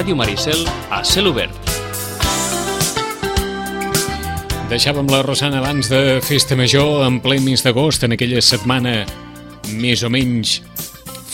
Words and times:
Ràdio 0.00 0.16
Maricel 0.16 0.62
a 0.88 1.02
cel 1.04 1.26
obert. 1.28 1.52
Deixàvem 4.70 5.10
la 5.12 5.18
Rosana 5.20 5.58
abans 5.60 5.90
de 5.92 6.22
Festa 6.24 6.56
Major 6.56 7.02
en 7.04 7.18
ple 7.20 7.36
mes 7.44 7.60
d'agost, 7.60 8.06
en 8.08 8.16
aquella 8.16 8.40
setmana 8.40 9.02
més 9.76 10.00
o 10.00 10.08
menys 10.08 10.54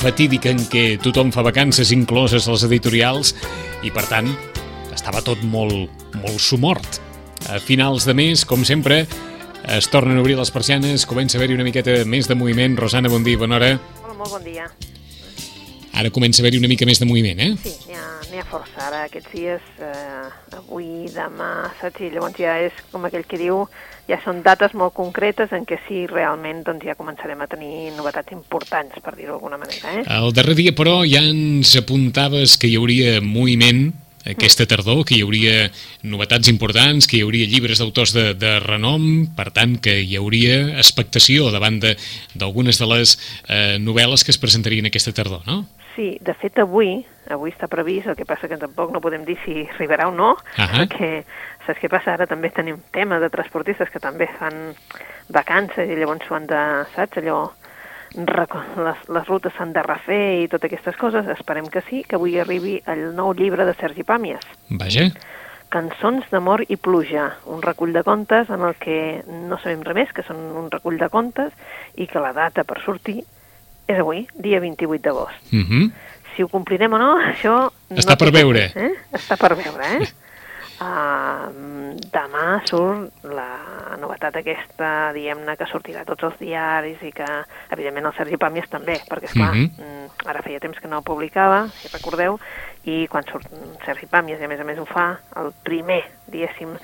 fatídica 0.01 0.51
en 0.51 0.65
què 0.67 0.97
tothom 0.99 1.31
fa 1.31 1.45
vacances 1.47 1.93
incloses 1.95 2.51
les 2.51 2.67
editorials 2.67 3.37
i, 3.87 3.95
per 3.95 4.03
tant, 4.11 4.33
estava 4.91 5.23
tot 5.23 5.47
molt, 5.47 5.87
molt 6.19 6.43
sumort. 6.43 6.99
A 7.47 7.63
finals 7.63 8.03
de 8.03 8.19
mes, 8.19 8.43
com 8.43 8.67
sempre, 8.67 9.05
es 9.79 9.93
tornen 9.95 10.19
a 10.19 10.27
obrir 10.27 10.35
les 10.43 10.51
persianes, 10.51 11.07
comença 11.07 11.39
a 11.39 11.45
haver-hi 11.45 11.61
una 11.61 11.71
miqueta 11.71 12.01
més 12.03 12.27
de 12.27 12.35
moviment. 12.35 12.75
Rosana, 12.83 13.15
bon 13.15 13.23
dia, 13.23 13.39
bona 13.39 13.61
hora. 13.61 13.73
Hola, 14.03 14.19
molt 14.25 14.41
bon 14.41 14.51
dia. 14.51 14.67
Ara 15.97 16.11
comença 16.11 16.43
a 16.43 16.45
haver-hi 16.45 16.59
una 16.59 16.69
mica 16.69 16.85
més 16.85 16.99
de 16.99 17.07
moviment, 17.07 17.39
eh? 17.41 17.55
Sí, 17.63 17.95
ha, 17.95 18.26
n'hi 18.37 18.45
ha 18.45 18.49
força. 18.49 18.77
Ara 18.85 19.05
aquests 19.07 19.33
dies, 19.33 19.65
eh, 19.81 20.57
avui, 20.59 21.09
demà, 21.15 21.73
saps? 21.81 22.03
I 22.05 22.13
llavors 22.13 22.37
ja 22.37 22.59
és 22.61 22.73
com 22.93 23.05
aquell 23.09 23.25
que 23.25 23.41
diu, 23.41 23.65
ja 24.11 24.19
són 24.23 24.43
dates 24.45 24.75
molt 24.77 24.95
concretes 24.95 25.53
en 25.57 25.65
què 25.65 25.79
sí, 25.87 26.05
realment, 26.11 26.63
doncs 26.67 26.85
ja 26.85 26.99
començarem 26.99 27.41
a 27.41 27.49
tenir 27.49 27.93
novetats 27.97 28.35
importants, 28.37 28.99
per 29.03 29.17
dir-ho 29.17 29.35
d'alguna 29.35 29.59
manera, 29.59 29.95
eh? 29.97 30.05
El 30.19 30.35
darrer 30.37 30.57
dia, 30.59 30.75
però, 30.77 31.01
ja 31.09 31.23
ens 31.25 31.77
apuntaves 31.81 32.59
que 32.61 32.69
hi 32.69 32.77
hauria 32.77 33.23
moviment 33.25 33.89
aquesta 34.27 34.67
tardor, 34.67 35.05
que 35.07 35.17
hi 35.17 35.23
hauria 35.23 35.71
novetats 36.03 36.51
importants, 36.51 37.07
que 37.07 37.17
hi 37.17 37.23
hauria 37.25 37.47
llibres 37.49 37.79
d'autors 37.81 38.13
de, 38.13 38.33
de 38.35 38.57
renom, 38.61 39.27
per 39.39 39.49
tant, 39.55 39.79
que 39.81 40.01
hi 40.03 40.19
hauria 40.19 40.77
expectació 40.77 41.49
davant 41.55 41.79
d'algunes 41.81 42.77
de, 42.77 42.85
de 42.85 42.93
les 42.93 43.17
eh, 43.49 43.77
novel·les 43.81 44.27
que 44.27 44.35
es 44.35 44.43
presentarien 44.43 44.91
aquesta 44.91 45.15
tardor, 45.15 45.47
no? 45.47 45.63
Sí, 45.97 46.19
de 46.21 46.35
fet 46.37 46.59
avui, 46.61 46.99
avui 47.33 47.51
està 47.55 47.71
previst, 47.73 48.11
el 48.13 48.17
que 48.19 48.27
passa 48.29 48.51
que 48.51 48.59
tampoc 48.61 48.91
no 48.93 49.01
podem 49.01 49.25
dir 49.25 49.39
si 49.47 49.63
arribarà 49.65 50.11
o 50.11 50.15
no, 50.15 50.35
Ahà. 50.61 50.83
perquè 50.83 51.09
saps 51.65 51.81
què 51.81 51.89
passa? 51.89 52.13
Ara 52.13 52.27
també 52.29 52.51
tenim 52.53 52.83
tema 52.93 53.17
de 53.23 53.31
transportistes 53.33 53.89
que 53.93 54.03
també 54.03 54.29
fan 54.37 54.75
vacances 55.33 55.89
i 55.89 55.97
llavors 55.97 56.27
s'ho 56.29 56.37
han 56.37 56.51
de, 56.51 56.61
saps, 56.93 57.23
allò, 57.23 57.47
les, 58.13 59.09
les 59.09 59.31
rutes 59.31 59.57
s'han 59.57 59.73
de 59.73 59.83
refer 59.89 60.43
i 60.43 60.51
totes 60.53 60.69
aquestes 60.69 61.01
coses, 61.01 61.33
esperem 61.33 61.73
que 61.73 61.83
sí, 61.89 62.03
que 62.05 62.21
avui 62.21 62.37
arribi 62.41 62.77
el 62.93 63.09
nou 63.17 63.33
llibre 63.33 63.65
de 63.65 63.75
Sergi 63.81 64.05
Pàmies, 64.05 64.45
Vaja, 64.71 65.09
Cançons 65.73 66.29
d'amor 66.31 66.63
i 66.71 66.77
pluja, 66.79 67.25
un 67.51 67.59
recull 67.65 67.91
de 67.93 68.05
contes 68.07 68.53
en 68.55 68.63
el 68.69 68.77
que 68.79 69.25
no 69.27 69.59
sabem 69.59 69.83
res 69.83 69.97
més, 69.99 70.13
que 70.15 70.23
són 70.23 70.39
un 70.61 70.69
recull 70.71 71.01
de 71.01 71.09
contes 71.11 71.51
i 71.97 72.07
que 72.07 72.23
la 72.23 72.31
data 72.37 72.63
per 72.65 72.79
sortir 72.85 73.25
és 73.87 73.99
avui, 73.99 74.27
dia 74.35 74.61
28 74.61 75.03
d'agost. 75.03 75.35
uh 75.53 75.59
-huh. 75.65 75.91
Si 76.37 76.43
ho 76.43 76.49
complirem 76.49 76.93
o 76.93 76.99
no, 76.99 77.19
això... 77.19 77.71
Està 77.91 78.11
no 78.11 78.17
per 78.17 78.31
veure. 78.33 78.71
Eh? 78.75 78.93
Està 79.13 79.37
per 79.39 79.55
veure, 79.57 79.85
eh? 79.97 80.09
Uh, 80.79 81.97
demà 82.13 82.61
surt 82.69 83.25
la 83.25 83.97
novetat 83.99 84.37
aquesta, 84.37 85.11
diguem-ne, 85.17 85.57
que 85.57 85.65
sortirà 85.71 86.03
a 86.03 86.05
tots 86.05 86.27
els 86.29 86.39
diaris 86.39 87.01
i 87.01 87.13
que, 87.17 87.25
evidentment, 87.73 88.05
el 88.11 88.13
Sergi 88.19 88.37
Pàmies 88.37 88.69
també, 88.69 88.99
perquè, 89.09 89.25
esclar, 89.31 89.55
Mhm. 89.55 89.71
mm, 89.79 90.29
ara 90.29 90.43
feia 90.43 90.61
temps 90.61 90.79
que 90.79 90.89
no 90.89 91.01
publicava, 91.01 91.69
si 91.81 91.89
recordeu, 91.89 92.39
i 92.85 93.07
quan 93.09 93.25
surt 93.25 93.49
Sergi 93.87 94.05
Pàmies, 94.07 94.39
i 94.39 94.45
a 94.45 94.49
més 94.49 94.61
a 94.61 94.65
més 94.65 94.79
ho 94.79 94.85
fa, 94.85 95.19
el 95.37 95.53
primer, 95.63 96.05
diguéssim, 96.27 96.77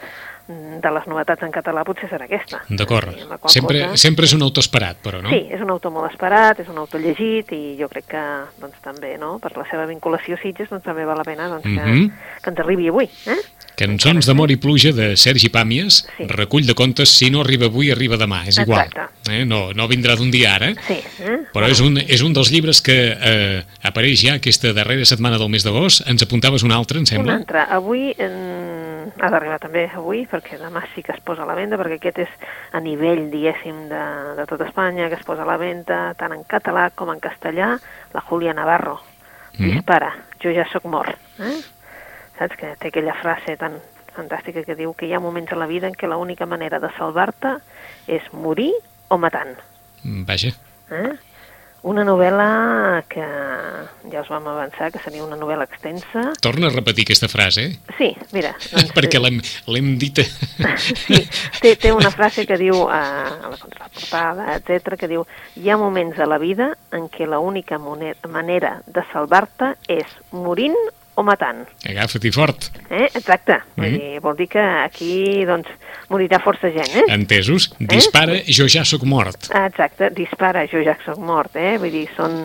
de 0.49 0.91
les 0.91 1.07
novetats 1.07 1.43
en 1.43 1.53
català 1.53 1.85
potser 1.85 2.09
serà 2.11 2.25
aquesta. 2.25 2.63
d'acord. 2.69 3.09
Sempre, 3.47 3.81
cosa- 3.87 3.97
sempre 3.97 4.25
és 4.27 4.33
un 4.35 4.43
autor 4.43 4.63
esperat, 4.63 4.97
però, 5.03 5.23
no? 5.23 5.29
Sí, 5.31 5.47
és 5.51 5.61
un 5.61 5.71
autor 5.71 5.93
molt 5.93 6.11
esperat, 6.11 6.59
és 6.61 6.69
un 6.69 6.79
autor 6.79 7.01
llegit 7.01 7.53
i 7.53 7.77
jo 7.79 7.89
crec 7.89 8.07
que 8.07 8.23
doncs, 8.61 8.77
també, 8.83 9.17
no? 9.19 9.39
per 9.39 9.57
la 9.57 9.65
seva 9.71 9.87
vinculació 9.87 10.35
a 10.35 10.39
Sitges, 10.43 10.69
doncs, 10.69 10.85
també 10.85 11.05
val 11.05 11.17
la 11.17 11.25
pena 11.25 11.49
doncs, 11.49 11.63
que, 11.63 11.71
Mhm. 11.71 12.11
que 12.43 12.51
ens 12.51 12.59
arribi 12.59 12.89
avui. 12.89 13.09
Eh? 13.27 13.37
Cançons 13.75 14.27
d'amor 14.27 14.51
i 14.51 14.57
pluja 14.57 14.93
de 14.93 15.17
Sergi 15.17 15.49
Pàmies, 15.49 16.07
Sí. 16.19 16.27
recull 16.29 16.67
de 16.67 16.75
contes, 16.75 17.09
si 17.09 17.31
no 17.31 17.41
arriba 17.41 17.67
avui, 17.67 17.91
arriba 17.91 18.17
demà, 18.19 18.47
és 18.47 18.59
igual. 18.59 18.87
Exacte. 18.87 19.33
Eh? 19.33 19.45
No, 19.47 19.73
no 19.73 19.89
vindrà 19.89 20.15
d'un 20.17 20.31
dia 20.31 20.55
ara, 20.57 20.75
Sí. 20.87 21.01
Eh? 21.21 21.39
però 21.55 21.69
és 21.71 21.81
un, 21.81 21.97
és 21.99 22.21
un 22.23 22.33
dels 22.35 22.51
llibres 22.51 22.83
que 22.83 23.17
eh, 23.19 23.65
apareix 23.83 24.21
ja 24.21 24.35
aquesta 24.35 24.73
darrera 24.75 25.05
setmana 25.07 25.39
del 25.39 25.49
mes 25.49 25.65
d'agost. 25.65 26.07
Ens 26.07 26.23
apuntaves 26.23 26.63
un 26.63 26.73
altre, 26.73 26.99
em 26.99 27.03
Un 27.03 27.07
sembla? 27.07 27.35
altre. 27.37 27.61
Avui 27.71 28.15
en... 28.19 28.92
ha 29.21 29.31
d'arribar 29.33 29.59
també 29.63 29.85
avui, 29.91 30.25
perquè 30.31 30.59
demà 30.61 30.83
sí 30.95 31.03
que 31.03 31.15
es 31.15 31.23
posa 31.25 31.45
a 31.45 31.49
la 31.49 31.57
venda, 31.59 31.79
perquè 31.81 31.99
aquest 31.99 32.21
és 32.25 32.35
a 32.73 32.81
nivell, 32.81 33.25
diguéssim, 33.33 33.87
de, 33.91 34.03
de 34.39 34.47
tot 34.51 34.63
Espanya, 34.67 35.09
que 35.09 35.19
es 35.21 35.25
posa 35.27 35.47
a 35.47 35.49
la 35.49 35.59
venda 35.61 36.03
tant 36.19 36.35
en 36.37 36.45
català 36.49 36.89
com 36.95 37.13
en 37.13 37.23
castellà, 37.23 37.75
la 38.15 38.25
Júlia 38.29 38.55
Navarro. 38.57 38.99
Mm. 39.59 39.65
Dispara, 39.69 40.13
jo 40.43 40.53
ja 40.55 40.67
sóc 40.73 40.87
mort. 40.89 41.19
Eh? 41.41 41.59
Saps 42.39 42.57
que 42.61 42.75
té 42.81 42.93
aquella 42.93 43.17
frase 43.21 43.57
tan 43.61 43.81
fantàstica 44.17 44.65
que 44.65 44.77
diu 44.77 44.93
que 44.97 45.09
hi 45.09 45.15
ha 45.17 45.21
moments 45.25 45.53
a 45.53 45.59
la 45.61 45.69
vida 45.71 45.89
en 45.89 45.97
què 45.97 46.09
l'única 46.09 46.47
manera 46.49 46.81
de 46.81 46.91
salvar-te 46.99 47.57
és 48.07 48.25
morir 48.33 48.73
o 49.09 49.19
matant. 49.21 49.55
Vaja. 50.29 50.53
Eh? 50.93 51.13
Una 51.83 52.05
novel·la 52.07 53.03
que 53.11 53.25
ja 54.13 54.21
us 54.21 54.29
vam 54.31 54.47
avançar 54.53 54.93
que 54.95 55.01
seria 55.03 55.25
una 55.25 55.39
novel·la 55.39 55.67
extensa. 55.67 56.29
Torna 56.45 56.69
a 56.69 56.75
repetir 56.75 57.09
aquesta 57.09 57.27
frase, 57.31 57.65
eh? 57.67 57.95
Sí, 57.99 58.11
mira. 58.31 58.53
Doncs, 58.75 58.93
perquè 58.95 59.19
l'hem 59.19 59.91
dit... 59.99 60.23
Sí, 60.83 61.19
té, 61.61 61.75
té 61.81 61.91
una 61.95 62.11
frase 62.15 62.45
que 62.47 62.57
diu 62.61 62.85
a, 62.87 63.03
a 63.35 63.51
la 63.51 63.59
contraportada, 63.59 64.55
etc 64.55 64.97
que 65.01 65.09
diu 65.11 65.25
hi 65.59 65.71
ha 65.71 65.79
moments 65.81 66.19
a 66.23 66.27
la 66.29 66.39
vida 66.43 66.73
en 66.95 67.09
què 67.13 67.27
l'única 67.27 67.79
manera 67.83 68.77
de 68.87 69.05
salvar-te 69.13 69.75
és 69.91 70.19
morint 70.31 70.79
o 71.15 71.23
matant. 71.23 71.67
Agafa-t'hi 71.89 72.33
fort. 72.33 72.71
Eh? 72.89 73.09
Exacte. 73.13 73.61
Mhm. 73.77 73.85
dir, 73.85 74.21
vol 74.25 74.37
dir 74.37 74.49
que 74.49 74.63
aquí 74.63 75.45
doncs, 75.49 75.69
morirà 76.09 76.41
força 76.41 76.71
gent. 76.73 76.95
Eh? 76.97 77.07
Entesos? 77.13 77.71
Dispara, 77.79 78.41
jo 78.47 78.67
ja 78.69 78.85
sóc 78.85 79.05
mort. 79.05 79.51
Ah, 79.53 79.67
Exacte, 79.67 80.11
dispara, 80.11 80.67
jo 80.67 80.83
ja 80.85 80.97
sóc 81.05 81.19
mort, 81.19 81.57
eh? 81.57 81.77
Vull 81.79 81.93
dir, 81.93 82.09
són 82.17 82.45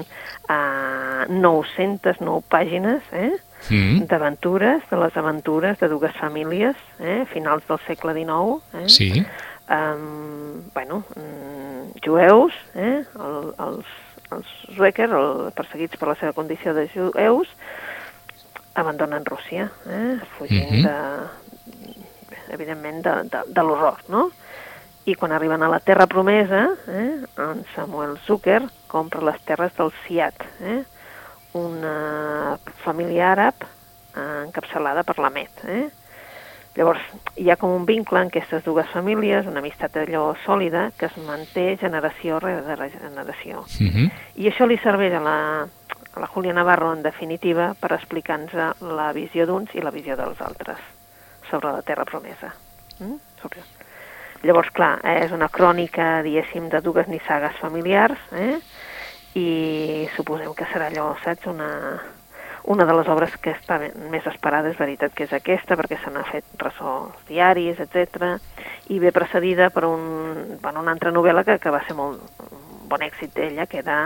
uh, 0.50 1.28
909 1.30 2.42
pàgines, 2.50 3.04
eh? 3.12 3.36
Mm. 3.70 4.06
d'aventures, 4.08 4.84
de 4.90 4.98
les 5.02 5.18
aventures 5.18 5.80
de 5.80 5.88
dues 5.90 6.14
famílies, 6.16 6.76
eh? 7.00 7.24
finals 7.34 7.66
del 7.68 7.80
segle 7.88 8.14
XIX, 8.14 8.62
eh? 8.74 8.88
Sí. 8.88 9.26
um, 9.70 10.62
bueno, 10.74 11.04
mm, 11.16 11.98
jueus, 12.06 12.54
eh? 12.76 13.04
el, 13.04 13.50
els, 13.66 13.90
els 14.32 14.54
Zuecker, 14.78 15.10
el, 15.10 15.52
perseguits 15.58 16.00
per 16.00 16.14
la 16.14 16.16
seva 16.22 16.36
condició 16.38 16.74
de 16.78 16.88
jueus, 16.94 17.50
abandonen 18.78 19.26
Rússia, 19.26 19.72
eh? 19.90 20.20
fugint 20.38 20.72
Mhm. 20.72 20.84
de, 20.84 20.96
evidentment, 22.54 23.04
de, 23.04 23.24
de, 23.30 23.44
de 23.48 23.64
l'horror, 23.64 23.98
no? 24.10 24.32
I 25.06 25.16
quan 25.16 25.32
arriben 25.32 25.64
a 25.64 25.70
la 25.70 25.80
Terra 25.80 26.06
Promesa, 26.08 26.68
eh, 26.88 27.24
en 27.38 27.66
Samuel 27.76 28.18
Zucker 28.26 28.62
compra 28.88 29.22
les 29.22 29.40
terres 29.48 29.76
del 29.78 29.92
Siat, 30.06 30.44
eh, 30.62 30.84
una 31.54 32.58
família 32.84 33.32
àrab 33.32 33.64
eh, 33.64 34.44
encapçalada 34.46 35.04
per 35.04 35.18
la 35.20 35.30
Met. 35.30 35.64
Eh? 35.66 35.88
Llavors, 36.78 37.02
hi 37.40 37.50
ha 37.50 37.56
com 37.58 37.72
un 37.74 37.88
vincle 37.88 38.20
en 38.22 38.28
aquestes 38.30 38.64
dues 38.64 38.86
famílies, 38.94 39.48
una 39.50 39.64
amistat 39.64 39.96
allò 39.98 40.36
sòlida, 40.44 40.92
que 40.98 41.08
es 41.08 41.16
manté 41.26 41.72
generació 41.82 42.38
rere 42.40 42.92
generació. 42.92 43.66
Mm 43.80 43.90
-hmm. 43.90 44.12
I 44.36 44.50
això 44.52 44.68
li 44.68 44.78
serveix 44.78 45.14
a 45.14 45.20
la, 45.20 45.68
la 46.20 46.28
Júlia 46.28 46.54
Navarro, 46.54 46.92
en 46.94 47.04
definitiva, 47.04 47.74
per 47.80 47.94
explicar-nos 47.96 48.82
la 48.82 49.12
visió 49.14 49.48
d'uns 49.48 49.74
i 49.76 49.84
la 49.84 49.94
visió 49.94 50.18
dels 50.20 50.42
altres 50.42 50.82
sobre 51.50 51.72
la 51.72 51.82
Terra 51.82 52.06
Promesa. 52.06 52.54
Mm? 53.00 53.18
Sobre... 53.42 53.64
Llavors, 54.44 54.70
clar, 54.70 55.00
eh, 55.02 55.24
és 55.26 55.32
una 55.34 55.50
crònica, 55.50 56.22
diguéssim, 56.26 56.68
de 56.70 56.82
dues 56.86 57.08
nissagues 57.10 57.58
familiars, 57.58 58.22
eh? 58.38 58.60
i 59.38 60.08
suposem 60.16 60.54
que 60.58 60.68
serà 60.70 60.92
allò, 60.92 61.10
saps, 61.24 61.50
una, 61.50 61.70
una 62.70 62.86
de 62.86 62.98
les 63.00 63.10
obres 63.10 63.34
que 63.42 63.56
està 63.56 63.80
més 63.82 64.26
esperada, 64.30 64.70
és 64.70 64.78
veritat 64.78 65.14
que 65.18 65.26
és 65.26 65.34
aquesta, 65.34 65.78
perquè 65.78 65.98
se 66.04 66.14
n'ha 66.14 66.26
fet 66.30 66.46
ressò 66.62 66.94
als 67.08 67.26
diaris, 67.30 67.82
etc 67.82 68.38
i 68.90 69.00
ve 69.00 69.12
precedida 69.12 69.70
per 69.70 69.86
un, 69.86 70.58
per 70.62 70.76
una 70.78 70.92
altra 70.92 71.12
novel·la 71.12 71.44
que, 71.48 71.58
que 71.60 71.74
va 71.74 71.84
ser 71.88 71.96
molt 71.98 72.22
bon 72.88 73.04
èxit 73.04 73.34
d'ella, 73.36 73.68
que 73.68 73.82
era 73.84 73.98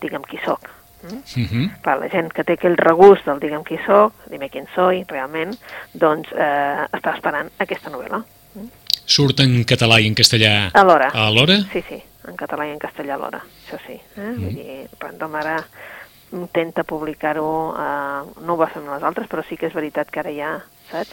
Digue'm 0.00 0.24
qui 0.24 0.40
sóc. 0.44 0.70
Mm? 1.02 1.40
Mm 1.40 1.46
-hmm. 1.46 1.80
Per 1.82 1.98
la 1.98 2.08
gent 2.08 2.32
que 2.32 2.44
té 2.44 2.52
aquell 2.52 2.76
regust 2.76 3.24
del 3.26 3.38
Digue'm 3.40 3.64
qui 3.64 3.78
sóc, 3.86 4.12
dime 4.30 4.48
quién 4.50 4.66
soy, 4.74 5.04
realment, 5.08 5.56
doncs 5.94 6.28
eh, 6.32 6.86
està 6.92 7.14
esperant 7.14 7.50
aquesta 7.58 7.90
novel·la. 7.90 8.22
Surt 9.06 9.40
en 9.40 9.64
català 9.64 9.98
i 10.00 10.06
en 10.06 10.14
castellà 10.14 10.70
Alhora. 10.72 11.10
alhora? 11.14 11.56
Sí, 11.72 11.82
sí, 11.88 12.02
en 12.28 12.36
català 12.36 12.66
i 12.68 12.70
en 12.70 12.78
castellà 12.78 13.14
alhora, 13.14 13.40
això 13.66 13.78
sí. 13.86 13.92
Eh? 14.16 14.20
Mm. 14.20 14.36
Vull 14.44 14.54
dir, 14.54 14.88
Random 15.00 15.34
ara 15.34 15.64
intenta 16.32 16.84
publicar-ho, 16.84 17.74
eh, 17.76 18.42
no 18.46 18.52
ho 18.52 18.56
va 18.56 18.66
fer 18.68 18.82
amb 18.82 18.92
les 18.94 19.02
altres, 19.02 19.26
però 19.28 19.42
sí 19.48 19.56
que 19.56 19.66
és 19.66 19.72
veritat 19.74 20.10
que 20.10 20.20
ara 20.20 20.30
ja, 20.30 20.60
saps, 20.90 21.10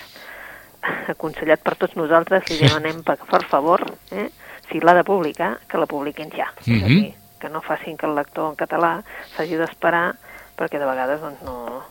aconsellat 1.07 1.62
per 1.63 1.75
tots 1.75 1.95
nosaltres, 1.95 2.44
li 2.50 2.57
demanem 2.68 3.01
per, 3.04 3.18
per 3.30 3.44
favor, 3.50 3.83
eh, 4.12 4.30
si 4.72 4.80
l'ha 4.80 4.94
de 4.94 5.04
publicar, 5.04 5.57
que 5.68 5.78
la 5.78 5.86
publiquin 5.86 6.30
ja. 6.36 6.51
És 6.62 6.68
a 6.83 6.86
Mhm. 6.88 6.88
dir, 6.88 7.13
que 7.39 7.50
no 7.50 7.62
facin 7.62 7.98
que 7.98 8.07
el 8.07 8.16
lector 8.18 8.50
en 8.51 8.57
català 8.60 8.98
s'hagi 9.36 9.60
d'esperar, 9.60 10.16
perquè 10.57 10.81
de 10.81 10.89
vegades 10.89 11.22
doncs, 11.22 11.44
no, 11.45 11.84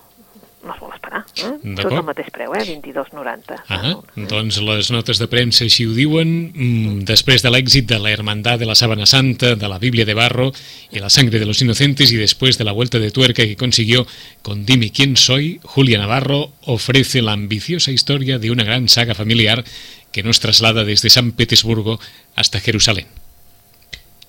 no 0.66 0.74
es 0.74 0.80
vol 0.80 0.92
esperar. 0.92 1.22
Eh? 1.38 1.74
Tot 1.78 1.92
el 1.92 2.02
mateix 2.04 2.28
preu, 2.34 2.52
eh? 2.58 2.62
22,90. 2.66 3.58
Ah, 3.72 3.94
doncs 4.28 4.58
les 4.66 4.90
notes 4.92 5.20
de 5.22 5.28
premsa 5.30 5.64
així 5.64 5.86
ho 5.86 5.94
diuen. 5.96 6.32
Mm, 6.50 7.04
després 7.08 7.44
de 7.44 7.52
l'èxit 7.52 7.86
de 7.88 8.00
la 8.02 8.10
Hermandad 8.12 8.58
de 8.58 8.68
la 8.68 8.74
Sábana 8.74 9.06
Santa, 9.06 9.54
de 9.54 9.70
la 9.70 9.78
Biblia 9.78 10.04
de 10.04 10.14
Barro 10.14 10.52
y 10.90 10.98
la 10.98 11.10
Sangre 11.10 11.38
de 11.38 11.46
los 11.46 11.62
Inocentes 11.62 12.12
y 12.12 12.16
después 12.16 12.58
de 12.58 12.64
la 12.64 12.72
vuelta 12.72 12.98
de 12.98 13.10
tuerca 13.10 13.44
que 13.44 13.56
consiguió 13.56 14.06
con 14.42 14.66
Dime 14.66 14.90
quién 14.90 15.16
soy, 15.16 15.60
Julia 15.62 15.98
Navarro 15.98 16.50
ofrece 16.62 17.22
la 17.22 17.32
ambiciosa 17.32 17.92
historia 17.92 18.38
de 18.38 18.50
una 18.50 18.64
gran 18.64 18.88
saga 18.88 19.14
familiar 19.14 19.64
que 20.10 20.22
nos 20.22 20.40
traslada 20.40 20.84
desde 20.84 21.10
San 21.10 21.32
Petersburgo 21.32 22.00
hasta 22.34 22.60
Jerusalén. 22.60 23.06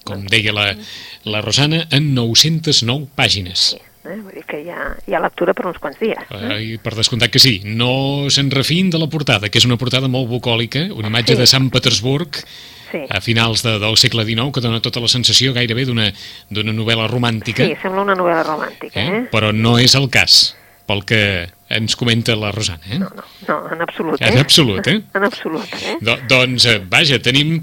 Com 0.08 0.24
deia 0.32 0.56
la, 0.56 0.72
la 1.28 1.44
Rosana, 1.46 1.86
en 1.92 2.14
909 2.16 3.12
pàgines. 3.18 3.72
Sí. 3.76 3.84
Eh? 4.08 4.16
Vull 4.24 4.38
dir 4.38 4.46
que 4.48 4.62
hi 4.64 4.72
ha, 4.72 4.94
hi 5.04 5.16
ha 5.16 5.22
lectura 5.24 5.54
per 5.58 5.68
uns 5.68 5.80
quants 5.84 6.00
dies. 6.00 6.32
Eh? 6.32 6.58
I 6.64 6.78
per 6.84 6.96
descomptat 6.96 7.34
que 7.34 7.42
sí. 7.44 7.58
No 7.68 8.32
se'n 8.34 8.52
refin 8.54 8.92
de 8.94 9.02
la 9.02 9.10
portada, 9.12 9.52
que 9.52 9.60
és 9.60 9.68
una 9.68 9.80
portada 9.80 10.10
molt 10.12 10.30
bucòlica, 10.32 10.88
una 10.96 11.12
imatge 11.12 11.36
sí. 11.36 11.42
de 11.42 11.50
Sant 11.50 11.68
Petersburg 11.74 12.40
sí. 12.92 13.04
a 13.10 13.22
finals 13.22 13.66
de, 13.66 13.78
del 13.84 14.00
segle 14.00 14.26
XIX 14.28 14.54
que 14.56 14.64
dona 14.64 14.82
tota 14.84 15.04
la 15.04 15.12
sensació 15.12 15.54
gairebé 15.58 15.88
d'una 15.90 16.12
novel·la 16.72 17.10
romàntica. 17.12 17.68
Sí, 17.68 17.76
sembla 17.84 18.08
una 18.08 18.16
novel·la 18.18 18.48
romàntica. 18.48 18.96
Eh? 18.96 19.08
Eh? 19.12 19.22
Però 19.34 19.52
no 19.56 19.78
és 19.82 19.98
el 20.00 20.10
cas 20.14 20.56
pel 20.88 21.04
que 21.04 21.22
ens 21.68 21.98
comenta 22.00 22.36
la 22.40 22.54
Rosana. 22.56 22.86
Eh? 22.88 23.00
No, 23.02 23.10
no, 23.12 23.26
no, 23.50 23.58
en 23.76 23.82
absolut. 23.84 24.22
Eh? 24.22 24.30
En 24.32 24.40
absolut, 24.40 24.88
eh? 24.88 25.02
en 25.20 25.28
absolut, 25.28 25.74
eh? 25.82 25.98
Do, 26.00 26.16
doncs, 26.32 26.68
eh, 26.72 26.80
vaja, 26.80 27.20
tenim 27.24 27.58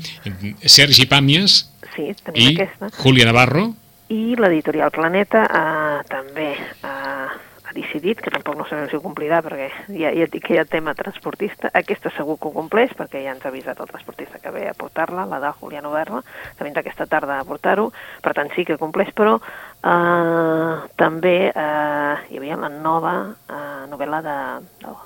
Sergi 0.61 1.09
Pàmies 1.09 1.63
sí, 1.95 2.11
tenim 2.27 2.51
i 2.51 2.53
aquesta. 2.55 2.91
Julia 3.01 3.31
Navarro, 3.31 3.69
i 4.13 4.37
l'editorial 4.37 4.93
Planeta 4.93 5.47
eh, 5.49 6.01
també 6.11 6.51
eh, 6.53 6.85
ha 6.85 7.73
decidit, 7.73 8.21
que 8.21 8.31
tampoc 8.31 8.59
no 8.59 8.67
sabem 8.69 8.91
si 8.91 8.99
ho 8.99 9.01
complirà 9.03 9.41
perquè 9.43 9.71
ja, 9.97 10.11
ja 10.13 10.27
dic 10.31 10.45
que 10.45 10.55
hi 10.55 10.61
ha 10.61 10.67
tema 10.69 10.93
transportista, 10.99 11.71
aquesta 11.73 12.13
segur 12.13 12.37
que 12.39 12.51
ho 12.51 12.53
compleix 12.53 12.93
perquè 12.99 13.23
ja 13.25 13.33
ens 13.33 13.47
ha 13.47 13.51
avisat 13.51 13.81
el 13.81 13.89
transportista 13.89 14.41
que 14.43 14.53
ve 14.53 14.67
a 14.69 14.77
portar-la, 14.77 15.25
la 15.31 15.41
de 15.41 15.53
Juliano 15.61 15.95
Verla, 15.95 16.21
que 16.59 16.67
vindrà 16.67 16.85
aquesta 16.85 17.09
tarda 17.09 17.41
a 17.41 17.49
portar-ho, 17.49 17.89
per 18.23 18.35
tant 18.37 18.53
sí 18.55 18.67
que 18.69 18.79
compleix, 18.81 19.15
però 19.17 19.39
eh, 19.41 20.75
també 21.01 21.37
eh, 21.49 22.15
hi 22.29 22.43
havia 22.43 22.61
la 22.61 22.71
nova 22.77 23.17
eh, 23.49 23.87
novel·la 23.89 24.21
de, 24.27 24.39
de, 24.85 24.97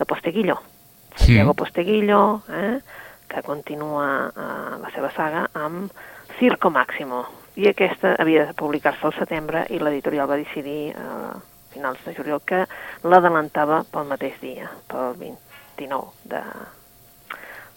de 0.00 0.08
Posteguillo, 0.08 0.58
Santiago 1.14 1.54
sí. 1.54 1.60
Posteguillo, 1.62 2.24
eh, 2.50 2.80
que 3.30 3.46
continua 3.46 4.08
eh, 4.34 4.80
la 4.82 4.90
seva 4.92 5.14
saga 5.14 5.46
amb 5.54 5.94
Circo 6.42 6.72
Máximo, 6.74 7.22
i 7.54 7.68
aquesta 7.70 8.16
havia 8.18 8.48
de 8.48 8.54
publicar-se 8.58 9.06
al 9.06 9.12
setembre 9.14 9.60
i 9.70 9.76
l'editorial 9.78 10.26
va 10.26 10.40
decidir 10.40 10.90
eh, 10.90 10.98
a 10.98 11.36
finals 11.70 12.00
de 12.02 12.14
juliol 12.16 12.40
que 12.42 12.64
l'adelantava 13.06 13.84
pel 13.92 14.08
mateix 14.10 14.40
dia, 14.42 14.66
pel 14.90 15.14
29 15.20 16.32
de 16.32 16.42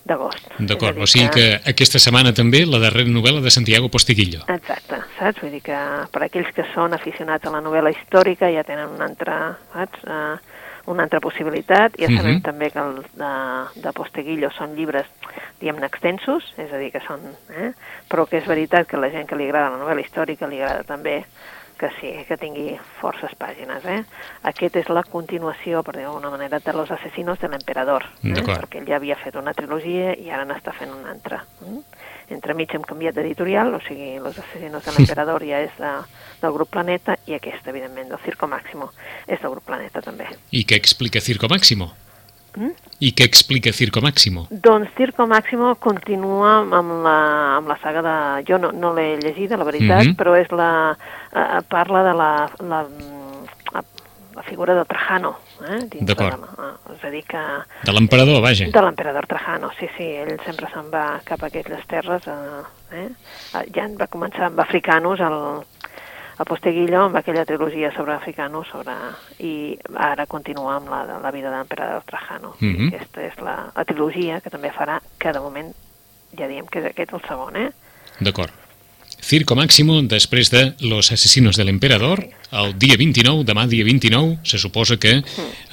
d'agost. 0.05 0.49
D'acord, 0.57 0.97
o 1.01 1.05
sigui 1.09 1.29
que... 1.33 1.45
que 1.61 1.71
aquesta 1.73 2.01
setmana 2.01 2.33
també 2.37 2.63
la 2.65 2.81
darrera 2.81 3.09
novel·la 3.09 3.41
de 3.41 3.53
Santiago 3.53 3.89
Posteguillo. 3.93 4.43
Exacte, 4.53 4.99
saps? 5.19 5.41
Vull 5.41 5.53
dir 5.53 5.61
que 5.65 5.79
per 6.13 6.25
aquells 6.25 6.51
que 6.57 6.65
són 6.73 6.93
aficionats 6.97 7.45
a 7.45 7.53
la 7.53 7.61
novel·la 7.65 7.93
històrica 7.93 8.49
ja 8.53 8.65
tenen 8.65 8.97
una 8.97 9.09
altra, 9.09 9.39
saps? 9.73 10.05
Uh, 10.05 10.54
una 10.91 11.03
altra 11.03 11.21
possibilitat. 11.21 11.97
Ja 11.99 12.07
sabem 12.07 12.19
uh 12.19 12.23
mhm. 12.23 12.37
-huh. 12.37 12.43
també 12.43 12.71
que 12.71 12.79
els 12.79 13.05
de, 13.15 13.81
de 13.81 13.91
Posteguillo 13.91 14.51
són 14.51 14.75
llibres, 14.75 15.07
diguem-ne, 15.59 15.85
extensos, 15.85 16.53
és 16.57 16.71
a 16.71 16.77
dir, 16.77 16.91
que 16.91 17.01
són... 17.07 17.19
Eh? 17.49 17.71
Però 18.09 18.25
que 18.25 18.37
és 18.37 18.47
veritat 18.47 18.87
que 18.87 18.97
la 18.97 19.09
gent 19.09 19.27
que 19.27 19.35
li 19.35 19.45
agrada 19.45 19.69
la 19.69 19.83
novel·la 19.83 20.01
històrica 20.01 20.47
li 20.47 20.61
agrada 20.61 20.83
també 20.83 21.25
que 21.77 21.89
sí, 21.99 22.11
que 22.27 22.37
tingui 22.37 22.79
forces 23.01 23.35
pàgines. 23.35 23.83
Eh? 23.85 24.03
Aquest 24.43 24.75
és 24.75 24.89
la 24.89 25.03
continuació, 25.03 25.83
per 25.83 25.95
dir 25.95 26.03
d'alguna 26.03 26.29
manera, 26.29 26.59
de 26.59 26.73
Los 26.73 26.91
asesinos 26.91 27.39
de 27.39 27.49
l'emperador, 27.49 28.05
eh? 28.23 28.41
perquè 28.41 28.79
ell 28.79 28.87
ja 28.87 28.95
havia 28.95 29.15
fet 29.15 29.35
una 29.35 29.53
trilogia 29.53 30.15
i 30.15 30.31
ara 30.31 30.45
n'està 30.45 30.71
fent 30.71 30.93
una 30.93 31.11
altra. 31.11 31.43
Mm? 32.29 32.35
Entremig 32.37 32.73
hem 32.73 32.85
canviat 32.85 33.15
d'editorial, 33.15 33.73
o 33.73 33.81
sigui, 33.85 34.19
Los 34.19 34.39
asesinos 34.39 34.85
de 34.85 34.91
l'emperador 34.95 35.45
ja 35.45 35.61
és 35.65 35.75
de, 35.77 35.91
del 36.41 36.55
grup 36.55 36.71
Planeta 36.73 37.17
i 37.27 37.35
aquesta, 37.37 37.69
evidentment, 37.69 38.09
del 38.09 38.23
Circo 38.25 38.47
Máximo, 38.47 38.91
és 39.27 39.41
del 39.41 39.51
grup 39.51 39.65
Planeta 39.65 40.01
també. 40.01 40.27
I 40.51 40.65
què 40.65 40.75
explica 40.75 41.21
Circo 41.21 41.49
Máximo? 41.51 41.91
Mm? 42.55 42.71
I 43.03 43.11
què 43.11 43.25
explica 43.27 43.73
Circo 43.75 44.01
Máximo? 44.01 44.45
Doncs 44.49 44.93
Circo 44.95 45.27
Máximo 45.27 45.73
continua 45.75 46.61
amb 46.63 46.93
la, 47.03 47.17
amb 47.57 47.67
la 47.67 47.77
saga 47.81 48.01
de... 48.05 48.15
Jo 48.47 48.59
no, 48.61 48.71
no 48.71 48.93
l'he 48.95 49.17
llegida, 49.19 49.57
la 49.59 49.67
veritat, 49.67 50.05
mm 50.05 50.11
-hmm. 50.11 50.15
però 50.15 50.35
és 50.39 50.51
la... 50.51 50.95
Eh, 51.35 51.61
parla 51.67 52.03
de 52.03 52.13
la, 52.13 52.49
la 52.63 52.85
figura 54.47 54.75
de 54.77 54.85
Trajano. 54.85 55.35
Eh, 55.61 55.81
D'acord. 56.01 56.45
És 56.95 57.03
a 57.03 57.11
dir 57.13 57.23
que... 57.27 57.43
De 57.85 57.93
l'emperador, 57.95 58.41
vaja. 58.41 58.69
De 58.71 58.83
l'emperador 58.85 59.27
Trajano, 59.29 59.71
sí, 59.79 59.89
sí. 59.97 60.07
Ell 60.23 60.37
sempre 60.45 60.69
se'n 60.73 60.89
va 60.93 61.05
cap 61.27 61.43
a 61.43 61.49
aquelles 61.51 61.85
terres. 61.91 62.27
Eh, 62.27 63.03
eh? 63.03 63.09
Ja 63.75 63.87
va 63.99 64.09
començar 64.11 64.49
amb 64.49 64.59
africanos 64.63 65.23
el, 65.25 65.39
a 66.37 66.43
Posteguillo 66.43 67.05
amb 67.05 67.15
aquella 67.15 67.45
trilogia 67.45 67.91
sobre 67.95 68.13
africano 68.13 68.63
sobre, 68.67 68.93
i 69.39 69.77
ara 69.95 70.25
continua 70.27 70.75
amb 70.79 70.91
la, 70.91 71.03
la 71.23 71.31
vida 71.31 71.49
de 71.49 71.57
l'emperador 71.57 72.03
Trajano. 72.03 72.55
Mm 72.59 72.75
-hmm. 72.75 72.87
Aquesta 72.93 73.21
és 73.21 73.39
la, 73.39 73.71
la 73.75 73.85
trilogia 73.85 74.41
que 74.41 74.49
també 74.49 74.71
farà, 74.71 74.99
que 75.17 75.31
de 75.31 75.39
moment 75.39 75.73
ja 76.37 76.47
diem 76.47 76.67
que 76.67 76.79
és 76.79 76.85
aquest 76.85 77.13
el 77.13 77.21
segon, 77.27 77.55
eh? 77.55 77.71
D'acord. 78.19 78.64
Circo 79.25 79.55
Máximo, 79.55 80.03
després 80.05 80.51
de 80.51 80.75
Los 80.79 81.11
asesinos 81.11 81.57
de 81.57 81.63
l'emperador, 81.65 82.19
el 82.53 82.75
dia 82.77 82.93
29, 82.93 83.41
demà 83.41 83.63
dia 83.65 83.81
29, 83.81 84.35
se 84.45 84.59
suposa 84.61 84.99
que 85.01 85.15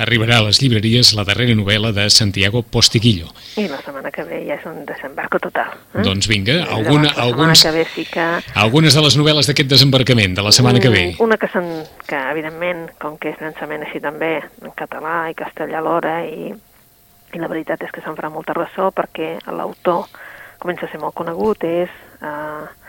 arribarà 0.00 0.38
a 0.40 0.46
les 0.46 0.62
llibreries 0.62 1.10
la 1.12 1.26
darrera 1.28 1.52
novel·la 1.52 1.90
de 1.92 2.06
Santiago 2.08 2.62
Posteguillo. 2.64 3.28
I 3.60 3.66
la 3.68 3.82
setmana 3.84 4.08
que 4.08 4.24
ve 4.24 4.40
ja 4.48 4.56
és 4.56 4.64
un 4.64 4.86
desembarco 4.88 5.36
total. 5.36 5.76
Eh? 5.92 6.00
Doncs 6.00 6.30
vinga, 6.32 6.62
alguna, 6.64 7.12
Llavors, 7.12 7.20
alguns, 7.26 7.66
que 7.68 7.74
ve 7.76 7.84
sí 7.92 8.06
que... 8.08 8.26
algunes 8.64 8.96
de 8.96 9.04
les 9.04 9.20
novel·les 9.20 9.52
d'aquest 9.52 9.74
desembarcament 9.76 10.40
de 10.40 10.48
la 10.48 10.56
setmana 10.56 10.80
que 10.80 10.96
ve. 10.96 11.06
Una 11.20 11.36
que, 11.36 11.52
sen, 11.52 11.70
que 12.08 12.24
evidentment, 12.32 12.86
com 13.04 13.20
que 13.20 13.36
és 13.36 13.40
llançament 13.44 13.84
així 13.84 14.00
també, 14.00 14.38
en 14.64 14.72
català 14.80 15.26
i 15.28 15.36
castellà 15.36 15.84
alhora, 15.84 16.22
i, 16.24 16.54
i 16.56 17.44
la 17.44 17.52
veritat 17.52 17.84
és 17.84 17.92
que 17.92 18.00
se'n 18.00 18.16
farà 18.16 18.32
molta 18.32 18.56
ressò 18.56 18.88
perquè 18.96 19.34
l'autor 19.52 20.08
comença 20.56 20.88
a 20.88 20.94
ser 20.94 21.04
molt 21.04 21.20
conegut, 21.20 21.68
és... 21.68 22.00
Eh, 22.24 22.80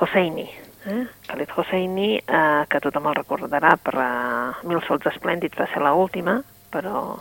Hosseini, 0.00 0.46
eh? 0.86 1.04
Khaled 1.26 1.52
Hosseini, 1.56 2.16
eh, 2.18 2.64
que 2.68 2.80
tothom 2.84 3.08
el 3.10 3.16
recordarà 3.18 3.76
per 3.80 3.94
uh, 3.96 4.66
Mil 4.68 4.82
sols 4.86 5.06
esplèndids, 5.08 5.56
va 5.58 5.68
ser 5.72 5.82
l'última, 5.84 6.40
però 6.72 7.16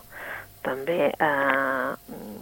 també, 0.66 1.12
eh, 1.14 1.90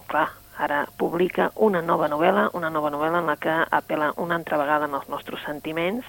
clar, 0.07 0.27
ara 0.63 0.83
publica 0.97 1.49
una 1.55 1.81
nova 1.81 2.07
novel·la, 2.07 2.49
una 2.57 2.69
nova 2.69 2.91
novel·la 2.93 3.19
en 3.19 3.31
la 3.31 3.37
que 3.41 3.53
apela 3.77 4.13
una 4.17 4.37
altra 4.39 4.59
vegada 4.61 4.87
als 4.87 5.09
nostres 5.11 5.43
sentiments, 5.45 6.05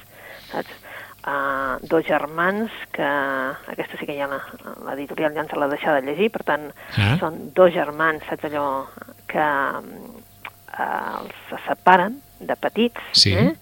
saps? 0.53 0.83
Uh, 1.25 1.81
dos 1.89 2.05
germans 2.05 2.69
que, 2.93 3.05
aquesta 3.73 3.97
sí 3.97 4.05
que 4.05 4.13
ja 4.13 4.27
l'editorial 4.29 5.33
ja 5.33 5.41
ens 5.41 5.55
l'ha 5.57 5.71
deixat 5.73 5.97
de 5.97 6.11
llegir, 6.11 6.29
per 6.35 6.43
tant, 6.45 6.67
ah. 7.01 7.15
són 7.17 7.39
dos 7.57 7.73
germans, 7.73 8.27
saps 8.29 8.45
allò, 8.51 8.67
que 9.33 9.47
uh, 9.49 9.95
els 10.85 11.65
separen 11.65 12.21
de 12.45 12.59
petits, 12.61 13.09
sí. 13.17 13.33
eh? 13.41 13.55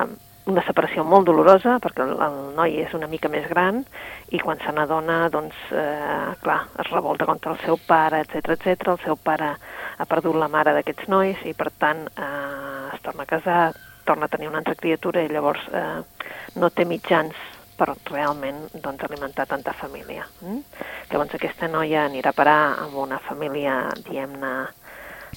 Amb 0.00 0.20
una 0.50 0.62
separació 0.66 1.04
molt 1.08 1.24
dolorosa, 1.28 1.78
perquè 1.80 2.04
el, 2.04 2.12
el 2.20 2.34
noi 2.56 2.76
és 2.82 2.92
una 2.96 3.08
mica 3.08 3.30
més 3.32 3.46
gran, 3.48 3.80
i 4.28 4.40
quan 4.42 4.60
se 4.60 4.72
n'adona, 4.76 5.30
doncs, 5.32 5.56
eh, 5.72 6.34
clar, 6.42 6.58
es 6.82 6.90
revolta 6.92 7.28
contra 7.28 7.54
el 7.54 7.62
seu 7.64 7.78
pare, 7.88 8.20
etc 8.24 8.52
etc. 8.56 8.92
El 8.92 9.00
seu 9.06 9.16
pare 9.16 9.54
ha 9.96 10.06
perdut 10.10 10.36
la 10.36 10.50
mare 10.52 10.76
d'aquests 10.76 11.08
nois 11.08 11.40
i, 11.48 11.54
per 11.56 11.70
tant, 11.80 12.04
eh, 12.12 12.92
es 12.92 13.00
torna 13.06 13.24
a 13.24 13.30
casar, 13.30 13.62
torna 14.04 14.28
a 14.28 14.32
tenir 14.32 14.50
una 14.50 14.60
altra 14.60 14.76
criatura 14.76 15.24
i 15.24 15.32
llavors 15.32 15.64
eh, 15.72 16.02
no 16.60 16.70
té 16.70 16.84
mitjans 16.84 17.32
per 17.74 17.88
realment 18.10 18.68
doncs, 18.74 19.02
alimentar 19.02 19.48
tanta 19.50 19.72
família. 19.74 20.28
Mm? 20.44 20.60
Llavors 21.10 21.34
aquesta 21.38 21.68
noia 21.72 22.04
anirà 22.04 22.30
a 22.30 22.36
parar 22.36 22.60
amb 22.84 23.00
una 23.00 23.18
família, 23.18 23.80
diem-ne, 24.06 24.54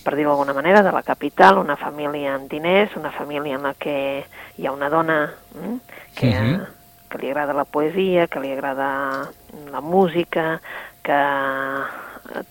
per 0.03 0.15
dir-ho 0.15 0.31
d'alguna 0.31 0.53
manera, 0.53 0.83
de 0.83 0.91
la 0.91 1.03
capital, 1.03 1.57
una 1.57 1.75
família 1.75 2.35
amb 2.35 2.49
diners, 2.51 2.95
una 2.95 3.11
família 3.11 3.55
en 3.55 3.63
la 3.63 3.73
que 3.73 4.25
hi 4.57 4.67
ha 4.67 4.73
una 4.73 4.89
dona 4.89 5.33
mm, 5.55 5.77
que, 6.15 6.29
uh 6.29 6.33
-huh. 6.33 6.67
que 7.09 7.17
li 7.17 7.29
agrada 7.29 7.53
la 7.53 7.65
poesia, 7.65 8.27
que 8.27 8.39
li 8.39 8.51
agrada 8.51 9.29
la 9.71 9.81
música, 9.81 10.59
que 11.03 11.21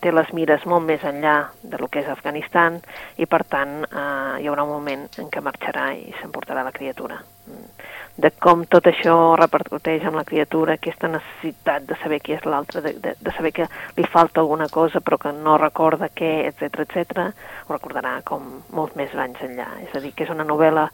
té 0.00 0.12
les 0.12 0.32
mires 0.32 0.64
molt 0.64 0.86
més 0.86 1.02
enllà 1.04 1.50
de 1.62 1.78
lo 1.78 1.88
que 1.88 2.00
és 2.00 2.08
Afganistan 2.08 2.80
i, 3.16 3.26
per 3.26 3.44
tant, 3.44 3.84
eh, 3.84 4.40
hi 4.40 4.48
haurà 4.48 4.62
un 4.62 4.70
moment 4.70 5.08
en 5.18 5.28
què 5.28 5.40
marxarà 5.40 5.92
i 5.92 6.14
s'emportarà 6.20 6.64
la 6.64 6.72
criatura. 6.72 7.22
Mm 7.46 8.05
de 8.16 8.30
com 8.40 8.64
tot 8.64 8.88
això 8.88 9.14
repercuteix 9.36 10.06
en 10.08 10.16
la 10.16 10.24
criatura, 10.24 10.76
aquesta 10.76 11.10
necessitat 11.12 11.84
de 11.88 11.98
saber 12.00 12.20
qui 12.24 12.32
és 12.36 12.46
l'altre, 12.48 12.80
de, 12.84 12.94
de, 13.02 13.12
de 13.20 13.34
saber 13.36 13.52
que 13.52 13.68
li 13.98 14.06
falta 14.08 14.40
alguna 14.40 14.70
cosa 14.72 15.02
però 15.04 15.18
que 15.20 15.34
no 15.36 15.58
recorda 15.60 16.08
què, 16.08 16.32
etc 16.48 16.80
etc, 16.86 17.28
ho 17.66 17.76
recordarà 17.76 18.16
com 18.24 18.62
molts 18.72 18.96
més 18.96 19.12
anys 19.14 19.44
enllà. 19.44 19.68
És 19.84 19.94
a 19.94 20.00
dir, 20.00 20.14
que 20.16 20.24
és 20.24 20.32
una 20.32 20.48
novel·la 20.48 20.88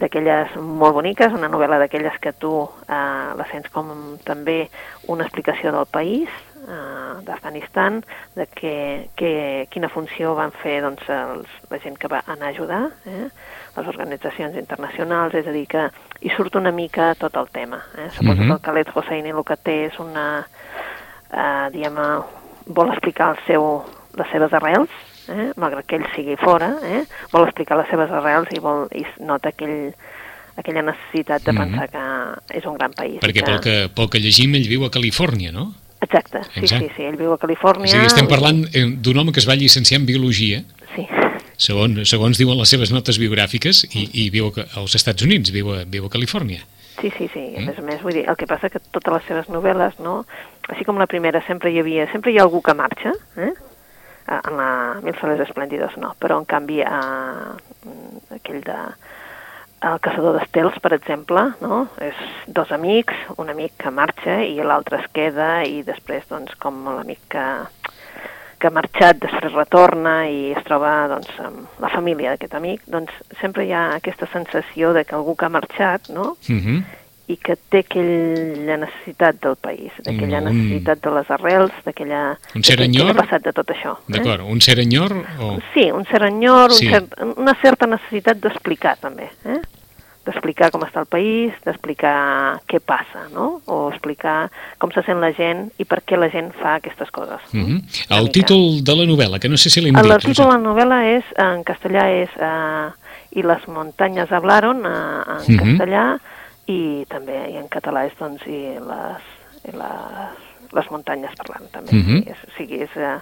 d'aquelles 0.00 0.56
molt 0.56 0.96
boniques, 0.96 1.34
una 1.36 1.50
novel·la 1.52 1.78
d'aquelles 1.82 2.16
que 2.24 2.32
tu 2.40 2.52
eh, 2.64 2.96
la 3.36 3.46
sents 3.50 3.68
com 3.74 4.16
també 4.24 4.62
una 5.12 5.26
explicació 5.26 5.74
del 5.76 5.88
país, 5.92 6.32
eh, 6.64 7.20
d'Afganistan, 7.26 8.00
de 8.34 8.46
que, 8.46 8.74
que, 9.16 9.66
quina 9.70 9.92
funció 9.92 10.32
van 10.38 10.54
fer 10.62 10.80
doncs, 10.84 11.04
els, 11.12 11.60
la 11.70 11.80
gent 11.84 12.00
que 12.00 12.08
va 12.08 12.22
anar 12.24 12.48
a 12.48 12.54
ajudar, 12.54 12.82
eh? 13.04 13.28
Les 13.76 13.88
organitzacions 13.92 14.56
internacionals, 14.56 15.34
és 15.34 15.46
a 15.46 15.52
dir, 15.52 15.66
que 15.68 15.88
hi 16.20 16.32
surt 16.36 16.56
una 16.56 16.72
mica 16.72 17.14
tot 17.20 17.36
el 17.36 17.48
tema. 17.52 17.82
Eh? 17.98 18.10
Suposo 18.10 18.34
mm 18.34 18.40
-hmm. 18.40 18.46
que 18.46 18.54
el 18.54 18.64
Khaled 18.64 18.88
Hosseini 18.94 19.30
el 19.30 19.44
que 19.44 19.56
té 19.56 19.86
és 19.86 19.98
una, 19.98 20.46
eh, 21.32 21.68
diguem 21.72 21.96
vol 22.66 22.88
explicar 22.90 23.30
el 23.30 23.38
seu, 23.46 23.84
les 24.16 24.28
seves 24.32 24.52
arrels, 24.52 24.90
eh? 25.28 25.52
malgrat 25.56 25.86
que 25.86 25.96
ell 25.96 26.06
sigui 26.14 26.36
fora, 26.36 26.76
eh? 26.82 27.04
vol 27.32 27.46
explicar 27.46 27.78
les 27.78 27.88
seves 27.88 28.10
arrels 28.10 28.48
i, 28.52 28.60
vol, 28.62 28.86
i 28.94 29.04
nota 29.20 29.48
aquell, 29.48 29.94
aquella 30.56 30.82
necessitat 30.82 31.42
de 31.42 31.52
mm 31.52 31.56
-hmm. 31.56 31.70
pensar 31.70 31.88
que 31.90 32.58
és 32.58 32.64
un 32.64 32.74
gran 32.74 32.92
país. 32.92 33.20
Perquè 33.20 33.42
que... 33.42 33.50
pel, 33.50 33.60
que, 33.60 33.88
pel 33.94 34.08
que 34.08 34.18
llegim 34.18 34.54
ell 34.54 34.68
viu 34.68 34.84
a 34.84 34.90
Califòrnia, 34.90 35.52
no? 35.52 35.74
Exacte, 36.00 36.42
sí, 36.44 36.60
Exacte. 36.60 36.88
sí, 36.88 36.92
sí, 36.96 37.02
ell 37.02 37.16
viu 37.16 37.32
a 37.32 37.38
Califòrnia. 37.38 37.88
O 37.88 37.88
sigui, 37.88 38.06
estem 38.06 38.28
parlant 38.28 38.66
eh, 38.72 38.84
d'un 38.84 39.18
home 39.18 39.32
que 39.32 39.40
es 39.40 39.48
va 39.48 39.56
llicenciar 39.56 40.00
en 40.00 40.06
Biologia, 40.06 40.60
sí. 40.60 40.75
Segons, 41.56 42.02
segons 42.08 42.38
diuen 42.38 42.58
les 42.58 42.72
seves 42.72 42.92
notes 42.94 43.20
biogràfiques, 43.22 43.84
i, 43.92 44.08
i 44.24 44.30
viu 44.34 44.50
als 44.52 44.96
Estats 44.98 45.26
Units, 45.26 45.52
viu 45.54 45.72
a, 45.74 45.84
viu 45.84 46.06
a 46.06 46.12
Califòrnia. 46.12 46.64
Sí, 47.00 47.10
sí, 47.12 47.28
sí, 47.32 47.44
mm? 47.52 47.62
a 47.62 47.66
més 47.68 47.78
a 47.78 47.84
més, 47.84 48.02
vull 48.02 48.16
dir, 48.16 48.24
el 48.30 48.36
que 48.40 48.48
passa 48.48 48.70
que 48.72 48.80
totes 48.90 49.12
les 49.18 49.26
seves 49.28 49.50
novel·les, 49.52 49.98
no?, 50.04 50.22
així 50.72 50.86
com 50.86 50.98
la 50.98 51.06
primera 51.06 51.42
sempre 51.46 51.70
hi 51.70 51.78
havia, 51.82 52.08
sempre 52.10 52.32
hi 52.32 52.40
ha 52.40 52.46
algú 52.46 52.62
que 52.64 52.74
marxa, 52.74 53.12
eh?, 53.36 53.52
en 54.26 54.56
la 54.58 54.70
Mil 55.04 55.14
soles 55.20 55.38
esplèndidos 55.44 55.94
no, 56.02 56.14
però 56.18 56.40
en 56.40 56.46
canvi 56.50 56.80
a, 56.82 56.96
aquell 58.34 58.62
de 58.66 58.78
el 59.86 60.00
caçador 60.02 60.34
d'estels, 60.38 60.78
per 60.82 60.92
exemple, 60.96 61.42
no? 61.60 61.84
és 62.02 62.16
dos 62.50 62.72
amics, 62.74 63.14
un 63.38 63.52
amic 63.52 63.76
que 63.82 63.92
marxa 63.92 64.40
i 64.42 64.56
l'altre 64.64 64.98
es 65.02 65.06
queda 65.14 65.50
i 65.68 65.82
després, 65.86 66.24
doncs, 66.30 66.56
com 66.58 66.80
l'amic 66.88 67.20
que, 67.30 67.44
que 68.58 68.68
ha 68.68 68.74
marxat, 68.74 69.20
després 69.22 69.54
retorna 69.54 70.18
i 70.28 70.52
es 70.56 70.64
troba 70.68 70.92
doncs, 71.12 71.32
amb 71.44 71.82
la 71.82 71.90
família 71.92 72.34
d'aquest 72.34 72.54
amic, 72.58 72.84
doncs 72.90 73.12
sempre 73.40 73.66
hi 73.66 73.74
ha 73.76 73.88
aquesta 73.96 74.28
sensació 74.32 74.92
de 74.96 75.04
que 75.04 75.16
algú 75.18 75.36
que 75.36 75.46
ha 75.48 75.52
marxat, 75.52 76.08
no? 76.08 76.36
Uh 76.48 76.60
-huh 76.60 76.78
i 77.26 77.36
que 77.42 77.56
té 77.70 77.80
aquella 77.82 78.76
necessitat 78.78 79.40
del 79.42 79.56
país, 79.58 79.94
d'aquella 80.06 80.42
un... 80.44 80.46
necessitat 80.46 81.02
de 81.02 81.14
les 81.16 81.30
arrels, 81.36 81.78
d'aquella... 81.86 82.20
Un 82.54 82.66
serenyor? 82.66 83.10
ha 83.10 83.16
passat 83.18 83.46
de 83.48 83.52
tot 83.56 83.72
això. 83.74 83.96
Eh? 84.06 84.12
D'acord, 84.16 84.46
un 84.46 84.62
serenyor 84.62 85.14
o...? 85.42 85.56
Sí, 85.72 85.88
un 85.90 86.06
serenyor, 86.10 86.76
sí. 86.78 86.86
un 86.86 86.94
cert, 86.94 87.16
una 87.34 87.56
certa 87.62 87.90
necessitat 87.90 88.42
d'explicar 88.44 88.94
també, 89.02 89.30
eh? 89.42 89.58
D'explicar 90.26 90.72
com 90.74 90.82
està 90.82 91.04
el 91.04 91.08
país, 91.10 91.54
d'explicar 91.64 92.16
què 92.70 92.80
passa, 92.82 93.26
no? 93.32 93.60
O 93.70 93.86
explicar 93.92 94.50
com 94.82 94.90
se 94.94 95.04
sent 95.06 95.22
la 95.22 95.30
gent 95.36 95.68
i 95.78 95.86
per 95.88 96.02
què 96.02 96.18
la 96.18 96.28
gent 96.32 96.50
fa 96.58 96.76
aquestes 96.80 97.12
coses. 97.14 97.42
Uh 97.54 97.62
-huh. 97.62 97.78
El 98.18 98.30
títol 98.34 98.82
de 98.82 98.94
la 98.96 99.06
novel·la, 99.06 99.38
que 99.38 99.48
no 99.48 99.56
sé 99.56 99.70
si 99.70 99.80
l'hem 99.80 99.94
dit. 99.94 100.04
El 100.04 100.18
títol 100.18 100.46
de 100.46 100.52
la 100.52 100.58
novel·la 100.58 101.00
és, 101.16 101.24
en 101.36 101.62
castellà 101.64 102.10
és 102.22 102.30
uh, 102.40 102.92
I 103.30 103.42
les 103.42 103.68
muntanyes 103.68 104.32
hablaron, 104.32 104.78
uh, 104.78 104.88
en 104.88 105.36
uh 105.36 105.46
-huh. 105.46 105.58
castellà, 105.62 106.18
i 106.66 107.04
també 107.08 107.50
i 107.52 107.56
en 107.56 107.68
català 107.68 108.06
és 108.06 108.12
doncs 108.18 108.42
i 108.46 108.78
les, 108.90 109.22
i 109.68 109.72
les, 109.72 110.36
les 110.72 110.90
muntanyes 110.90 111.34
parlant 111.36 111.70
també. 111.70 111.92
-huh. 111.92 112.30
és, 112.30 112.38
o 112.48 112.50
sigui, 112.56 112.82
és, 112.82 112.90
uh, 112.96 113.20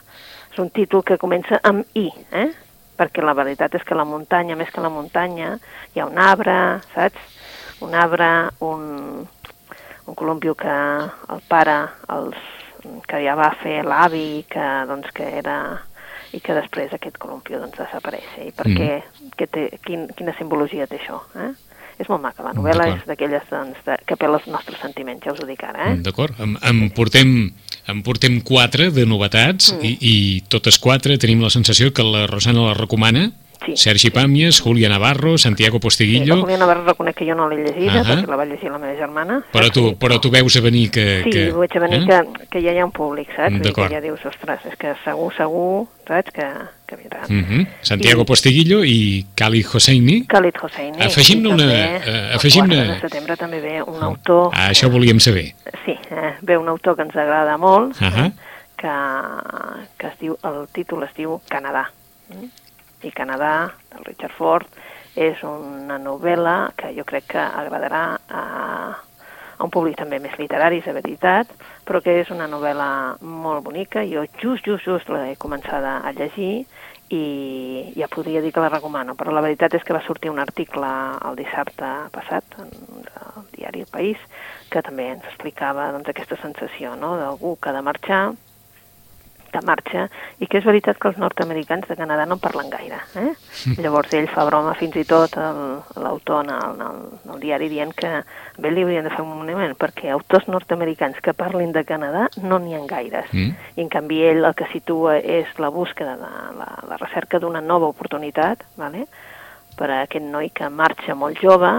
és 0.53 0.59
un 0.59 0.71
títol 0.71 1.03
que 1.03 1.19
comença 1.19 1.61
amb 1.63 1.85
I, 1.95 2.11
eh? 2.33 2.51
Perquè 2.99 3.25
la 3.25 3.37
veritat 3.37 3.75
és 3.79 3.85
que 3.87 3.97
la 3.99 4.07
muntanya, 4.09 4.57
més 4.57 4.71
que 4.73 4.85
la 4.85 4.93
muntanya, 4.93 5.55
hi 5.95 6.03
ha 6.03 6.09
un 6.11 6.21
arbre, 6.21 6.57
saps? 6.95 7.41
Un 7.85 7.95
arbre, 7.99 8.29
un, 8.65 9.25
un 10.07 10.15
columpio 10.15 10.55
que 10.55 10.77
el 11.35 11.43
pare, 11.49 11.77
els, 12.15 12.39
que 13.09 13.21
ja 13.25 13.35
va 13.39 13.51
fer 13.63 13.83
l'avi, 13.85 14.45
que, 14.51 14.69
doncs, 14.89 15.11
que 15.17 15.27
era 15.41 15.59
i 16.35 16.41
que 16.43 16.55
després 16.57 16.95
aquest 16.95 17.19
columpio 17.23 17.61
doncs, 17.63 17.79
desapareix. 17.79 18.27
I 18.43 18.51
per 18.57 18.67
mm. 18.71 18.81
què, 18.81 19.29
que 19.39 19.47
té, 19.47 19.69
quin, 19.87 20.09
quina 20.19 20.35
simbologia 20.39 20.89
té 20.91 20.99
això? 21.03 21.21
Eh? 21.39 21.53
és 21.99 22.09
molt 22.11 22.25
maca, 22.25 22.43
la 22.43 22.55
novel·la 22.57 22.89
és 22.91 23.05
d'aquelles 23.07 23.45
doncs, 23.51 23.79
de, 23.87 23.97
que 24.07 24.17
apel·la 24.17 24.41
els 24.41 24.49
nostres 24.51 24.81
sentiments, 24.83 25.23
ja 25.25 25.35
us 25.35 25.43
ho 25.43 25.47
dic 25.47 25.63
ara. 25.67 25.93
Eh? 25.93 26.01
D'acord, 26.03 26.39
en, 26.43 26.57
en, 26.67 26.81
portem, 26.97 27.53
en 27.89 28.03
portem 28.03 28.41
quatre 28.41 28.91
de 28.91 29.07
novetats 29.07 29.75
mm. 29.75 29.85
i, 29.85 29.97
i 30.01 30.15
totes 30.49 30.79
quatre 30.79 31.19
tenim 31.19 31.43
la 31.45 31.53
sensació 31.53 31.93
que 31.93 32.07
la 32.07 32.27
Rosana 32.31 32.71
la 32.71 32.77
recomana 32.79 33.31
Sí, 33.65 33.77
Sergi 33.81 34.11
sí. 34.11 34.13
Pàmies, 34.13 34.61
Julia 34.61 34.91
Navarro, 34.93 35.39
Santiago 35.39 35.81
Postiguillo... 35.81 36.37
Sí, 36.37 36.43
Julia 36.43 36.59
Navarro 36.61 36.85
reconec 36.85 37.17
que 37.17 37.29
jo 37.29 37.37
no 37.39 37.49
l'he 37.49 37.63
llegida, 37.63 38.03
uh 38.03 38.05
-huh. 38.05 38.17
perquè 38.21 38.29
la 38.29 38.37
va 38.37 38.45
llegir 38.45 38.71
la 38.71 38.79
meva 38.79 38.95
germana. 38.99 39.43
Però 39.53 39.71
tu, 39.73 39.97
però 39.97 40.21
tu 40.21 40.31
veus 40.31 40.57
a 40.57 40.61
venir 40.61 40.91
que... 40.91 41.23
Sí, 41.25 41.31
que... 41.31 41.53
veig 41.53 41.77
a 41.77 41.81
venir 41.81 42.03
eh? 42.03 42.07
que, 42.07 42.49
que 42.51 42.63
ja 42.63 42.73
hi 42.73 42.79
ha 42.79 42.85
un 42.85 42.93
públic, 42.93 43.29
saps? 43.35 43.63
D'acord. 43.63 43.91
Ja 43.91 44.01
dius, 44.01 44.25
ostres, 44.25 44.61
és 44.67 44.77
que 44.77 44.95
segur, 45.05 45.33
segur, 45.35 45.87
saps, 46.07 46.31
que, 46.33 46.49
que 46.95 47.03
vindrà. 47.03 47.27
Uh 47.29 47.43
-huh. 47.43 47.67
Santiago 47.83 48.23
I... 48.23 48.25
Postiguillo 48.25 48.83
i 48.85 49.27
Khalid 49.35 49.67
Hosseini. 49.67 50.27
Khalid 50.27 50.57
Hosseini. 50.63 51.03
Afegim-ne 51.03 51.49
una... 51.49 51.65
Uh, 51.65 52.35
afegim 52.37 52.67
4 52.67 52.93
de 52.93 53.01
setembre 53.01 53.37
també 53.37 53.61
ve 53.61 53.83
un 53.83 54.03
oh. 54.03 54.05
autor... 54.11 54.51
Ah, 54.53 54.71
això 54.71 54.91
volíem 54.91 55.21
saber. 55.21 55.55
Sí, 55.85 55.99
eh, 56.11 56.35
ve 56.43 56.57
un 56.57 56.69
autor 56.69 56.97
que 56.97 57.03
ens 57.03 57.17
agrada 57.17 57.57
molt, 57.57 58.01
uh 58.01 58.07
-huh. 58.07 58.33
que, 58.77 58.95
que 59.99 60.07
es 60.07 60.19
diu, 60.21 60.37
el 60.43 60.69
títol 60.73 61.03
es 61.03 61.15
diu 61.17 61.41
Canadà. 61.49 61.91
Mm? 62.29 62.49
i 63.05 63.13
Canadà, 63.13 63.75
del 63.93 64.05
Richard 64.05 64.35
Ford, 64.37 64.67
és 65.15 65.39
una 65.47 65.99
novel·la 66.03 66.73
que 66.77 66.91
jo 66.97 67.05
crec 67.07 67.29
que 67.37 67.43
agradarà 67.43 68.05
a, 68.27 68.41
a 69.57 69.65
un 69.65 69.71
públic 69.71 69.99
també 69.99 70.19
més 70.23 70.35
literari, 70.39 70.81
és 70.83 70.99
veritat, 71.01 71.51
però 71.87 72.01
que 72.05 72.19
és 72.23 72.31
una 72.35 72.49
novel·la 72.51 72.89
molt 73.21 73.65
bonica. 73.65 74.05
Jo 74.09 74.25
just, 74.41 74.67
just, 74.67 74.85
just 74.87 75.11
l'he 75.13 75.37
començada 75.41 76.01
a 76.05 76.13
llegir 76.17 76.67
i 77.15 77.93
ja 77.99 78.09
podria 78.09 78.41
dir 78.41 78.53
que 78.53 78.63
la 78.65 78.73
recomano, 78.73 79.15
però 79.15 79.33
la 79.35 79.43
veritat 79.45 79.75
és 79.77 79.85
que 79.85 79.95
va 79.95 80.03
sortir 80.07 80.33
un 80.33 80.41
article 80.41 80.89
el 81.29 81.37
dissabte 81.37 81.91
passat 82.15 82.57
en 82.63 82.73
el 82.73 83.45
diari 83.53 83.85
El 83.85 83.93
País 83.93 84.19
que 84.73 84.83
també 84.83 85.11
ens 85.13 85.29
explicava 85.29 85.91
doncs, 85.93 86.09
aquesta 86.09 86.41
sensació 86.41 86.97
no? 86.97 87.15
d'algú 87.21 87.57
que 87.61 87.71
ha 87.71 87.77
de 87.77 87.85
marxar 87.85 88.23
de 89.55 89.63
marxa 89.67 90.07
i 90.43 90.49
que 90.51 90.59
és 90.61 90.67
veritat 90.67 90.99
que 91.01 91.11
els 91.11 91.21
nord-americans 91.21 91.87
de 91.89 91.97
Canadà 91.99 92.27
no 92.29 92.39
parlen 92.43 92.71
gaire. 92.73 93.01
Eh? 93.15 93.31
Mm. 93.31 93.77
Llavors 93.85 94.15
ell 94.19 94.29
fa 94.33 94.47
broma 94.49 94.75
fins 94.79 94.99
i 95.01 95.07
tot 95.09 95.39
l'autor 95.39 96.45
en, 96.45 96.53
el, 96.55 96.75
en, 96.75 96.83
el, 96.89 97.03
en 97.23 97.35
el 97.37 97.43
diari 97.43 97.71
dient 97.73 97.95
que 97.97 98.13
bé 98.59 98.73
li 98.73 98.85
haurien 98.85 99.07
de 99.07 99.15
fer 99.15 99.25
un 99.25 99.33
monument 99.35 99.77
perquè 99.79 100.11
autors 100.15 100.49
nord-americans 100.51 101.21
que 101.25 101.37
parlin 101.37 101.73
de 101.75 101.85
Canadà 101.89 102.27
no 102.43 102.59
n'hi 102.59 102.77
ha 102.77 102.83
gaires. 102.91 103.31
Mm. 103.33 103.55
I 103.79 103.87
en 103.87 103.93
canvi 103.93 104.21
ell 104.29 104.45
el 104.45 104.59
que 104.59 104.69
situa 104.73 105.19
és 105.19 105.51
la 105.63 105.71
búsqueda 105.73 106.19
de 106.21 106.35
la, 106.59 106.71
la 106.91 107.01
recerca 107.01 107.41
d'una 107.41 107.63
nova 107.65 107.89
oportunitat, 107.91 108.67
¿vale? 108.77 109.07
per 109.75 109.91
a 109.91 110.03
aquest 110.05 110.25
noi 110.31 110.51
que 110.55 110.69
marxa 110.71 111.17
molt 111.19 111.41
jove 111.43 111.71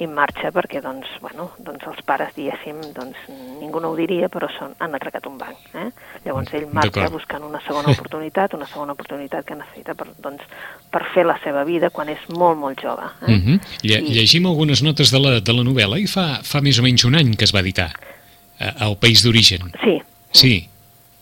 i 0.00 0.06
marxa 0.06 0.50
perquè 0.54 0.80
doncs, 0.80 1.08
bueno, 1.20 1.50
doncs 1.60 1.84
els 1.90 2.00
pares, 2.08 2.32
diguéssim, 2.36 2.78
doncs, 2.96 3.18
ningú 3.60 3.80
no 3.80 3.90
ho 3.92 3.96
diria, 3.96 4.30
però 4.32 4.48
són, 4.54 4.72
han 4.80 4.96
atracat 4.96 5.26
un 5.28 5.36
banc. 5.40 5.58
Eh? 5.74 5.88
Llavors 6.24 6.54
ell 6.56 6.68
marxa 6.72 7.10
buscant 7.12 7.44
una 7.44 7.60
segona 7.66 7.92
oportunitat, 7.92 8.56
una 8.56 8.68
segona 8.70 8.96
oportunitat 8.96 9.44
que 9.48 9.58
necessita 9.58 9.94
per, 9.98 10.08
doncs, 10.24 10.42
per 10.90 11.04
fer 11.12 11.26
la 11.28 11.36
seva 11.44 11.66
vida 11.68 11.90
quan 11.90 12.08
és 12.08 12.24
molt, 12.32 12.58
molt 12.58 12.80
jove. 12.80 13.04
Eh? 13.26 13.36
Uh 13.36 13.38
-huh. 13.44 13.60
Lle 13.82 14.00
I... 14.00 14.14
Llegim 14.16 14.46
algunes 14.46 14.82
notes 14.82 15.10
de 15.10 15.18
la, 15.18 15.40
de 15.40 15.52
la 15.52 15.62
novel·la 15.62 16.00
i 16.00 16.06
fa, 16.06 16.40
fa 16.42 16.60
més 16.60 16.78
o 16.78 16.82
menys 16.82 17.04
un 17.04 17.14
any 17.14 17.36
que 17.36 17.44
es 17.44 17.54
va 17.54 17.60
editar 17.60 17.92
al 18.58 18.96
País 18.96 19.22
d'Origen. 19.22 19.72
Sí. 19.82 20.00
Sí. 20.32 20.68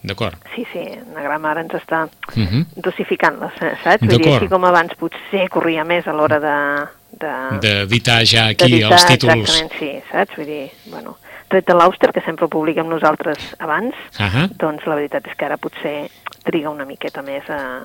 D'acord. 0.02 0.36
Sí, 0.54 0.64
sí, 0.72 0.80
Nagrama 1.12 1.50
ara 1.50 1.60
ens 1.60 1.74
està 1.76 2.06
uh 2.06 2.36
-huh. 2.36 2.64
dosificant-les, 2.76 3.52
saps? 3.82 4.00
Vull 4.00 4.22
dir, 4.22 4.32
així 4.32 4.48
com 4.48 4.64
abans 4.64 4.94
potser 4.94 5.48
corria 5.50 5.84
més 5.84 6.06
a 6.06 6.12
l'hora 6.12 6.40
de... 6.40 6.88
D'editar 7.20 8.20
de, 8.20 8.30
ja 8.32 8.46
aquí 8.54 8.82
els 8.82 9.04
títols. 9.08 9.48
Exactament, 9.48 9.72
sí, 9.78 9.90
saps? 10.10 10.36
Vull 10.36 10.48
dir, 10.48 10.62
bueno, 10.92 11.16
tret 11.50 11.66
de 11.66 11.76
l'Auster, 11.76 12.12
que 12.14 12.22
sempre 12.24 12.46
ho 12.46 12.52
publiquem 12.52 12.88
nosaltres 12.88 13.54
abans, 13.58 13.94
uh 14.18 14.26
-huh. 14.26 14.48
doncs 14.56 14.86
la 14.86 14.94
veritat 14.94 15.26
és 15.26 15.36
que 15.36 15.44
ara 15.44 15.56
potser 15.56 16.10
triga 16.44 16.70
una 16.70 16.84
miqueta 16.84 17.22
més 17.22 17.48
a, 17.50 17.82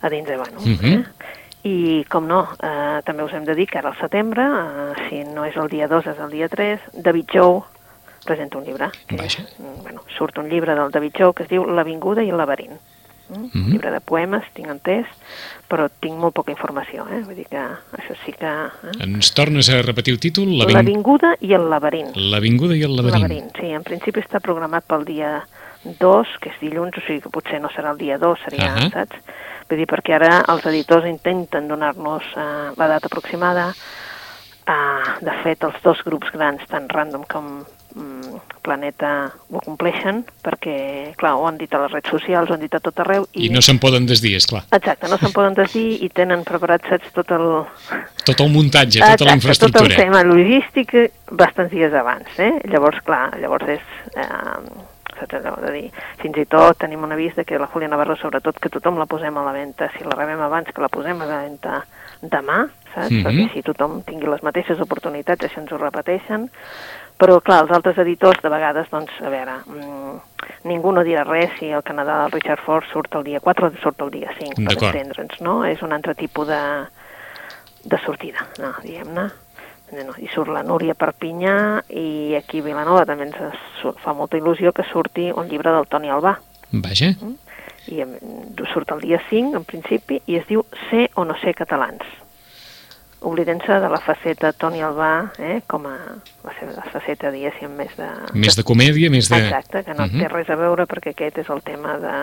a 0.00 0.08
dins 0.08 0.26
de, 0.26 0.36
bueno, 0.36 0.58
uh 0.58 0.64
-huh. 0.64 0.94
eh? 0.94 1.04
I, 1.62 2.04
com 2.10 2.26
no, 2.26 2.48
eh, 2.58 3.02
també 3.04 3.22
us 3.22 3.32
hem 3.32 3.44
de 3.44 3.54
dir 3.54 3.68
que 3.70 3.78
ara 3.78 3.90
al 3.90 3.98
setembre, 4.00 4.42
eh, 4.42 5.08
si 5.08 5.22
no 5.24 5.44
és 5.44 5.56
el 5.56 5.68
dia 5.68 5.86
2, 5.86 6.06
és 6.06 6.18
el 6.18 6.30
dia 6.30 6.48
3, 6.48 6.80
David 6.92 7.26
Jou 7.32 7.64
presenta 8.24 8.58
un 8.58 8.64
llibre. 8.64 8.90
Que, 9.06 9.16
Vaja. 9.16 9.44
Mm, 9.58 9.82
bueno, 9.82 10.02
surt 10.16 10.38
un 10.38 10.48
llibre 10.48 10.74
del 10.74 10.90
David 10.90 11.12
Jou 11.18 11.32
que 11.32 11.44
es 11.44 11.48
diu 11.48 11.64
L'avinguda 11.64 12.22
i 12.22 12.30
el 12.30 12.36
laberint. 12.36 12.80
Mm? 13.28 13.36
Mm 13.38 13.50
-hmm. 13.52 13.70
Llibre 13.72 13.90
de 13.90 14.00
poemes, 14.00 14.44
tinc 14.52 14.68
entès, 14.68 15.06
però 15.68 15.88
tinc 16.00 16.18
molt 16.18 16.34
poca 16.34 16.50
informació, 16.50 17.06
eh? 17.08 17.22
Vull 17.24 17.36
dir 17.36 17.46
que 17.46 17.62
això 17.98 18.14
sí 18.24 18.32
que... 18.32 18.46
Eh? 18.46 19.04
Ens 19.04 19.32
tornes 19.32 19.68
a 19.70 19.82
repetir 19.82 20.14
el 20.14 20.20
títol? 20.20 20.48
L'avinguda 20.58 21.36
i 21.40 21.52
el 21.54 21.68
laberint. 21.70 22.12
L'avinguda 22.14 22.76
i 22.76 22.82
el 22.82 22.96
laberint. 22.96 23.22
laberint. 23.22 23.50
Sí, 23.56 23.72
en 23.72 23.82
principi 23.82 24.20
està 24.20 24.40
programat 24.40 24.84
pel 24.84 25.04
dia 25.04 25.46
2, 25.84 26.28
que 26.40 26.50
és 26.50 26.60
dilluns, 26.60 26.96
o 26.96 27.00
sigui 27.00 27.20
que 27.20 27.30
potser 27.30 27.60
no 27.60 27.68
serà 27.68 27.90
el 27.92 27.98
dia 27.98 28.18
2, 28.18 28.38
seria, 28.44 28.74
uh 28.74 28.78
-huh. 28.78 28.92
saps? 28.92 29.16
Vull 29.68 29.78
dir, 29.78 29.86
perquè 29.86 30.14
ara 30.14 30.44
els 30.48 30.66
editors 30.66 31.06
intenten 31.06 31.68
donar-nos 31.68 32.22
uh, 32.36 32.72
la 32.76 32.88
data 32.88 33.06
aproximada, 33.06 33.74
Uh, 34.62 35.18
de 35.26 35.32
fet, 35.42 35.64
els 35.66 35.74
dos 35.82 35.98
grups 36.06 36.30
grans, 36.30 36.62
tant 36.70 36.84
Random 36.86 37.24
com 37.26 37.64
Planeta 38.62 39.32
ho 39.50 39.60
compleixen 39.64 40.22
perquè, 40.44 40.76
clar, 41.18 41.32
ho 41.34 41.46
han 41.48 41.58
dit 41.58 41.72
a 41.74 41.80
les 41.82 41.92
redes 41.92 42.12
socials, 42.14 42.50
ho 42.50 42.54
han 42.54 42.62
dit 42.62 42.74
a 42.74 42.80
tot 42.80 43.00
arreu. 43.02 43.26
I, 43.34 43.48
I 43.48 43.50
no 43.52 43.62
se'n 43.64 43.80
poden 43.82 44.06
desdir, 44.06 44.36
esclar. 44.38 44.62
Exacte, 44.72 45.10
no 45.10 45.18
se'n 45.18 45.34
poden 45.34 45.56
desdir 45.58 45.98
i 46.06 46.08
tenen 46.14 46.44
preparat, 46.46 46.86
saps, 46.88 47.10
tot 47.16 47.34
el... 47.34 47.46
Tot 48.22 48.40
el 48.44 48.52
muntatge, 48.54 49.00
tota 49.00 49.12
Exacte, 49.12 49.28
la 49.28 49.36
infraestructura. 49.40 49.84
tot 49.90 49.98
el 49.98 50.04
tema 50.04 50.22
logístic 50.28 50.94
bastants 51.32 51.74
dies 51.74 51.94
abans, 51.98 52.32
eh? 52.38 52.52
Llavors, 52.70 53.02
clar, 53.06 53.26
llavors 53.42 53.76
és... 53.76 53.92
Eh, 54.14 54.90
saps 55.22 55.38
allò 55.40 55.56
de 55.62 55.72
dir, 55.74 55.88
fins 56.20 56.38
i 56.42 56.46
tot 56.50 56.78
tenim 56.82 57.02
un 57.06 57.14
avís 57.14 57.36
de 57.38 57.46
que 57.48 57.60
la 57.60 57.68
Júlia 57.72 57.90
Navarro, 57.90 58.16
sobretot, 58.20 58.58
que 58.58 58.70
tothom 58.72 58.98
la 59.00 59.06
posem 59.06 59.36
a 59.38 59.44
la 59.46 59.54
venda, 59.56 59.90
si 59.96 60.04
la 60.04 60.16
rebem 60.18 60.40
abans, 60.42 60.72
que 60.74 60.82
la 60.82 60.90
posem 60.92 61.22
a 61.22 61.28
la 61.28 61.42
venda 61.46 61.82
demà, 62.22 62.66
saps? 62.94 63.10
Mm. 63.10 63.16
-hmm. 63.16 63.24
Perquè 63.26 63.52
si 63.52 63.62
tothom 63.62 64.02
tingui 64.02 64.28
les 64.28 64.42
mateixes 64.42 64.80
oportunitats, 64.80 65.44
això 65.44 65.60
ens 65.60 65.72
ho 65.72 65.78
repeteixen. 65.78 66.50
Però, 67.18 67.40
clar, 67.40 67.62
els 67.62 67.70
altres 67.70 67.98
editors, 67.98 68.40
de 68.42 68.48
vegades, 68.48 68.88
doncs, 68.90 69.12
a 69.22 69.28
veure, 69.30 69.52
mm, 69.66 70.16
ningú 70.64 70.92
no 70.92 71.04
dirà 71.04 71.22
res 71.24 71.50
si 71.58 71.70
el 71.70 71.82
Canadà 71.82 72.22
del 72.22 72.32
Richard 72.32 72.60
Ford 72.64 72.84
surt 72.90 73.14
el 73.14 73.22
dia 73.22 73.40
4 73.40 73.66
o 73.66 73.70
surt 73.82 74.00
el 74.02 74.10
dia 74.10 74.32
5, 74.38 74.64
per 74.64 74.74
entendre'ns, 74.74 75.40
no? 75.40 75.64
És 75.64 75.82
un 75.82 75.92
altre 75.92 76.14
tipus 76.14 76.48
de, 76.48 76.62
de 77.84 77.98
sortida, 77.98 78.46
no, 78.58 78.72
diguem-ne. 78.82 79.30
No, 79.92 80.14
I 80.18 80.28
surt 80.32 80.48
la 80.48 80.62
Núria 80.64 80.94
Perpinyà 80.96 81.82
i 81.92 82.34
aquí 82.38 82.62
a 82.62 82.64
Vilanova 82.64 83.04
també 83.04 83.26
ens 83.28 83.36
fa 84.00 84.14
molta 84.16 84.38
il·lusió 84.40 84.72
que 84.72 84.86
surti 84.88 85.28
un 85.36 85.48
llibre 85.50 85.70
del 85.74 85.84
Toni 85.86 86.08
Albà. 86.08 86.38
Vaja, 86.72 87.10
I 87.92 88.00
em, 88.00 88.14
surt 88.72 88.90
el 88.94 89.00
dia 89.04 89.18
5, 89.28 89.56
en 89.58 89.64
principi, 89.68 90.20
i 90.26 90.36
es 90.38 90.46
diu 90.48 90.64
Ser 90.88 91.10
o 91.16 91.24
no 91.28 91.34
ser 91.42 91.52
catalans. 91.58 92.00
Oblidant-se 93.22 93.76
de 93.78 93.88
la 93.92 94.00
faceta 94.02 94.52
Toni 94.52 94.80
Albà, 94.82 95.10
eh, 95.38 95.60
com 95.70 95.84
a 95.86 95.92
la 96.42 96.54
seva 96.58 96.82
faceta, 96.90 97.30
diguéssim, 97.30 97.70
més 97.78 97.92
de... 97.98 98.08
més 98.34 98.56
de 98.58 98.64
comèdia, 98.66 99.10
més 99.14 99.28
de... 99.30 99.38
Exacte, 99.44 99.84
que 99.86 99.94
no 99.94 100.06
Mhm. 100.08 100.18
té 100.24 100.28
res 100.32 100.50
a 100.50 100.56
veure 100.56 100.86
perquè 100.90 101.12
aquest 101.14 101.38
és 101.44 101.50
el 101.50 101.60
tema 101.62 101.98
de, 102.02 102.16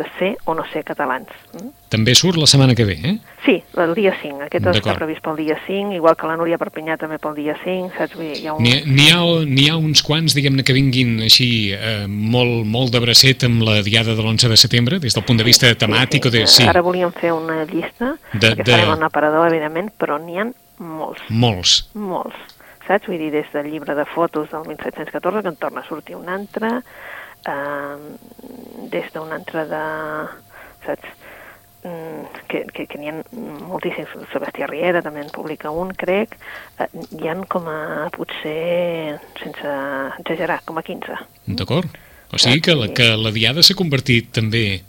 de 0.00 0.06
ser 0.18 0.30
o 0.48 0.54
no 0.56 0.64
ser 0.72 0.80
catalans. 0.88 1.28
Mm? 1.52 1.68
També 1.92 2.14
surt 2.16 2.38
la 2.40 2.46
setmana 2.48 2.74
que 2.78 2.86
ve, 2.88 2.96
eh? 3.04 3.12
Sí, 3.44 3.56
el 3.82 3.92
dia 3.98 4.14
5. 4.20 4.40
Aquest 4.46 4.64
està 4.64 4.72
D'acord. 4.78 4.98
previst 5.02 5.22
pel 5.24 5.36
dia 5.40 5.56
5, 5.66 5.92
igual 5.98 6.16
que 6.16 6.28
la 6.30 6.36
Núria 6.40 6.58
Perpinyà 6.60 6.96
també 7.00 7.18
pel 7.22 7.34
dia 7.38 7.56
5, 7.62 7.90
saps? 7.98 8.14
Vull 8.18 8.28
dir, 8.30 8.38
hi 8.42 8.46
ha 8.48 8.54
un... 8.54 8.62
N'hi 8.64 8.72
ha, 8.76 8.80
n'hi 8.86 9.08
ha, 9.10 9.20
n'hi 9.50 9.66
ha 9.72 9.76
uns 9.80 10.02
quants, 10.06 10.34
diguem-ne, 10.38 10.64
que 10.64 10.76
vinguin 10.76 11.16
així 11.26 11.50
eh, 11.76 12.06
molt, 12.08 12.64
molt 12.70 12.94
de 12.94 13.02
bracet 13.04 13.44
amb 13.48 13.62
la 13.66 13.80
diada 13.86 14.14
de 14.14 14.22
l'11 14.22 14.48
de 14.54 14.60
setembre, 14.60 15.00
des 15.02 15.14
del 15.18 15.24
punt 15.28 15.38
de 15.42 15.46
vista 15.48 15.70
temàtic 15.74 16.30
o 16.30 16.34
de... 16.34 16.46
Sí, 16.46 16.64
Ara 16.70 16.82
volíem 16.86 17.12
fer 17.12 17.32
una 17.36 17.64
llista, 17.68 18.14
De- 18.32 18.54
perquè 18.54 18.64
de- 18.64 18.72
farem 18.78 18.94
un 18.98 19.04
aparador, 19.10 19.48
evidentment, 19.50 19.90
però 19.98 20.16
n'hi 20.22 20.38
ha 20.40 20.46
molts, 20.80 21.26
molts. 21.28 21.76
molts. 21.94 22.36
Saps? 22.86 23.06
Vull 23.10 23.18
dir, 23.20 23.28
des 23.34 23.50
del 23.52 23.68
llibre 23.70 23.94
de 23.94 24.06
fotos 24.14 24.48
del 24.50 24.64
1714, 24.66 25.42
que 25.44 25.48
en 25.52 25.58
torna 25.60 25.82
a 25.84 25.88
sortir 25.88 26.16
un 26.16 26.28
altre, 26.32 26.70
eh, 27.46 27.96
des 28.92 29.08
d'un 29.14 29.32
altre 29.32 29.66
de... 29.70 29.82
Saps? 30.86 31.16
Mm, 31.80 32.26
que, 32.50 32.58
que, 32.76 32.84
que 32.90 32.98
n'hi 33.00 33.08
ha 33.08 33.14
moltíssims, 33.64 34.10
Sebastià 34.34 34.66
Riera 34.68 35.00
també 35.00 35.22
en 35.24 35.30
publica 35.32 35.70
un, 35.72 35.94
crec, 35.96 36.34
eh, 36.76 36.88
hi 37.16 37.30
han 37.32 37.46
com 37.48 37.64
a, 37.72 38.10
potser, 38.12 39.16
sense 39.40 39.72
exagerar, 40.20 40.58
com 40.68 40.76
a 40.76 40.84
15. 40.84 41.16
D'acord? 41.56 41.88
O 42.32 42.38
sigui 42.38 42.60
que 42.60 42.76
la, 42.76 42.90
que 42.92 43.06
la 43.16 43.32
diada 43.32 43.64
s'ha 43.64 43.74
convertit 43.78 44.28
també 44.36 44.82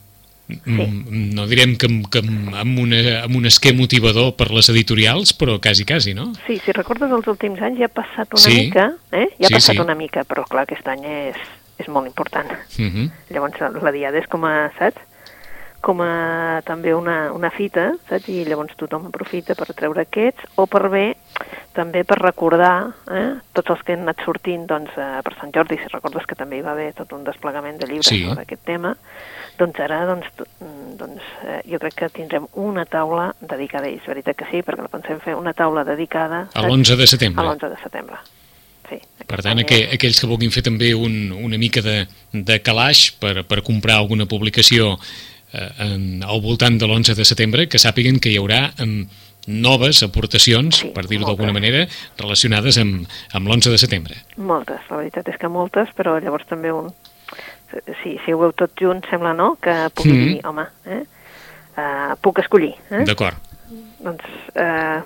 mm, 0.51 1.31
no 1.31 1.47
direm 1.47 1.77
que, 1.79 1.87
que 2.11 2.21
amb, 2.25 2.83
una, 2.83 2.99
amb 3.23 3.39
un 3.39 3.47
esquer 3.47 3.71
motivador 3.79 4.33
per 4.35 4.49
les 4.51 4.67
editorials, 4.75 5.31
però 5.39 5.55
quasi, 5.63 5.87
quasi, 5.87 6.13
no? 6.17 6.33
Sí, 6.43 6.59
si 6.59 6.75
recordes 6.75 7.15
els 7.15 7.31
últims 7.31 7.63
anys 7.63 7.79
ja 7.79 7.87
ha 7.87 7.95
passat 8.01 8.35
una 8.35 8.43
Sí. 8.43 8.57
mica, 8.65 8.89
eh? 9.15 9.29
Ja 9.39 9.47
ha 9.47 9.53
Sí, 9.53 9.57
passat 9.61 9.79
sí. 9.79 9.81
una 9.87 9.95
mica, 9.95 10.27
però 10.27 10.43
clar, 10.43 10.67
aquest 10.67 10.91
any 10.91 11.07
és, 11.07 11.39
és 11.81 11.87
molt 11.89 12.07
important. 12.07 12.49
Uh 12.77 12.85
-huh. 12.87 13.09
Llavors 13.29 13.81
la 13.83 13.91
diada 13.91 14.17
és 14.17 14.27
com 14.27 14.45
a, 14.45 14.71
saps? 14.77 15.01
Com 15.81 15.99
a 16.01 16.61
també 16.63 16.93
una, 16.93 17.31
una 17.33 17.49
fita, 17.49 17.93
saps? 18.07 18.27
I 18.29 18.45
llavors 18.45 18.75
tothom 18.77 19.07
aprofita 19.07 19.55
per 19.55 19.73
treure 19.73 20.01
aquests, 20.01 20.43
o 20.55 20.67
per 20.67 20.89
bé, 20.89 21.15
també 21.73 22.03
per 22.03 22.19
recordar 22.19 22.93
eh? 23.09 23.33
tots 23.51 23.69
els 23.71 23.81
que 23.81 23.93
han 23.93 24.01
anat 24.01 24.17
sortint 24.23 24.67
doncs, 24.67 24.91
eh, 24.95 25.21
per 25.23 25.33
Sant 25.39 25.51
Jordi, 25.51 25.77
si 25.77 25.87
recordes 25.91 26.25
que 26.27 26.35
també 26.35 26.57
hi 26.57 26.61
va 26.61 26.71
haver 26.73 26.93
tot 26.93 27.11
un 27.13 27.23
desplegament 27.23 27.79
de 27.79 27.87
llibres 27.87 28.05
Sí. 28.05 28.23
sobre 28.27 28.43
aquest 28.43 28.63
tema, 28.63 28.95
doncs 29.57 29.79
ara 29.79 30.05
doncs, 30.05 30.27
doncs, 30.97 31.21
eh, 31.45 31.61
jo 31.71 31.79
crec 31.79 31.95
que 31.95 32.09
tindrem 32.09 32.45
una 32.53 32.85
taula 32.85 33.33
dedicada 33.39 33.85
a 33.87 33.89
ells, 33.89 34.05
veritat 34.05 34.35
que 34.35 34.45
sí, 34.51 34.61
perquè 34.61 34.81
la 34.83 34.87
pensem 34.87 35.19
fer 35.19 35.33
una 35.35 35.53
taula 35.53 35.83
dedicada 35.83 36.41
A 36.41 36.61
saps? 36.61 36.65
l'11 36.67 36.95
de 36.95 37.07
setembre. 37.07 37.41
a 37.41 37.49
l'11 37.49 37.69
de 37.69 37.77
setembre. 37.81 38.17
Sí, 38.91 38.99
Per 39.25 39.39
tant, 39.39 39.53
any 39.55 39.63
aqu 39.63 39.77
és- 39.79 39.93
aquells 39.95 40.19
que 40.19 40.27
vulguin 40.27 40.51
fer 40.51 40.63
també 40.67 40.91
un, 40.93 41.31
una 41.31 41.57
mica 41.57 41.79
de, 41.81 42.01
de 42.35 42.57
calaix 42.61 43.07
per, 43.21 43.45
per 43.47 43.61
comprar 43.63 43.95
alguna 44.01 44.25
publicació 44.27 44.97
eh, 45.53 45.69
en, 45.87 46.23
al 46.27 46.41
voltant 46.43 46.75
de 46.77 46.85
l'11 46.89 47.15
de 47.15 47.25
setembre, 47.25 47.67
que 47.71 47.79
sàpiguen 47.79 48.19
que 48.19 48.29
hi 48.33 48.37
haurà 48.41 48.73
em, 48.83 49.05
noves 49.47 50.03
aportacions, 50.03 50.83
Sí, 50.83 50.89
per 50.93 51.05
dir-ho 51.09 51.23
d'alguna 51.25 51.53
manera, 51.55 51.85
relacionades 52.19 52.77
amb, 52.77 53.07
amb 53.33 53.47
l'11 53.47 53.71
de 53.73 53.79
setembre. 53.81 54.19
Moltes, 54.37 54.83
la 54.91 54.99
veritat 54.99 55.31
és 55.31 55.39
que 55.41 55.47
moltes, 55.49 55.89
però 55.97 56.19
llavors 56.21 56.45
també 56.51 56.71
un... 56.75 56.91
Si, 58.03 58.17
si 58.25 58.33
ho 58.35 58.41
veu 58.43 58.51
tot 58.51 58.75
junt, 58.75 58.99
sembla, 59.09 59.31
no?, 59.33 59.53
que 59.63 59.71
pugui 59.95 60.11
Mhm. 60.11 60.27
dir, 60.27 60.41
home, 60.45 60.65
eh? 60.85 61.01
Uh, 61.71 62.17
puc 62.19 62.41
escollir, 62.43 62.73
eh? 62.91 63.05
D'acord. 63.07 63.37
Doncs, 64.03 64.25
eh, 64.59 64.99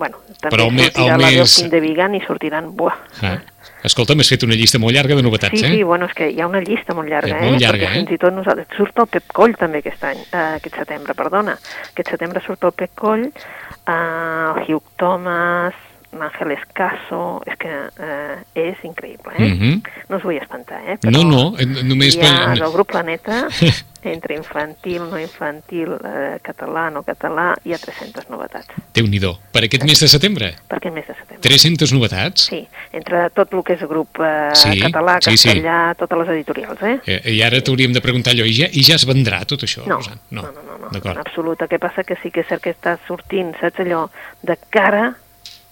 bueno, 0.00 0.18
també 0.40 0.54
Però 0.56 0.66
el 0.68 0.72
me- 0.74 0.86
sortirà 0.88 1.14
el 1.14 1.20
la 1.20 1.28
mes- 1.28 1.36
Delfín 1.56 1.70
de 1.70 1.80
Vigan 1.84 2.14
i 2.16 2.20
sortiran, 2.24 2.70
buah. 2.76 2.96
Ah. 3.22 3.36
Escolta, 3.84 4.14
m'has 4.16 4.28
fet 4.28 4.42
una 4.44 4.56
llista 4.56 4.78
molt 4.80 4.92
llarga 4.96 5.14
de 5.16 5.22
novetats, 5.24 5.58
Sí, 5.58 5.64
eh? 5.64 5.70
sí, 5.74 5.82
bueno, 5.84 6.06
és 6.08 6.14
que 6.16 6.30
hi 6.30 6.40
ha 6.40 6.46
una 6.48 6.60
llista 6.60 6.92
molt 6.96 7.08
llarga, 7.08 7.36
molt 7.40 7.56
eh? 7.56 7.60
llarga, 7.62 7.86
Perquè 7.86 7.90
eh? 7.90 7.98
fins 8.00 8.12
i 8.12 8.18
tot 8.20 8.32
nosaltres... 8.36 8.66
Surt 8.76 8.98
el 9.04 9.06
Pep 9.12 9.24
Coll 9.32 9.54
també 9.60 9.78
aquest 9.84 10.04
any, 10.04 10.18
eh, 10.32 10.56
aquest 10.58 10.76
setembre, 10.82 11.14
perdona. 11.14 11.54
Aquest 11.92 12.10
setembre 12.16 12.42
surt 12.44 12.64
el 12.68 12.72
Pep 12.76 12.90
Coll, 12.94 13.24
eh, 13.28 13.92
el 13.92 14.64
Hugh 14.74 14.82
Thomas, 15.00 15.74
l'Àngel 16.16 16.56
Escaso... 16.56 17.40
És 17.46 17.56
que 17.60 17.70
eh, 17.70 18.38
és 18.58 18.80
increïble, 18.86 19.32
eh? 19.38 19.50
Mhm. 19.54 19.82
No 20.10 20.16
us 20.18 20.24
vull 20.26 20.38
espantar, 20.40 20.80
eh? 20.86 20.98
No, 21.10 21.22
no, 21.24 21.42
eh, 21.58 21.66
només... 21.66 22.16
Hi 22.16 22.26
ha 22.26 22.54
del 22.58 22.72
grup 22.74 22.90
Planeta, 22.90 23.44
entre 24.02 24.34
infantil, 24.34 25.02
no 25.10 25.18
infantil, 25.20 25.92
eh, 26.02 26.38
català, 26.42 26.88
no 26.90 27.02
català, 27.06 27.50
hi 27.64 27.74
ha 27.74 27.78
300 27.78 28.30
novetats. 28.32 28.66
Déu-n'hi-do. 28.96 29.34
Per 29.52 29.62
aquest 29.66 29.84
mes 29.86 30.00
de 30.02 30.08
setembre, 30.08 30.50
Per 30.68 30.78
aquest 30.80 30.94
mes 30.96 31.06
de 31.06 31.14
setembre. 31.14 31.40
300 31.46 31.92
novetats? 31.94 32.48
Sí, 32.50 32.62
entre 32.96 33.26
tot 33.36 33.52
el 33.54 33.62
que 33.66 33.76
és 33.76 33.82
el 33.86 33.92
grup 33.92 34.18
eh, 34.24 34.50
Sí, 34.58 34.80
català, 34.82 35.18
sí, 35.20 35.36
sí. 35.36 35.48
castellà, 35.52 35.78
totes 36.00 36.22
les 36.24 36.32
editorials, 36.38 36.82
eh? 36.82 36.96
Eh, 37.06 37.20
I 37.36 37.42
ara 37.46 37.60
t'hauríem 37.62 37.92
de 37.94 38.02
preguntar 38.02 38.34
allò, 38.34 38.48
i 38.48 38.56
ja, 38.56 38.70
i 38.72 38.82
ja 38.86 38.96
es 38.98 39.06
vendrà 39.06 39.44
tot 39.46 39.62
això, 39.68 39.84
No, 39.86 40.00
Rosan? 40.00 40.18
no, 40.30 40.42
no, 40.42 40.62
no, 40.66 40.78
no, 40.90 40.90
en 40.90 41.18
absolut. 41.22 41.60
El 41.62 41.68
que 41.68 41.78
passa 41.78 42.02
que 42.04 42.16
sí 42.22 42.30
que 42.34 42.40
és 42.42 42.48
cert 42.50 42.62
que 42.64 42.72
està 42.74 42.96
sortint, 43.06 43.52
saps 43.60 43.84
allò, 43.84 44.08
de 44.42 44.56
cara, 44.70 45.12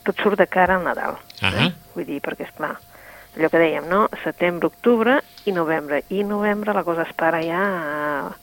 tot 0.09 0.21
surt 0.25 0.40
de 0.40 0.47
cara 0.51 0.79
al 0.79 0.85
Nadal. 0.87 1.18
Ahà. 1.44 1.68
Eh? 1.68 1.73
Vull 1.94 2.07
dir, 2.09 2.18
perquè, 2.25 2.49
és 2.49 2.55
clar, 2.57 2.75
allò 3.37 3.51
que 3.53 3.61
dèiem, 3.61 3.87
no? 3.90 4.07
Setembre, 4.25 4.71
octubre 4.73 5.18
i 5.47 5.53
novembre. 5.53 6.03
I 6.11 6.25
novembre 6.27 6.73
la 6.75 6.83
cosa 6.87 7.05
es 7.07 7.12
para 7.14 7.42
ja 7.44 7.62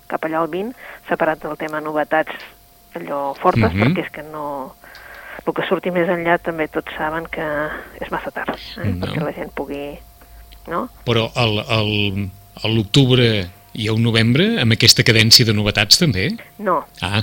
cap 0.08 0.23
allà 0.28 0.43
al 0.43 0.49
20, 0.54 0.75
separat 1.10 1.41
del 1.43 1.58
tema 1.60 1.82
novetats 1.82 2.32
allò 2.95 3.34
fortes, 3.36 3.73
Mhm. 3.73 3.82
perquè 3.95 4.06
és 4.06 4.12
que 4.12 4.23
no... 4.23 4.75
El 5.45 5.54
que 5.54 5.65
surti 5.67 5.91
més 5.91 6.08
enllà 6.10 6.39
també 6.41 6.65
tots 6.71 6.93
saben 6.97 7.25
que 7.30 7.43
és 8.01 8.10
massa 8.10 8.32
tard, 8.32 8.56
eh? 8.82 8.88
No. 8.88 9.06
perquè 9.06 9.21
la 9.21 9.34
gent 9.36 9.51
pugui... 9.54 9.97
No? 10.67 10.88
Però 11.06 11.28
al, 11.38 11.60
al, 11.69 11.91
a 12.63 12.67
l'octubre 12.71 13.28
i 13.78 13.89
al 13.91 13.99
novembre, 14.01 14.56
amb 14.63 14.73
aquesta 14.73 15.04
cadència 15.06 15.45
de 15.45 15.54
novetats 15.54 15.99
també? 16.01 16.30
No, 16.58 16.86
Ah, 17.06 17.21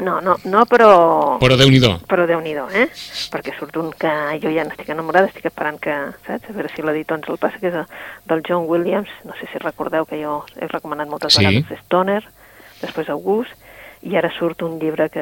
no, 0.00 0.20
no, 0.20 0.36
no 0.44 0.64
però... 0.66 1.38
però 1.40 1.56
Déu-n'hi-do. 1.56 2.00
Però 2.08 2.26
déu 2.26 2.40
nhi 2.40 2.52
eh? 2.52 2.88
Perquè 3.32 3.54
surt 3.58 3.76
un 3.76 3.90
que 3.92 4.10
jo 4.42 4.50
ja 4.50 4.64
n'estic 4.64 4.88
enamorada, 4.88 5.26
estic 5.28 5.46
esperant 5.46 5.78
que, 5.80 5.94
saps? 6.26 6.48
A 6.50 6.52
veure 6.52 6.70
si 6.74 6.82
l'editor 6.82 7.18
ens 7.18 7.28
el 7.28 7.38
passa, 7.38 7.58
que 7.58 7.68
és 7.68 7.74
el- 7.74 7.86
del 8.26 8.42
John 8.46 8.64
Williams, 8.68 9.08
no 9.24 9.32
sé 9.40 9.48
si 9.52 9.58
recordeu 9.58 10.04
que 10.06 10.22
jo 10.22 10.44
he 10.56 10.66
recomanat 10.68 11.08
moltes 11.08 11.34
Sí. 11.34 11.44
vegades 11.44 11.84
Stoner, 11.86 12.22
després 12.80 13.08
August, 13.08 13.52
i 14.02 14.16
ara 14.16 14.30
surt 14.32 14.62
un 14.62 14.78
llibre 14.80 15.10
que, 15.10 15.20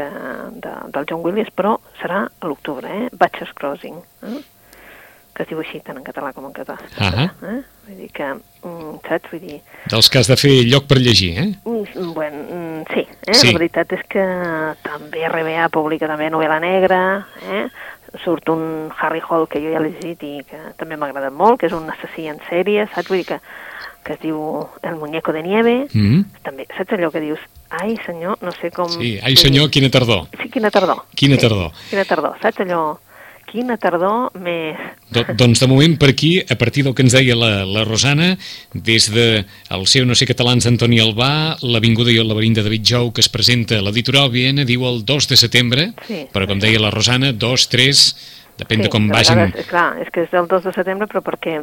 de, 0.53 0.71
del 0.95 1.05
John 1.09 1.25
Williams, 1.25 1.51
però 1.55 1.79
serà 2.01 2.29
a 2.29 2.47
l'octubre, 2.47 2.89
eh? 2.89 3.09
Batches 3.13 3.53
Crossing, 3.55 3.97
eh? 4.23 4.43
Que 5.39 5.45
es 5.47 5.49
diu 5.53 5.61
així 5.63 5.79
tant 5.87 5.97
en 6.01 6.03
català 6.03 6.33
com 6.35 6.49
en 6.49 6.53
català. 6.57 6.81
Ahà. 6.99 7.29
Eh? 7.47 7.61
Vull 7.87 7.99
dir 8.03 8.09
que, 8.13 8.27
mm, 8.35 8.97
saps? 9.07 9.31
Vull 9.31 9.41
dir, 9.47 9.61
Dels 9.89 10.09
que 10.11 10.19
has 10.19 10.27
de 10.27 10.37
fer 10.37 10.51
lloc 10.67 10.89
per 10.91 10.99
llegir, 10.99 11.31
eh? 11.39 11.47
Mm, 11.65 12.13
Bueno, 12.13 12.41
mm, 12.43 12.83
sí, 12.93 13.07
eh? 13.27 13.35
Sí. 13.35 13.53
la 13.53 13.59
veritat 13.61 13.93
és 13.95 14.03
que 14.11 14.25
també 14.83 15.23
RBA 15.29 15.69
publica 15.71 16.09
també 16.11 16.29
novel·la 16.31 16.59
negra, 16.61 17.01
eh? 17.53 17.69
surt 18.25 18.49
un 18.49 18.91
Harry 18.99 19.21
Hall 19.29 19.47
que 19.47 19.61
jo 19.61 19.71
ja 19.71 19.79
l'he 19.85 19.91
llegit 19.93 20.23
i 20.25 20.43
que 20.49 20.59
també 20.79 20.97
m'ha 20.97 21.07
agradat 21.11 21.33
molt, 21.33 21.61
que 21.61 21.67
és 21.67 21.73
un 21.77 21.89
assassí 21.93 22.27
en 22.27 22.39
sèrie, 22.51 22.89
saps? 22.95 23.09
Vull 23.09 23.19
dir 23.23 23.27
que, 23.27 23.41
que 24.03 24.15
es 24.15 24.21
diu 24.21 24.67
El 24.83 24.97
muñeco 24.97 25.33
de 25.33 25.43
nieve, 25.43 25.87
Mm. 25.95 26.25
també, 26.43 26.67
saps 26.77 26.93
allò 26.97 27.11
que 27.13 27.21
dius, 27.21 27.39
ai 27.71 27.97
senyor, 28.07 28.39
no 28.43 28.51
sé 28.53 28.71
com... 28.73 28.89
Sí, 28.89 29.19
ai 29.23 29.37
senyor, 29.37 29.69
quina 29.71 29.91
tardor. 29.91 30.27
Sí, 30.43 30.49
quina 30.51 30.71
tardor. 30.71 31.05
Quina 31.15 31.37
sí, 31.37 31.43
tardor. 31.43 31.71
Quina 31.91 32.05
tardor, 32.05 32.39
saps 32.43 32.61
allò 32.65 32.99
quina 33.49 33.77
tardor 33.81 34.31
més... 34.39 34.77
Do, 35.15 35.23
doncs 35.41 35.63
de 35.63 35.69
moment 35.71 35.95
per 36.01 36.11
aquí, 36.13 36.35
a 36.41 36.57
partir 36.61 36.85
del 36.85 36.95
que 36.95 37.03
ens 37.07 37.15
deia 37.17 37.37
la, 37.39 37.65
la 37.65 37.85
Rosana, 37.89 38.35
des 38.75 39.09
de 39.15 39.45
el 39.75 39.87
seu 39.89 40.05
no 40.09 40.17
sé 40.19 40.29
catalans 40.29 40.67
d'Antoni 40.69 41.01
Albà, 41.01 41.31
l'Avinguda 41.65 42.13
i 42.13 42.19
el 42.21 42.29
laberint 42.29 42.59
de 42.59 42.65
David 42.67 42.85
Jou, 42.93 43.11
que 43.17 43.25
es 43.25 43.31
presenta 43.33 43.79
a 43.79 43.85
l'editorial 43.85 44.31
Viena, 44.35 44.67
diu 44.69 44.85
el 44.89 45.05
2 45.09 45.31
de 45.33 45.41
setembre, 45.41 45.89
Sí. 46.09 46.27
però 46.33 46.47
com 46.47 46.61
deia 46.61 46.81
la 46.81 46.93
Rosana, 46.93 47.33
2, 47.33 47.69
3, 47.73 48.05
depèn 48.61 48.85
de 48.85 48.93
com 48.93 49.09
de 49.09 49.15
vagin... 49.17 49.41
Vegades, 49.49 49.67
clar, 49.73 49.89
és 50.05 50.13
que 50.13 50.27
és 50.29 50.35
el 50.37 50.49
2 50.51 50.69
de 50.69 50.73
setembre, 50.77 51.09
però 51.09 51.25
perquè 51.25 51.59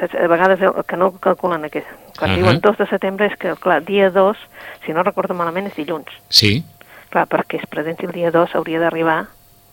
saps, 0.00 0.14
a 0.14 0.26
vegades 0.28 0.60
el 0.66 0.82
que 0.88 0.96
no 0.98 1.12
calculen 1.22 1.64
aquest... 1.70 1.86
Quan 2.16 2.32
Ahà. 2.32 2.38
diuen 2.40 2.60
2 2.64 2.78
de 2.80 2.86
setembre 2.88 3.26
és 3.28 3.34
que, 3.38 3.54
clar, 3.60 3.82
dia 3.84 4.10
2, 4.10 4.36
si 4.86 4.94
no 4.96 5.02
recordo 5.04 5.34
malament, 5.36 5.68
és 5.68 5.76
dilluns. 5.76 6.10
Sí, 6.28 6.62
Clar, 7.06 7.28
perquè 7.30 7.60
es 7.62 7.68
presenti 7.70 8.04
el 8.08 8.12
dia 8.12 8.32
2 8.34 8.56
hauria 8.58 8.80
d'arribar 8.82 9.28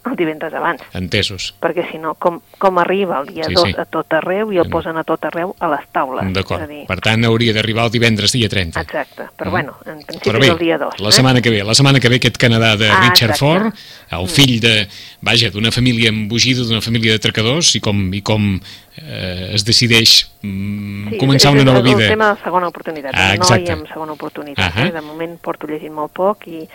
el 0.05 0.15
divendres 0.15 0.53
abans. 0.53 0.81
entesos. 0.93 1.55
perquè 1.61 1.89
si 1.91 1.97
no, 1.97 2.15
com, 2.15 2.41
com 2.57 2.77
arriba 2.79 3.19
el 3.21 3.27
dia 3.33 3.43
Sí, 3.45 3.53
2 3.53 3.69
sí. 3.69 3.75
a 3.77 3.85
tot 3.85 4.11
arreu 4.13 4.51
i 4.51 4.57
el 4.57 4.67
Mm. 4.67 4.71
posen 4.71 4.97
a 4.97 5.03
tot 5.03 5.23
arreu 5.25 5.55
a 5.59 5.67
les 5.69 5.87
taules. 5.91 6.33
D'acord. 6.33 6.61
És 6.63 6.69
dir, 6.69 6.85
Per 6.87 6.99
tant, 6.99 7.23
hauria 7.25 7.53
d'arribar 7.53 7.85
el 7.85 7.91
divendres 7.91 8.31
dia 8.33 8.49
30. 8.49 8.81
exacte. 8.81 9.23
Però 9.37 9.47
Mm. 9.47 9.51
bueno, 9.51 9.77
en 9.85 10.01
principi 10.03 10.29
Però 10.29 10.35
és 10.39 10.47
bé, 10.47 10.51
el 10.51 10.57
dia 10.59 10.77
2. 10.77 10.99
la 10.99 11.11
setmana 11.11 11.41
que 11.41 11.49
ve, 11.49 11.63
la 11.63 11.73
setmana 11.73 11.99
que 11.99 12.09
ve 12.09 12.15
aquest 12.17 12.37
Canadà 12.37 12.75
de 12.75 12.89
Ah, 12.89 12.99
Richard 13.09 13.31
exacte. 13.31 13.39
Ford, 13.39 13.73
el 14.11 14.27
fill 14.27 14.59
de, 14.59 14.87
vaja, 15.21 15.49
d'una 15.49 15.71
família 15.71 16.09
embogida, 16.09 16.61
d'una 16.63 16.81
família 16.81 17.11
de 17.13 17.19
tracadors, 17.19 17.75
i 17.75 17.79
com, 17.79 18.13
i 18.13 18.21
com 18.21 18.59
eh, 18.97 19.51
es 19.53 19.63
decideix 19.65 20.29
mm, 20.41 21.09
Sí, 21.11 21.17
començar 21.17 21.49
és, 21.49 21.53
una 21.53 21.59
és 21.61 21.65
nova 21.65 21.79
el 21.79 21.83
vida. 21.95 22.07
tema 22.09 22.33
de 22.35 22.43
segona 22.43 22.67
oportunitat. 22.67 23.11
Ah, 23.15 23.29
Ah, 23.31 23.33
exacte. 23.35 23.63
noi 23.63 23.71
amb 23.71 23.87
segona 23.87 24.11
oportunitat. 24.13 24.73
Ahà. 24.75 24.87
Eh? 24.87 24.91
De 24.91 25.01
moment 25.01 25.37
porto 25.41 25.65
llegint 25.65 25.93
molt 25.93 26.11
poc 26.13 26.45
i 26.47 26.67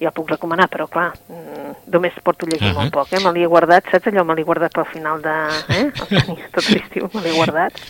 ja 0.00 0.10
el 0.10 0.16
puc 0.16 0.30
recomanar, 0.30 0.68
però 0.72 0.88
clar, 0.90 1.10
mm, 1.28 1.76
només 1.94 2.18
porto 2.24 2.46
llegint 2.46 2.72
Ahà. 2.72 2.80
molt 2.80 2.94
poc. 2.94 3.12
Eh? 3.12 3.22
Me 3.24 3.32
l'he 3.32 3.46
guardat, 3.46 3.88
saps 3.90 4.10
allò? 4.10 4.24
Me 4.24 4.34
l'he 4.34 4.44
guardat 4.44 4.74
pel 4.74 4.88
final 4.92 5.22
de... 5.22 5.36
Eh? 5.68 5.86
El 6.00 6.12
tenia 6.12 6.50
tot 6.52 6.68
l'estiu, 6.70 7.08
me 7.14 7.24
l'he 7.24 7.34
guardat 7.36 7.80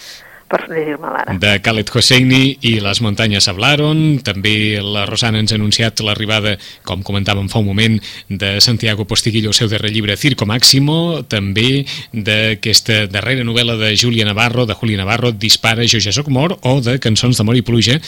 per 0.54 0.68
llegir-me 0.70 1.10
l'ara. 1.10 1.34
de 1.40 1.52
Khaled 1.64 1.90
Hosseini 1.90 2.42
i 2.62 2.76
les 2.84 3.00
muntanyes 3.02 3.48
hablaron. 3.50 4.20
També 4.24 4.80
la 4.82 5.04
Rosana 5.08 5.40
ens 5.42 5.52
ha 5.52 5.58
anunciat 5.58 6.02
l'arribada, 6.06 6.54
com 6.86 7.02
comentàvem 7.06 7.48
fa 7.50 7.62
un 7.62 7.68
moment, 7.68 7.98
de 8.28 8.54
Santiago 8.64 9.06
Postiguillo, 9.10 9.50
el 9.50 9.58
seu 9.58 9.70
darrer 9.72 9.90
llibre 9.94 10.16
Circo 10.20 10.46
Máximo, 10.46 11.24
també 11.28 11.84
d'aquesta 12.12 13.04
darrera 13.10 13.46
novel·la 13.46 13.76
de 13.80 13.94
Júlia 13.98 14.28
Navarro, 14.28 14.66
de 14.66 14.78
Júlia 14.78 15.00
Navarro, 15.00 15.32
Dispara, 15.32 15.88
jo 15.90 16.00
ja 16.00 16.14
soc 16.14 16.30
mort, 16.30 16.60
o 16.62 16.78
de 16.84 16.98
Cançons 17.02 17.40
d'amor 17.40 17.58
i 17.58 17.66
pluja, 17.66 17.98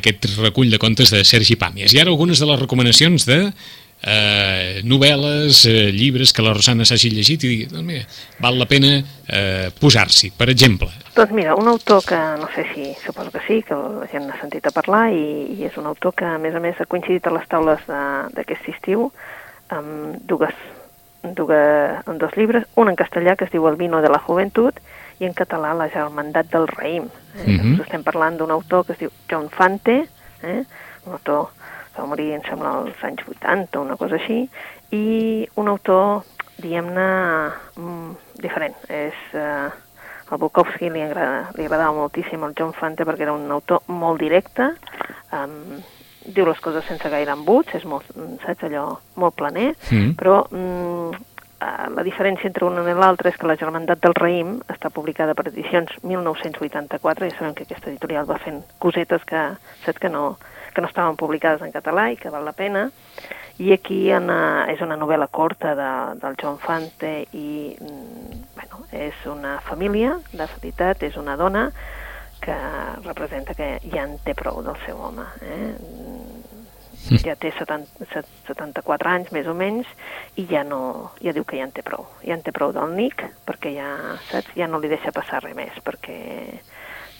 aquest 0.00 0.30
recull 0.40 0.72
de 0.72 0.80
contes 0.80 1.12
de 1.12 1.22
Sergi 1.24 1.58
Pàmies. 1.60 1.94
I 1.94 2.00
ara 2.00 2.12
algunes 2.14 2.40
de 2.40 2.48
les 2.48 2.60
recomanacions 2.60 3.28
de 3.28 3.40
eh, 4.02 4.80
novel·les, 4.84 5.64
eh, 5.66 5.90
llibres 5.92 6.32
que 6.32 6.42
la 6.42 6.52
Rosana 6.54 6.84
s'hagi 6.84 7.10
llegit 7.12 7.44
i 7.44 7.48
digui, 7.48 7.66
doncs 7.70 7.84
mira, 7.86 8.04
val 8.40 8.58
la 8.58 8.66
pena 8.66 8.94
eh, 9.28 9.70
posar-s'hi. 9.78 10.32
Per 10.36 10.48
exemple, 10.50 10.88
Doncs 11.14 11.32
mira, 11.36 11.54
un 11.58 11.66
autor 11.68 12.02
que 12.06 12.16
no 12.40 12.48
sé 12.54 12.64
si, 12.74 12.94
suposo 13.04 13.30
que 13.30 13.40
sí, 13.46 13.62
que 13.66 13.74
la 13.74 14.06
gent 14.10 14.26
n'ha 14.28 14.38
sentit 14.40 14.64
a 14.66 14.70
parlar 14.72 15.10
i, 15.12 15.56
i 15.58 15.64
és 15.66 15.76
un 15.76 15.86
autor 15.90 16.14
que 16.16 16.24
a 16.24 16.38
més 16.38 16.54
a 16.54 16.60
més 16.60 16.78
ha 16.80 16.86
coincidit 16.86 17.26
a 17.26 17.32
les 17.34 17.48
taules 17.50 17.80
de- 17.88 18.28
d'aquest 18.36 18.68
estiu 18.72 19.10
amb 19.68 20.16
dues, 20.26 20.54
dues, 21.22 22.00
amb 22.06 22.16
dos 22.20 22.32
llibres, 22.36 22.64
un 22.76 22.88
en 22.88 22.96
castellà 22.96 23.36
que 23.36 23.44
es 23.44 23.52
diu 23.52 23.66
El 23.68 23.76
vino 23.76 24.00
de 24.00 24.08
la 24.08 24.18
juventud 24.22 24.72
i 25.20 25.26
en 25.28 25.34
català 25.36 25.74
La 25.76 25.90
germandat 25.92 26.48
del 26.50 26.66
raïm. 26.70 27.10
Eh? 27.36 27.46
Mhm. 27.46 27.76
Doncs 27.76 27.80
estem 27.88 28.02
parlant 28.06 28.38
d'un 28.38 28.50
autor 28.50 28.86
que 28.86 28.92
es 28.94 28.98
diu 29.02 29.10
John 29.28 29.50
Fante, 29.50 30.06
eh? 30.42 30.62
un 31.04 31.12
autor 31.12 31.50
va 31.96 32.06
morir, 32.06 32.32
em 32.36 32.42
sembla, 32.46 32.76
als 32.84 33.04
anys 33.06 33.22
80, 33.28 33.80
una 33.80 33.96
cosa 34.00 34.18
així, 34.20 34.42
i 34.96 35.46
un 35.60 35.68
autor, 35.68 36.24
diguem-ne, 36.58 37.06
mm, 37.76 38.10
diferent. 38.42 38.76
És... 38.88 39.22
Eh, 39.34 39.70
el 40.30 40.38
Bukowski 40.38 40.90
li, 40.90 41.02
agrada, 41.02 41.48
li 41.56 41.64
agradava 41.66 41.96
moltíssim 41.96 42.44
al 42.46 42.54
John 42.58 42.70
Fante 42.76 43.02
perquè 43.06 43.26
era 43.26 43.34
un 43.34 43.50
autor 43.50 43.82
molt 43.90 44.20
directe, 44.22 44.68
um, 45.34 45.80
diu 46.26 46.46
les 46.46 46.60
coses 46.62 46.86
sense 46.86 47.10
gaire 47.10 47.34
embuts, 47.34 47.74
és 47.74 47.86
molt, 47.88 48.06
saps, 48.44 48.62
allò, 48.68 48.86
molt 49.16 49.34
planer, 49.34 49.72
Mm. 49.90 50.14
però 50.20 50.44
mm, 50.50 51.10
eh, 51.60 51.88
la 51.96 52.04
diferència 52.06 52.46
entre 52.46 52.64
un 52.66 52.78
i 52.78 52.94
l'altre 52.94 53.30
és 53.30 53.36
que 53.36 53.46
la 53.46 53.56
Germandat 53.56 54.00
del 54.00 54.14
Raïm 54.14 54.60
està 54.68 54.90
publicada 54.90 55.34
per 55.34 55.48
edicions 55.48 55.90
1984 56.02 57.26
i 57.26 57.30
sabem 57.30 57.54
que 57.54 57.64
aquesta 57.64 57.90
editorial 57.90 58.28
va 58.28 58.38
fent 58.38 58.62
cosetes 58.78 59.24
que, 59.24 59.42
saps, 59.84 59.98
que 59.98 60.08
no, 60.08 60.36
que 60.74 60.80
no 60.82 60.88
estaven 60.88 61.16
publicades 61.20 61.62
en 61.62 61.72
català 61.72 62.10
i 62.12 62.16
que 62.20 62.30
val 62.32 62.44
la 62.44 62.52
pena. 62.56 62.88
I 63.60 63.74
aquí 63.74 64.06
en, 64.16 64.30
és 64.72 64.80
una 64.80 64.96
novel·la 64.96 65.26
corta 65.28 65.74
de, 65.76 65.88
del 66.22 66.36
John 66.40 66.56
Fante 66.62 67.26
i 67.36 67.74
mm, 67.76 68.38
bueno, 68.56 68.84
és 68.92 69.26
una 69.28 69.58
família, 69.66 70.14
de 70.32 70.46
veritat, 70.56 71.02
és 71.04 71.18
una 71.20 71.36
dona 71.36 71.66
que 72.40 72.56
representa 73.04 73.52
que 73.52 73.74
ja 73.92 74.06
en 74.06 74.16
té 74.24 74.32
prou 74.34 74.62
del 74.64 74.78
seu 74.86 74.96
home. 74.96 75.26
Eh? 75.44 75.74
Ja 77.24 77.34
té 77.36 77.50
70, 77.52 78.06
set- 78.12 78.28
74 78.46 79.10
anys, 79.10 79.30
més 79.32 79.46
o 79.48 79.54
menys, 79.56 79.88
i 80.40 80.46
ja 80.48 80.62
no, 80.64 81.10
ja 81.20 81.32
diu 81.36 81.44
que 81.44 81.58
ja 81.60 81.66
en 81.68 81.72
té 81.76 81.82
prou. 81.84 82.06
Ja 82.24 82.36
en 82.36 82.42
té 82.44 82.52
prou 82.56 82.72
del 82.76 82.92
Nick, 82.96 83.24
perquè 83.48 83.74
ja, 83.76 83.90
saps, 84.30 84.52
ja 84.56 84.68
no 84.68 84.80
li 84.80 84.88
deixa 84.88 85.12
passar 85.12 85.42
res 85.44 85.56
més, 85.56 85.76
perquè 85.84 86.16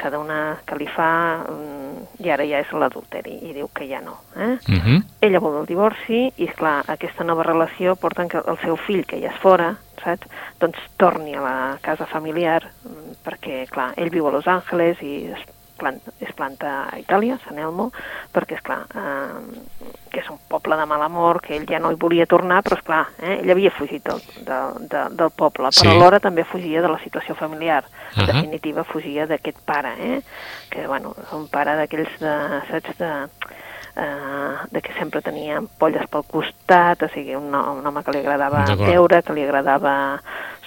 cada 0.00 0.18
una 0.18 0.56
que 0.66 0.78
li 0.80 0.88
fa 0.88 1.10
mm, 1.44 2.24
i 2.24 2.32
ara 2.32 2.46
ja 2.48 2.62
és 2.64 2.72
l'adulteri, 2.72 3.36
i 3.50 3.52
diu 3.56 3.68
que 3.76 3.86
ja 3.90 4.00
no. 4.00 4.16
Eh? 4.36 4.56
Uh 4.56 4.80
-huh. 4.86 5.02
ella 5.20 5.40
vol 5.40 5.60
el 5.60 5.66
divorci 5.66 6.32
i, 6.36 6.44
és 6.48 6.54
clar 6.56 6.82
aquesta 6.86 7.24
nova 7.24 7.42
relació 7.42 7.96
porta 7.96 8.26
que 8.28 8.42
el 8.46 8.58
seu 8.64 8.76
fill, 8.76 9.04
que 9.06 9.20
ja 9.20 9.30
és 9.30 9.40
fora, 9.40 9.76
saps? 10.02 10.26
doncs 10.58 10.78
torni 10.96 11.34
a 11.34 11.40
la 11.40 11.78
casa 11.80 12.06
familiar 12.06 12.62
mm, 12.64 13.12
perquè, 13.24 13.66
clar, 13.68 13.92
ell 13.96 14.10
viu 14.10 14.26
a 14.26 14.30
Los 14.30 14.46
Angeles 14.46 15.02
i 15.02 15.32
es 15.32 15.59
planta, 15.80 16.12
es 16.20 16.32
planta 16.36 16.72
a 16.90 16.98
Itàlia, 17.00 17.38
San 17.46 17.58
Elmo, 17.58 17.88
perquè, 18.34 18.58
és 18.58 18.64
clar, 18.66 18.82
eh, 18.94 19.94
que 20.10 20.20
és 20.20 20.28
un 20.30 20.38
poble 20.50 20.76
de 20.76 20.86
mal 20.90 21.02
amor, 21.06 21.40
que 21.42 21.56
ell 21.56 21.66
ja 21.70 21.80
no 21.82 21.90
hi 21.92 21.98
volia 22.00 22.26
tornar, 22.30 22.60
però, 22.66 22.76
és 22.78 22.84
clar, 22.86 23.02
eh, 23.22 23.38
ell 23.40 23.50
havia 23.54 23.72
fugit 23.74 24.04
del, 24.06 24.20
del, 24.46 24.86
del, 24.92 25.16
del 25.16 25.30
poble, 25.30 25.72
Sí. 25.72 25.86
però 25.86 25.96
alhora 25.96 26.20
també 26.20 26.44
fugia 26.44 26.82
de 26.82 26.88
la 26.92 26.98
situació 27.02 27.34
familiar. 27.38 27.84
En 28.16 28.24
Ahà. 28.24 28.32
definitiva, 28.34 28.84
fugia 28.84 29.26
d'aquest 29.30 29.60
pare, 29.64 29.94
eh? 29.98 30.20
que, 30.70 30.86
bueno, 30.86 31.14
és 31.22 31.32
un 31.32 31.48
pare 31.48 31.76
d'aquells 31.78 32.18
de, 32.20 32.34
saps, 32.70 32.98
de, 32.98 33.12
eh, 33.96 34.54
de 34.70 34.82
que 34.82 34.92
sempre 34.98 35.22
tenia 35.22 35.60
polles 35.78 36.06
pel 36.10 36.24
costat, 36.26 37.02
o 37.02 37.08
sigui, 37.14 37.34
un, 37.38 37.54
un 37.54 37.86
home 37.86 38.02
que 38.04 38.12
li 38.12 38.22
agradava 38.24 38.64
veure, 38.76 39.22
que 39.22 39.32
li 39.34 39.42
agradava 39.46 40.20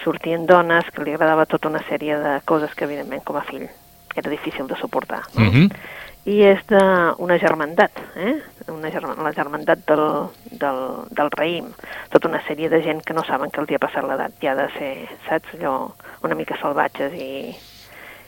sortir 0.04 0.36
amb 0.36 0.48
dones, 0.48 0.90
que 0.92 1.04
li 1.04 1.14
agradava 1.14 1.46
tota 1.46 1.70
una 1.70 1.84
sèrie 1.90 2.18
de 2.20 2.42
coses 2.46 2.74
que, 2.76 2.86
evidentment, 2.86 3.24
com 3.24 3.38
a 3.40 3.44
fill 3.48 3.68
era 4.16 4.30
difícil 4.30 4.68
de 4.68 4.76
suportar. 4.76 5.24
No? 5.36 5.48
Uh 5.48 5.54
-huh. 5.54 5.70
I 6.26 6.42
és 6.42 6.60
d'una 6.68 7.38
germandat, 7.38 7.92
eh? 8.16 8.36
una 8.72 8.90
german, 8.90 9.18
la 9.24 9.34
germandat 9.34 9.80
del, 9.86 10.30
del, 10.52 10.80
del 11.12 11.30
raïm. 11.36 11.66
Tota 12.10 12.30
una 12.30 12.40
sèrie 12.48 12.70
de 12.70 12.82
gent 12.82 13.04
que 13.04 13.14
no 13.14 13.26
saben 13.28 13.52
que 13.52 13.60
els 13.60 13.70
hi 13.70 13.76
ha 13.76 13.84
passat 13.84 14.08
l'edat, 14.08 14.32
ja 14.40 14.54
ha 14.54 14.56
de 14.56 14.70
ser, 14.78 15.10
saps, 15.28 15.54
allò, 15.58 15.92
una 16.24 16.36
mica 16.36 16.56
salvatges 16.62 17.14
i, 17.14 17.54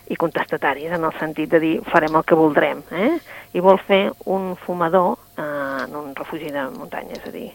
i 0.08 0.16
contestataris, 0.16 0.92
en 0.92 1.08
el 1.08 1.14
sentit 1.20 1.50
de 1.50 1.60
dir 1.60 1.76
farem 1.90 2.16
el 2.16 2.26
que 2.28 2.36
voldrem, 2.36 2.84
eh? 2.92 3.14
I 3.56 3.64
vol 3.64 3.80
fer 3.88 4.12
un 4.26 4.56
fumador 4.56 5.16
eh, 5.38 5.86
en 5.86 5.96
un 5.96 6.16
refugi 6.16 6.52
de 6.52 6.68
muntanya, 6.76 7.16
és 7.16 7.30
a 7.30 7.32
dir, 7.32 7.52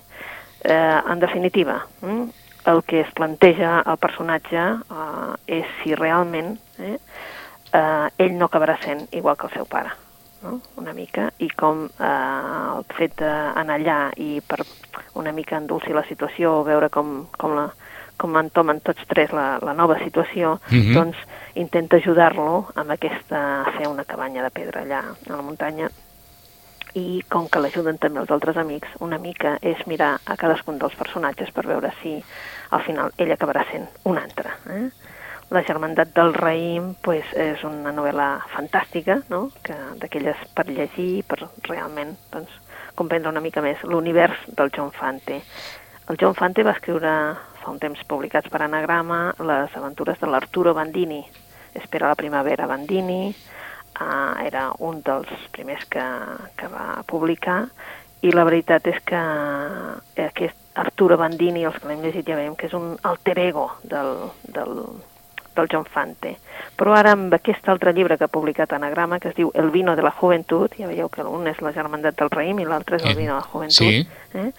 eh, 0.64 1.00
en 1.04 1.20
definitiva, 1.20 1.82
mm, 2.00 2.24
el 2.72 2.82
que 2.84 3.00
es 3.00 3.12
planteja 3.12 3.82
el 3.86 4.00
personatge 4.00 4.64
eh, 4.80 5.60
és 5.60 5.68
si 5.82 5.94
realment 5.94 6.56
eh, 6.78 6.96
eh, 7.72 8.08
ell 8.18 8.36
no 8.38 8.46
acabarà 8.46 8.78
sent 8.84 9.08
igual 9.12 9.36
que 9.36 9.46
el 9.46 9.52
seu 9.52 9.64
pare 9.66 9.90
no? 10.42 10.60
una 10.76 10.92
mica, 10.96 11.30
i 11.38 11.48
com 11.50 11.84
eh, 11.86 12.76
el 12.76 12.84
fet 12.96 13.18
d'anar 13.20 13.74
allà 13.76 13.98
i 14.16 14.40
per 14.40 14.62
una 15.14 15.32
mica 15.32 15.58
endolcir 15.60 15.94
la 15.94 16.04
situació, 16.08 16.62
veure 16.64 16.88
com, 16.88 17.26
com, 17.36 17.54
la, 17.56 17.66
com 18.16 18.36
entomen 18.40 18.80
tots 18.80 19.04
tres 19.08 19.32
la, 19.36 19.58
la 19.62 19.74
nova 19.74 19.98
situació, 20.00 20.58
Mhm. 20.70 20.94
doncs 20.94 21.16
intenta 21.54 21.96
ajudar-lo 21.96 22.70
amb 22.74 22.90
aquesta, 22.90 23.62
a 23.66 23.72
fer 23.76 23.88
una 23.88 24.04
cabanya 24.04 24.42
de 24.42 24.50
pedra 24.50 24.80
allà 24.82 25.02
a 25.28 25.36
la 25.36 25.42
muntanya 25.42 25.90
i 26.94 27.22
com 27.28 27.46
que 27.48 27.60
l'ajuden 27.62 27.98
també 28.02 28.18
els 28.20 28.30
altres 28.34 28.56
amics, 28.56 28.88
una 28.98 29.18
mica 29.18 29.58
és 29.62 29.78
mirar 29.86 30.18
a 30.24 30.36
cadascun 30.36 30.78
dels 30.78 30.94
personatges 30.98 31.52
per 31.54 31.66
veure 31.66 31.92
si 32.02 32.16
al 32.70 32.82
final 32.82 33.12
ell 33.16 33.30
acabarà 33.30 33.62
sent 33.70 33.86
un 34.04 34.18
altre. 34.18 34.50
Eh? 34.70 34.88
La 35.50 35.64
germandat 35.66 36.12
del 36.14 36.32
raïm 36.36 36.92
pues, 37.02 37.26
és 37.34 37.62
una 37.66 37.90
novel·la 37.90 38.28
fantàstica, 38.52 39.18
no? 39.32 39.48
que 39.66 39.74
d'aquelles 39.98 40.38
per 40.54 40.68
llegir, 40.70 41.24
per 41.26 41.40
realment 41.66 42.14
doncs, 42.30 42.54
comprendre 42.94 43.32
una 43.32 43.42
mica 43.42 43.62
més 43.64 43.82
l'univers 43.82 44.46
del 44.46 44.70
John 44.76 44.92
Fante. 44.94 45.40
El 46.10 46.18
John 46.20 46.36
Fante 46.38 46.62
va 46.66 46.76
escriure 46.76 47.12
fa 47.60 47.70
un 47.70 47.78
temps 47.82 48.00
publicats 48.08 48.50
per 48.50 48.62
anagrama 48.64 49.34
les 49.42 49.74
aventures 49.76 50.18
de 50.20 50.30
l'Arturo 50.30 50.74
Bandini, 50.74 51.24
Espera 51.74 52.08
la 52.08 52.18
primavera 52.18 52.66
Bandini, 52.66 53.30
uh, 54.00 54.34
era 54.42 54.70
un 54.78 55.02
dels 55.06 55.30
primers 55.54 55.84
que, 55.86 56.02
que 56.58 56.66
va 56.72 57.04
publicar 57.06 57.60
i 58.26 58.32
la 58.34 58.44
veritat 58.44 58.88
és 58.90 58.98
que 59.06 59.20
aquest 60.24 60.78
Arturo 60.80 61.16
Bandini, 61.20 61.64
els 61.64 61.78
que 61.78 61.88
l'hem 61.88 62.02
llegit 62.02 62.26
ja 62.26 62.38
veiem 62.38 62.56
que 62.58 62.66
és 62.68 62.74
un 62.76 62.96
alter 63.06 63.36
ego 63.38 63.68
del, 63.82 64.12
del, 64.56 64.82
del 65.56 65.68
John 65.72 65.84
Fante. 65.84 66.36
Però 66.76 66.94
ara 66.96 67.12
amb 67.12 67.32
aquest 67.34 67.68
altre 67.68 67.92
llibre 67.92 68.16
que 68.18 68.24
ha 68.24 68.32
publicat 68.32 68.72
Anagrama, 68.72 69.18
que 69.20 69.28
es 69.28 69.34
diu 69.36 69.50
El 69.54 69.70
vino 69.70 69.96
de 69.96 70.02
la 70.02 70.10
juventud, 70.10 70.70
ja 70.78 70.86
veieu 70.88 71.08
que 71.08 71.22
un 71.22 71.46
és 71.46 71.60
la 71.60 71.72
germandat 71.72 72.16
del 72.16 72.30
raïm 72.30 72.60
i 72.60 72.64
l'altre 72.64 72.96
és 72.96 73.04
el 73.04 73.14
vino 73.16 73.34
de 73.34 73.40
la 73.40 73.48
juventud, 73.52 73.86
Sí. 73.86 74.06
eh? 74.34 74.52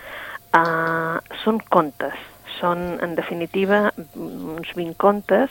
uh, 0.53 1.19
són 1.43 1.59
contes, 1.69 2.13
són 2.59 2.99
en 3.01 3.15
definitiva 3.15 3.91
uns 4.15 4.73
20 4.75 4.95
contes 4.97 5.49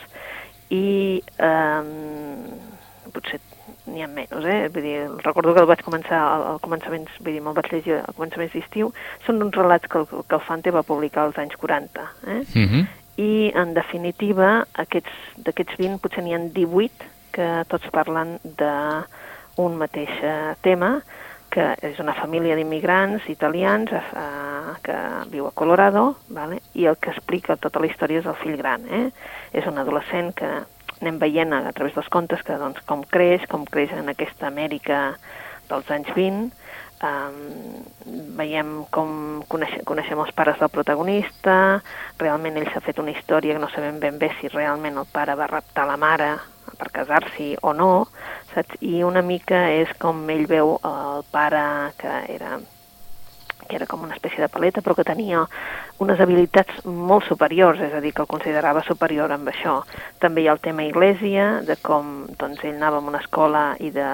i 0.70 1.22
um, 1.40 2.44
potser 3.12 3.40
n'hi 3.90 4.04
ha 4.04 4.06
menys, 4.06 4.44
eh? 4.46 4.68
Vull 4.70 4.84
dir, 4.84 4.98
recordo 5.24 5.54
que 5.54 5.62
el 5.64 5.66
vaig 5.66 5.80
començar 5.82 6.20
al, 6.20 6.44
al 6.52 6.60
començaments, 6.62 7.10
vull 7.18 7.34
dir, 7.34 7.40
me'l 7.42 7.56
vaig 7.56 7.70
llegir 7.72 7.96
al 7.98 8.14
començaments 8.14 8.52
d'estiu, 8.54 8.92
són 9.26 9.42
uns 9.42 9.56
relats 9.58 9.88
que 9.90 9.98
el, 9.98 10.06
que 10.06 10.36
el 10.36 10.44
Fante 10.46 10.70
va 10.70 10.84
publicar 10.86 11.24
als 11.24 11.40
anys 11.42 11.56
40, 11.58 12.04
eh? 12.26 12.40
Uh 12.54 12.66
-huh. 12.70 12.84
I 13.18 13.50
en 13.54 13.74
definitiva 13.74 14.66
aquests 14.78 15.40
d'aquests 15.44 15.78
20 15.80 15.98
potser 16.02 16.22
n'hi 16.24 16.36
ha 16.36 16.42
18 16.60 17.10
que 17.34 17.48
tots 17.70 17.90
parlen 17.94 18.38
d'un 18.44 19.76
mateix 19.80 20.10
eh, 20.22 20.54
tema 20.62 21.00
que 21.50 21.72
és 21.82 21.98
una 21.98 22.14
família 22.14 22.54
d'immigrants 22.54 23.26
italians 23.32 23.90
eh, 23.92 24.74
que 24.86 24.98
viu 25.32 25.48
a 25.48 25.54
Colorado 25.54 26.14
vale? 26.28 26.60
i 26.74 26.86
el 26.86 26.96
que 26.96 27.10
explica 27.10 27.58
tota 27.58 27.82
la 27.82 27.90
història 27.90 28.22
és 28.22 28.30
el 28.30 28.38
fill 28.42 28.56
gran 28.60 28.86
eh? 28.86 29.08
és 29.52 29.66
un 29.66 29.78
adolescent 29.82 30.32
que 30.38 30.50
anem 31.00 31.18
veient 31.18 31.52
a, 31.56 31.64
a 31.68 31.72
través 31.72 31.96
dels 31.96 32.10
contes 32.12 32.42
que 32.46 32.58
doncs, 32.60 32.82
com 32.86 33.02
creix, 33.02 33.46
com 33.50 33.64
creix 33.66 33.92
en 33.96 34.12
aquesta 34.12 34.50
Amèrica 34.50 35.02
dels 35.70 35.90
anys 35.90 36.10
20 36.16 36.59
Um, 37.00 37.80
veiem 38.36 38.72
com 38.92 39.12
coneixem, 39.48 39.80
coneixem 39.88 40.20
els 40.20 40.32
pares 40.36 40.58
del 40.60 40.68
protagonista, 40.68 41.54
realment 42.20 42.58
ell 42.60 42.68
s'ha 42.74 42.82
fet 42.84 43.00
una 43.00 43.14
història 43.14 43.54
que 43.56 43.62
no 43.62 43.70
sabem 43.72 43.96
ben 44.02 44.18
bé 44.20 44.28
si 44.36 44.50
realment 44.52 44.98
el 45.00 45.08
pare 45.08 45.32
va 45.38 45.48
raptar 45.48 45.86
la 45.88 45.96
mare 45.96 46.34
per 46.76 46.90
casar-s'hi 46.92 47.54
o 47.64 47.72
no, 47.72 47.88
saps? 48.52 48.76
I 48.84 49.00
una 49.08 49.22
mica 49.24 49.62
és 49.78 49.94
com 50.02 50.20
ell 50.28 50.44
veu 50.50 50.74
el 50.84 51.24
pare 51.32 51.64
que 51.96 52.18
era 52.36 52.58
que 53.70 53.76
era 53.78 53.86
com 53.86 54.02
una 54.02 54.16
espècie 54.16 54.42
de 54.42 54.50
paleta, 54.50 54.82
però 54.82 54.96
que 54.98 55.06
tenia 55.06 55.44
unes 56.02 56.20
habilitats 56.20 56.84
molt 56.84 57.28
superiors, 57.28 57.80
és 57.80 57.94
a 57.94 58.00
dir, 58.02 58.10
que 58.12 58.24
el 58.24 58.28
considerava 58.28 58.82
superior 58.82 59.30
amb 59.30 59.48
això. 59.52 59.76
També 60.18 60.42
hi 60.42 60.48
ha 60.50 60.56
el 60.56 60.64
tema 60.64 60.84
Iglesia, 60.88 61.60
de 61.64 61.76
com 61.80 62.26
doncs, 62.40 62.64
ell 62.64 62.80
anava 62.80 62.98
a 62.98 63.08
una 63.12 63.22
escola 63.22 63.64
i 63.78 63.92
de 63.94 64.08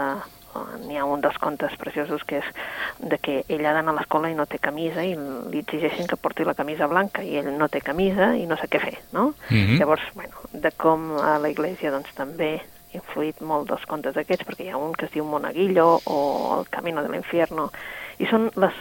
n'hi 0.87 0.99
ha 0.99 1.05
un 1.05 1.21
dels 1.25 1.39
contes 1.43 1.75
preciosos 1.81 2.25
que 2.25 2.41
és 2.41 2.51
de 2.99 3.19
que 3.19 3.39
ell 3.49 3.65
ha 3.67 3.75
d'anar 3.77 3.95
a 3.95 3.99
l'escola 4.01 4.31
i 4.31 4.37
no 4.39 4.47
té 4.47 4.59
camisa 4.63 5.05
i 5.05 5.15
li 5.17 5.63
exigeixen 5.63 6.09
que 6.11 6.19
porti 6.21 6.45
la 6.45 6.57
camisa 6.59 6.89
blanca 6.91 7.25
i 7.25 7.37
ell 7.41 7.53
no 7.59 7.69
té 7.69 7.81
camisa 7.85 8.35
i 8.37 8.47
no 8.47 8.59
sé 8.61 8.69
què 8.73 8.81
fer, 8.83 8.97
no? 9.13 9.33
Mhm. 9.51 9.79
Llavors, 9.81 10.07
bueno, 10.15 10.47
de 10.53 10.73
com 10.73 11.17
a 11.21 11.39
la 11.39 11.51
Iglesia 11.51 11.91
doncs 11.91 12.15
també 12.15 12.55
ha 12.57 12.97
influït 12.97 13.41
molt 13.41 13.69
dels 13.69 13.85
contes 13.87 14.17
aquests, 14.17 14.47
perquè 14.47 14.67
hi 14.67 14.71
ha 14.73 14.81
un 14.81 14.95
que 14.95 15.07
es 15.07 15.13
diu 15.13 15.25
Monaguillo 15.25 16.01
o 16.05 16.21
El 16.59 16.69
Camino 16.71 17.03
de 17.03 17.11
l'Infierno, 17.13 17.71
i 18.19 18.27
són 18.31 18.51
les, 18.57 18.77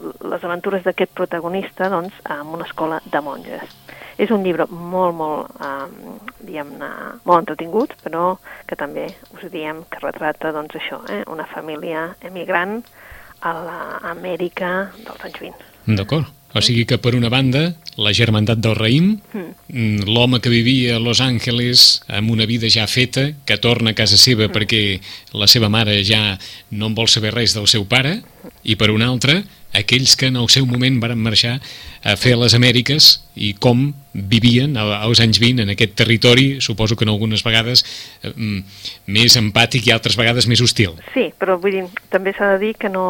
les 0.00 0.44
aventures 0.44 0.84
d'aquest 0.84 1.12
protagonista 1.14 1.88
doncs, 1.92 2.14
en 2.30 2.54
una 2.54 2.66
escola 2.66 3.00
de 3.04 3.22
monges. 3.24 3.76
És 4.18 4.32
un 4.34 4.42
llibre 4.42 4.66
molt, 4.70 5.14
molt, 5.14 5.50
eh, 5.62 6.14
diguem-ne, 6.42 6.88
molt 7.24 7.44
entretingut, 7.44 7.94
però 8.02 8.38
que 8.66 8.78
també 8.78 9.06
us 9.36 9.46
diem 9.52 9.84
que 9.90 10.02
retrata, 10.02 10.52
doncs, 10.52 10.74
això, 10.74 11.02
eh, 11.10 11.22
una 11.30 11.46
família 11.46 12.08
emigrant 12.20 12.82
a 13.40 13.54
l'Amèrica 13.54 14.90
dels 15.04 15.24
anys 15.24 15.40
20. 15.40 15.70
D'acord. 15.98 16.34
O 16.56 16.62
sigui 16.64 16.86
que, 16.88 16.96
per 16.96 17.12
una 17.12 17.28
banda, 17.28 17.74
la 18.00 18.12
germandat 18.16 18.60
del 18.64 18.74
raïm, 18.74 19.18
mm, 19.68 20.08
l'home 20.08 20.40
que 20.40 20.48
vivia 20.48 20.96
a 20.96 20.98
Los 20.98 21.20
Angeles 21.20 22.02
amb 22.08 22.30
una 22.30 22.46
vida 22.46 22.70
ja 22.70 22.86
feta, 22.86 23.32
que 23.44 23.58
torna 23.58 23.90
a 23.90 23.94
casa 23.94 24.16
seva 24.16 24.48
perquè 24.48 25.00
la 25.34 25.46
seva 25.46 25.68
mare 25.68 26.02
ja 26.04 26.38
no 26.70 26.86
en 26.86 26.94
vol 26.94 27.08
saber 27.08 27.34
res 27.34 27.52
del 27.54 27.68
seu 27.68 27.84
pare, 27.84 28.22
i 28.64 28.76
per 28.76 28.90
una 28.90 29.08
altra, 29.08 29.42
aquells 29.72 30.16
que 30.16 30.30
en 30.30 30.36
el 30.36 30.48
seu 30.52 30.66
moment 30.66 31.00
varen 31.02 31.20
marxar 31.22 31.58
a 32.08 32.16
fer 32.16 32.34
les 32.40 32.54
Amèriques 32.56 33.08
i 33.38 33.52
com 33.62 33.90
vivien 34.18 34.72
als 34.80 35.20
anys 35.22 35.38
20 35.38 35.62
en 35.62 35.70
aquest 35.74 35.92
territori, 35.94 36.56
suposo 36.64 36.96
que 36.96 37.04
en 37.06 37.12
algunes 37.12 37.44
vegades 37.46 37.84
eh, 38.24 38.32
mm, 38.34 38.62
més 39.14 39.36
empàtic 39.38 39.86
i 39.86 39.92
altres 39.94 40.16
vegades 40.18 40.48
més 40.50 40.62
hostil. 40.64 40.96
Sí, 41.14 41.28
però 41.38 41.58
vull 41.62 41.76
dir, 41.76 41.84
també 42.10 42.32
s'ha 42.34 42.54
de 42.56 42.58
dir 42.64 42.72
que 42.80 42.88
no, 42.90 43.04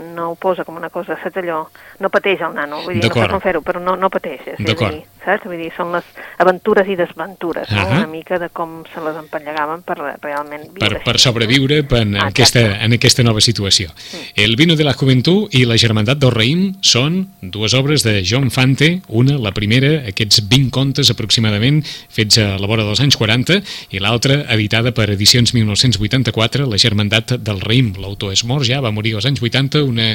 no 0.00 0.30
ho 0.32 0.34
posa 0.40 0.64
com 0.66 0.74
una 0.80 0.90
cosa, 0.90 1.14
saps 1.22 1.38
allò? 1.38 1.60
No 2.02 2.10
pateix 2.10 2.42
el 2.42 2.56
nano, 2.56 2.80
vull 2.82 2.98
dir, 2.98 3.04
no 3.06 3.12
sé 3.14 3.28
com 3.30 3.44
fer-ho, 3.44 3.60
però 3.62 3.82
no, 3.84 3.94
no 4.00 4.10
pateixes. 4.10 4.56
és 4.58 4.64
a 4.64 4.66
D'acord. 4.72 5.04
saps? 5.24 5.46
Vull 5.46 5.60
dir, 5.62 5.70
són 5.76 5.92
les 5.94 6.08
aventures 6.42 6.88
i 6.90 6.96
desventures, 6.98 7.70
no? 7.70 7.84
Ahà. 7.84 8.00
Una 8.00 8.10
mica 8.10 8.40
de 8.42 8.48
com 8.50 8.80
se 8.90 9.04
les 9.06 9.20
empallegaven 9.22 9.84
per 9.86 9.98
realment 10.00 10.66
viure 10.72 10.98
per, 10.98 11.04
per 11.06 11.14
no? 11.20 11.22
sobreviure 11.28 11.84
en, 12.00 12.16
Ah, 12.16 12.26
aquesta, 12.32 12.64
exacte. 12.64 12.84
en 12.88 12.98
aquesta 12.98 13.22
nova 13.22 13.40
situació. 13.44 13.92
El 14.34 14.56
vino 14.56 14.74
de 14.74 14.82
la 14.88 14.94
juventud 14.98 15.46
i 15.54 15.62
la 15.68 15.78
germandat 15.78 16.18
del 16.18 16.34
raïm 16.34 16.66
són 16.82 17.28
dues 17.40 17.74
obres 17.78 18.02
de 18.02 18.13
John 18.22 18.50
Fante, 18.54 19.00
una, 19.08 19.38
la 19.42 19.52
primera, 19.56 19.90
aquests 20.10 20.44
20 20.50 20.70
contes 20.74 21.10
aproximadament, 21.10 21.80
fets 22.14 22.38
a 22.42 22.54
la 22.60 22.68
vora 22.70 22.86
dels 22.86 23.02
anys 23.02 23.18
40, 23.20 23.58
i 23.96 24.02
l'altra, 24.02 24.42
editada 24.54 24.94
per 24.94 25.08
edicions 25.14 25.54
1984, 25.56 26.68
la 26.70 26.80
germandat 26.80 27.36
del 27.42 27.60
raïm. 27.64 27.94
L'autor 27.98 28.34
és 28.36 28.44
mort 28.48 28.66
ja, 28.68 28.82
va 28.84 28.94
morir 28.94 29.16
als 29.18 29.28
anys 29.30 29.42
80, 29.42 29.84
una, 29.88 30.12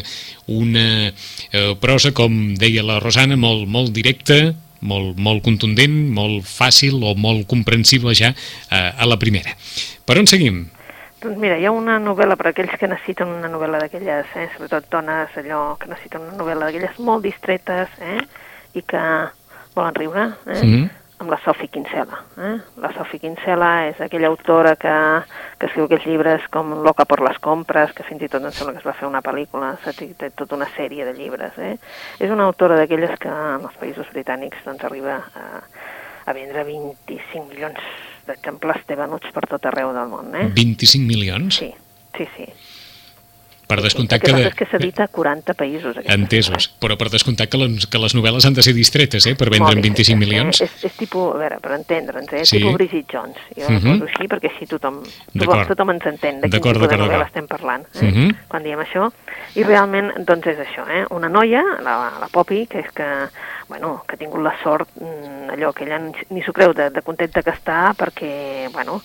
una 0.47 0.87
eh, 1.09 1.75
prosa, 1.81 2.13
com 2.15 2.55
deia 2.59 2.85
la 2.85 2.99
Rosana, 3.03 3.39
molt, 3.39 3.67
molt 3.67 3.93
directa, 3.95 4.39
molt, 4.81 5.17
molt 5.19 5.43
contundent, 5.43 5.95
molt 6.15 6.47
fàcil 6.47 6.99
o 7.03 7.15
molt 7.19 7.47
comprensible 7.51 8.15
ja 8.15 8.31
eh, 8.31 8.75
a 8.79 9.07
la 9.09 9.19
primera. 9.19 9.55
Per 10.05 10.19
on 10.21 10.29
seguim? 10.29 10.67
Doncs 11.19 11.35
mira, 11.37 11.57
hi 11.59 11.65
ha 11.67 11.71
una 11.75 11.97
novel·la 11.99 12.37
per 12.39 12.53
aquells 12.53 12.77
que 12.79 12.87
necessiten 12.87 13.27
una 13.27 13.49
novel·la 13.51 13.81
d'aquelles, 13.81 14.29
eh, 14.39 14.45
sobretot 14.53 14.85
dones 14.93 15.33
allò 15.41 15.75
que 15.79 15.89
necessiten 15.91 16.21
una 16.23 16.37
novel·la 16.39 16.69
d'aquelles 16.69 16.99
molt 17.03 17.25
distretes 17.27 17.89
eh, 17.99 18.21
i 18.79 18.83
que 18.87 19.01
volen 19.75 19.95
riure, 19.95 20.29
eh, 20.47 20.63
Mhm. 20.63 20.89
amb 21.19 21.29
la 21.31 21.39
Sophie 21.43 21.67
Kinsella. 21.67 22.21
Eh? 22.37 22.57
La 22.79 22.93
Sophie 22.93 23.19
Kinsella 23.19 23.87
és 23.89 23.99
aquella 23.99 24.29
autora 24.29 24.77
que, 24.77 24.93
que 25.57 25.65
escriu 25.65 25.83
aquells 25.85 26.05
llibres 26.05 26.47
com 26.49 26.71
Loca 26.81 27.03
por 27.03 27.19
les 27.19 27.37
compres, 27.39 27.91
que 27.91 28.03
fins 28.03 28.21
i 28.21 28.29
tot 28.29 28.41
em 28.41 28.51
sembla 28.51 28.71
que 28.71 28.79
es 28.79 28.85
va 28.87 28.93
fer 28.93 29.07
una 29.09 29.21
pel·lícula, 29.21 29.73
saps? 29.83 30.01
I 30.01 30.13
té 30.13 30.29
tota 30.31 30.55
una 30.55 30.69
sèrie 30.77 31.03
de 31.03 31.13
llibres. 31.13 31.51
Eh? 31.57 31.75
És 32.19 32.31
una 32.31 32.45
autora 32.45 32.77
d'aquelles 32.77 33.19
que 33.19 33.27
en 33.27 33.59
els 33.67 33.75
països 33.75 34.07
britànics 34.13 34.63
doncs, 34.63 34.85
arriba 34.85 35.19
a, 35.35 35.59
a 36.25 36.33
vendre 36.33 36.63
25 36.63 37.49
milions 37.49 37.79
d'exemplars 38.29 38.85
té 38.87 38.97
venuts 38.99 39.33
per 39.35 39.45
tot 39.49 39.65
arreu 39.69 39.93
del 39.95 40.11
món. 40.11 40.31
Eh? 40.37 40.47
25 40.55 41.09
milions? 41.09 41.59
Sí, 41.61 41.71
sí, 42.17 42.29
sí. 42.37 42.47
Per 43.69 43.83
descomptar 43.85 44.17
El 44.17 44.23
que 44.23 44.47
és 44.47 44.55
que 44.57 44.65
s'edita 44.65 45.03
a 45.05 45.11
40 45.13 45.53
països. 45.53 45.99
Entesos. 46.09 46.71
Però 46.81 46.95
per 46.97 47.11
descomptar 47.13 47.45
que 47.53 47.59
les, 47.61 47.85
que 47.85 47.99
les 48.01 48.15
novel·les 48.17 48.47
han 48.49 48.55
de 48.57 48.63
ser 48.65 48.73
distretes, 48.73 49.27
eh? 49.29 49.35
Per 49.37 49.45
vendre 49.53 49.75
amb 49.75 49.83
25 49.85 49.93
distretes, 49.99 50.17
milions. 50.23 50.61
Eh? 50.63 50.65
És, 50.65 50.87
és 50.89 50.95
tipus, 50.97 51.35
a 51.35 51.41
veure, 51.43 51.59
per 51.61 51.75
entendre'ns, 51.77 52.33
eh? 52.33 52.41
Sí. 52.49 52.57
tipus 52.57 52.73
Bridget 52.79 53.05
Jones. 53.13 53.37
Jo 53.53 53.67
Mhm. 53.69 53.75
uh 53.75 53.83
-huh. 53.83 53.99
poso 53.99 54.09
així 54.09 54.27
perquè 54.27 54.49
així 54.49 54.65
tothom, 54.65 55.03
tothom, 55.37 55.67
tothom 55.67 55.89
ens 55.91 56.05
entén 56.05 56.41
de 56.41 56.49
quin 56.49 56.61
tipus 56.61 56.89
de 56.89 56.97
novel·la 56.97 57.27
estem 57.27 57.47
parlant 57.47 57.85
eh? 58.01 58.05
Mhm. 58.09 58.35
quan 58.47 58.63
diem 58.63 58.79
això. 58.79 59.11
I 59.53 59.63
realment, 59.63 60.25
doncs 60.25 60.47
és 60.47 60.57
això, 60.57 60.89
eh? 60.89 61.05
una 61.11 61.29
noia, 61.29 61.61
la, 61.83 62.11
la 62.19 62.27
Poppy, 62.31 62.65
que 62.65 62.79
és 62.79 62.91
que, 62.91 63.05
bueno, 63.67 64.03
que 64.07 64.15
ha 64.15 64.17
tingut 64.17 64.41
la 64.41 64.55
sort, 64.63 64.89
mm, 64.95 65.49
allò 65.53 65.73
que 65.73 65.83
ella 65.85 65.99
ni, 65.99 66.11
ni 66.31 66.41
s'ho 66.41 66.53
creu, 66.53 66.73
de, 66.73 66.89
de 66.89 67.01
contenta 67.03 67.43
que 67.43 67.51
està, 67.51 67.93
perquè, 67.93 68.69
bueno, 68.71 69.01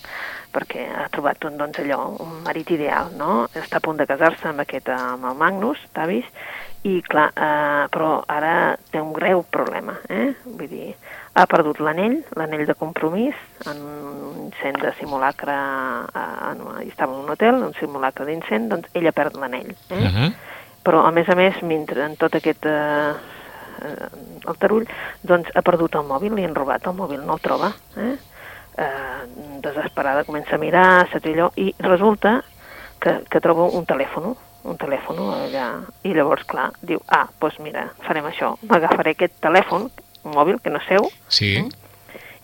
perquè 0.55 0.85
ha 0.87 1.09
trobat 1.11 1.43
un, 1.49 1.57
doncs 1.59 1.81
allò, 1.83 1.99
un 2.23 2.39
marit 2.45 2.71
ideal, 2.71 3.11
no? 3.19 3.45
Està 3.53 3.81
a 3.81 3.83
punt 3.83 3.99
de 3.99 4.07
casar-se 4.07 4.47
amb 4.49 4.63
aquest, 4.63 4.89
amb 4.93 5.27
el 5.27 5.35
Magnus, 5.39 5.81
Tavis, 5.95 6.27
i 6.85 6.99
clar, 7.01 7.31
eh, 7.33 7.85
però 7.91 8.09
ara 8.29 8.77
té 8.91 9.01
un 9.01 9.11
greu 9.13 9.41
problema, 9.51 9.97
eh? 10.07 10.35
Vull 10.45 10.69
dir, 10.69 10.91
ha 11.35 11.47
perdut 11.49 11.81
l'anell, 11.83 12.19
l'anell 12.37 12.65
de 12.69 12.75
compromís, 12.77 13.37
en 13.65 13.81
un 13.81 14.43
incent 14.45 14.77
de 14.83 14.93
simulacre, 14.99 15.55
eh, 16.13 16.25
en, 16.51 16.61
estava 16.85 17.15
en 17.15 17.23
un 17.25 17.33
hotel, 17.33 17.63
un 17.65 17.73
simulacre 17.79 18.27
d'incent, 18.29 18.69
doncs 18.71 18.93
ella 18.93 19.15
perd 19.17 19.39
l'anell. 19.41 19.73
Eh? 19.89 19.97
Uh 19.97 20.11
-huh. 20.13 20.29
Però, 20.85 21.01
a 21.05 21.11
més 21.11 21.27
a 21.29 21.35
més, 21.35 21.61
mentre 21.63 22.05
en 22.05 22.15
tot 22.15 22.35
aquest 22.35 22.65
eh, 22.65 23.13
eh, 23.81 24.07
el 24.47 24.57
tarull, 24.57 24.85
doncs 25.21 25.49
ha 25.55 25.61
perdut 25.61 25.95
el 25.95 26.05
mòbil, 26.05 26.35
li 26.35 26.45
han 26.45 26.55
robat 26.55 26.85
el 26.85 26.93
mòbil, 26.93 27.25
no 27.25 27.33
el 27.33 27.41
troba. 27.41 27.73
Eh? 27.97 28.15
Eh, 28.77 29.59
desesperada 29.63 30.25
comença 30.27 30.55
a 30.55 30.59
mirar, 30.59 31.07
saps 31.07 31.29
allò, 31.31 31.47
i 31.55 31.69
resulta 31.79 32.41
que, 32.99 33.21
que 33.31 33.39
troba 33.39 33.69
un 33.71 33.85
telèfon, 33.87 34.33
un 34.65 34.77
telèfon 34.81 35.21
allà, 35.31 35.69
i 36.03 36.11
llavors, 36.13 36.43
clar, 36.49 36.71
diu, 36.83 36.99
ah, 37.07 37.23
doncs 37.39 37.61
mira, 37.63 37.85
farem 38.03 38.27
això, 38.27 38.55
m'agafaré 38.67 39.15
aquest 39.15 39.37
telèfon, 39.45 39.87
mòbil 40.27 40.59
que 40.59 40.73
no 40.73 40.81
és 40.81 40.89
seu, 40.89 41.07
Sí. 41.29 41.53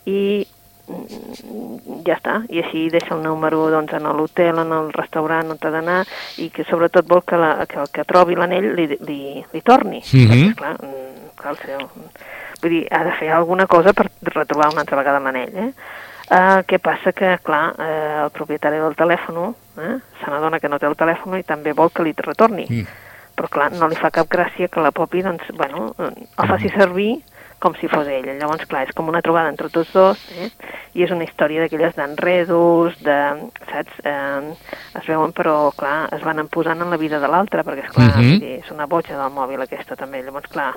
i 0.05 0.47
mm, 0.87 2.03
ja 2.07 2.15
està, 2.15 2.37
i 2.49 2.61
així 2.63 2.87
deixa 2.93 3.15
el 3.15 3.23
número 3.25 3.65
doncs, 3.73 3.93
en 3.97 4.07
l'hotel, 4.17 4.61
en 4.63 4.71
el 4.77 4.91
restaurant 4.95 5.51
on 5.51 5.59
t'ha 5.59 5.71
d'anar, 5.73 6.03
i 6.37 6.47
que 6.49 6.63
sobretot 6.69 7.09
vol 7.09 7.25
que, 7.27 7.37
la, 7.37 7.65
que 7.67 7.81
el 7.81 7.89
que 7.91 8.05
trobi 8.07 8.37
l'anell 8.39 8.71
li, 8.77 8.87
li, 9.01 9.21
li 9.51 9.61
torni. 9.61 9.99
Mhm. 9.99 10.29
Perquè, 10.31 10.55
clar, 10.55 10.77
mm, 10.79 11.33
clar, 11.35 11.57
el 11.57 11.59
seu, 11.65 11.89
vull 12.61 12.77
dir, 12.77 12.85
ha 12.89 13.03
de 13.03 13.17
fer 13.19 13.33
alguna 13.35 13.67
cosa 13.67 13.93
per 13.93 14.07
retrobar 14.21 14.71
una 14.71 14.85
altra 14.85 14.97
vegada 14.97 15.19
l'anell, 15.19 15.57
eh? 15.57 15.73
Uh, 16.29 16.61
què 16.67 16.77
passa 16.79 17.11
que, 17.15 17.33
clar, 17.43 17.63
uh, 17.75 18.25
el 18.25 18.33
propietari 18.35 18.79
del 18.79 18.93
telèfon 18.95 19.39
eh, 19.49 19.95
se 20.21 20.29
n'adona 20.29 20.59
que 20.61 20.69
no 20.69 20.77
té 20.79 20.87
el 20.87 20.95
telèfon 20.99 21.39
i 21.39 21.47
també 21.47 21.73
vol 21.75 21.91
que 21.91 22.05
li 22.05 22.13
retorni. 22.17 22.67
Mm. 22.69 22.85
Però, 23.35 23.49
clar, 23.51 23.71
no 23.73 23.89
li 23.89 23.97
fa 23.99 24.11
cap 24.13 24.29
gràcia 24.31 24.69
que 24.69 24.83
la 24.83 24.93
Popi, 24.95 25.23
doncs, 25.25 25.49
bueno, 25.57 25.91
eh, 25.97 26.11
el 26.37 26.51
faci 26.51 26.71
servir 26.75 27.11
com 27.61 27.75
si 27.77 27.87
fos 27.87 28.07
ella. 28.09 28.33
Llavors, 28.39 28.65
clar, 28.65 28.87
és 28.87 28.93
com 28.97 29.07
una 29.11 29.21
trobada 29.21 29.51
entre 29.53 29.69
tots 29.69 29.91
dos, 29.93 30.21
eh? 30.41 30.49
i 30.97 31.05
és 31.05 31.11
una 31.13 31.23
història 31.27 31.61
d'aquelles 31.61 31.93
d'enredos, 31.95 32.97
de, 33.05 33.17
saps, 33.69 33.99
eh, 34.03 34.55
es 34.99 35.05
veuen, 35.07 35.31
però, 35.37 35.69
clar, 35.77 36.09
es 36.17 36.25
van 36.25 36.41
posant 36.51 36.81
en 36.81 36.89
la 36.89 36.97
vida 36.97 37.19
de 37.21 37.29
l'altre, 37.29 37.63
perquè, 37.63 37.85
esclar, 37.85 38.09
Mhm. 38.09 38.17
vull 38.17 38.39
dir, 38.41 38.57
és 38.65 38.71
una 38.71 38.87
boja 38.87 39.15
del 39.17 39.31
mòbil 39.31 39.61
aquesta, 39.61 39.95
també. 39.95 40.23
Llavors, 40.23 40.49
clar, 40.49 40.73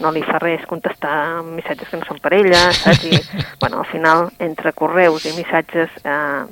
no 0.00 0.12
li 0.12 0.22
fa 0.22 0.38
res 0.38 0.66
contestar 0.66 1.42
missatges 1.42 1.88
que 1.88 1.96
no 1.96 2.04
són 2.04 2.20
per 2.20 2.34
ella, 2.34 2.72
saps? 2.72 3.04
I, 3.04 3.10
bueno, 3.60 3.80
al 3.80 3.86
final, 3.86 4.30
entre 4.38 4.72
correus 4.72 5.24
i 5.26 5.32
missatges, 5.32 5.90
eh, 6.04 6.44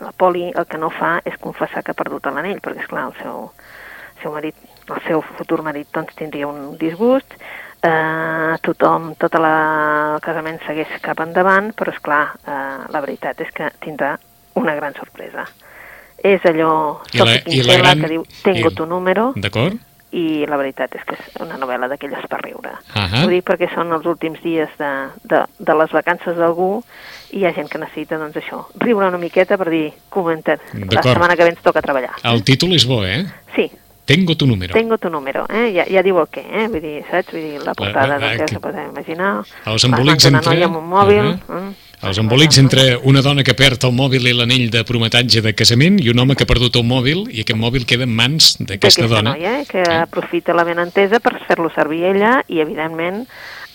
la 0.00 0.12
Poli 0.16 0.50
el 0.56 0.64
que 0.66 0.78
no 0.78 0.88
fa 0.90 1.20
és 1.24 1.36
confessar 1.36 1.82
que 1.84 1.92
ha 1.92 1.98
perdut 1.98 2.24
l'anell, 2.26 2.60
perquè, 2.64 2.80
és 2.80 2.88
clar 2.88 3.08
el 3.10 3.14
seu, 3.20 3.50
seu 4.22 4.32
marit, 4.32 4.56
el 4.88 5.02
seu 5.06 5.20
futur 5.36 5.62
marit, 5.62 5.86
doncs, 5.92 6.14
tindria 6.16 6.48
un 6.48 6.76
disgust, 6.78 7.34
eh, 7.82 8.56
tothom, 8.62 9.14
tot 9.18 9.34
la, 9.40 10.14
el 10.16 10.20
casament 10.24 10.58
segueix 10.66 10.88
cap 11.02 11.20
endavant, 11.24 11.72
però, 11.76 11.92
és 11.94 12.00
clar 12.04 12.24
eh, 12.46 12.86
la 12.92 13.00
veritat 13.04 13.40
és 13.40 13.52
que 13.56 13.70
tindrà 13.80 14.16
una 14.60 14.74
gran 14.76 14.94
sorpresa. 14.98 15.46
És 16.22 16.42
allò, 16.44 17.00
I 17.14 17.18
la- 17.24 17.38
i 17.46 17.62
la 17.64 17.76
gran- 17.80 18.00
que 18.02 18.08
diu 18.08 18.24
Tengo 18.42 18.68
i- 18.70 18.74
tu 18.74 18.84
número, 18.86 19.32
D'acord? 19.36 19.78
i 20.12 20.44
la 20.44 20.56
veritat 20.58 20.92
és 20.96 21.04
que 21.06 21.14
és 21.14 21.40
una 21.40 21.56
novel·la 21.56 21.88
d'aquelles 21.88 22.26
per 22.28 22.40
riure. 22.42 22.72
Ahà. 22.94 23.24
Ho 23.24 23.28
dic 23.30 23.44
perquè 23.46 23.72
són 23.72 23.92
els 23.92 24.04
últims 24.04 24.42
dies 24.42 24.68
de, 24.76 24.90
de, 25.22 25.44
de 25.58 25.74
les 25.78 25.90
vacances 25.92 26.36
d'algú 26.36 26.82
i 27.30 27.38
hi 27.38 27.46
ha 27.46 27.52
gent 27.54 27.70
que 27.70 27.78
necessita, 27.78 28.18
doncs 28.18 28.36
això, 28.36 28.66
riure 28.82 29.06
una 29.06 29.18
miqueta 29.22 29.56
per 29.56 29.70
dir, 29.70 29.92
comenta, 30.10 30.58
la 30.74 31.02
setmana 31.02 31.36
que 31.36 31.44
ve 31.44 31.50
ens 31.54 31.62
toca 31.62 31.80
treballar. 31.80 32.16
El 32.24 32.42
títol 32.44 32.74
és 32.74 32.84
bo, 32.84 33.04
eh? 33.06 33.24
Sí, 33.54 33.70
Tengo 34.10 34.34
tu 34.36 34.46
número. 34.46 34.72
tengo 34.74 34.98
tu 34.98 35.08
número, 35.10 35.44
eh? 35.48 35.68
Ja, 35.76 35.84
ja 35.88 36.02
diu 36.02 36.18
el 36.18 36.26
què, 36.34 36.42
eh? 36.50 36.66
Vull 36.72 36.80
dir, 36.82 36.96
saps? 37.10 37.30
Vull 37.32 37.44
dir, 37.46 37.60
la 37.64 37.74
portada, 37.78 38.16
la- 38.18 38.18
doncs 38.18 38.38
ja 38.40 38.46
que- 38.46 38.54
s'ho 38.54 38.60
podem 38.64 38.88
imaginar. 38.90 39.30
Els 39.66 39.84
embolics 39.84 40.24
d'una 40.26 40.38
entre... 40.42 40.64
amb 40.64 40.76
un 40.82 40.88
mòbil. 40.90 41.30
Ahà. 41.30 41.60
eh? 41.70 41.86
Els 42.08 42.16
embolics 42.18 42.56
entre 42.58 42.96
una 43.04 43.20
dona 43.20 43.42
que 43.44 43.52
perd 43.52 43.82
el 43.84 43.92
mòbil 43.92 44.24
i 44.26 44.32
l'anell 44.32 44.70
de 44.72 44.80
prometatge 44.88 45.42
de 45.44 45.52
casament 45.54 45.98
i 46.00 46.08
un 46.08 46.18
home 46.18 46.34
que 46.34 46.44
ha 46.46 46.48
perdut 46.48 46.76
el 46.80 46.86
mòbil 46.88 47.26
i 47.28 47.42
aquest 47.44 47.58
mòbil 47.60 47.84
queda 47.84 48.06
en 48.08 48.14
mans 48.16 48.54
d'aquesta 48.58 49.06
dona. 49.06 49.34
noia, 49.34 49.60
eh, 49.60 49.66
que 49.68 49.82
Eh? 49.84 49.98
aprofita 50.08 50.54
la 50.56 50.64
benentesa 50.64 51.20
per 51.20 51.34
fer-lo 51.46 51.68
servir 51.74 52.04
ella 52.04 52.42
i, 52.48 52.60
evidentment, 52.64 53.26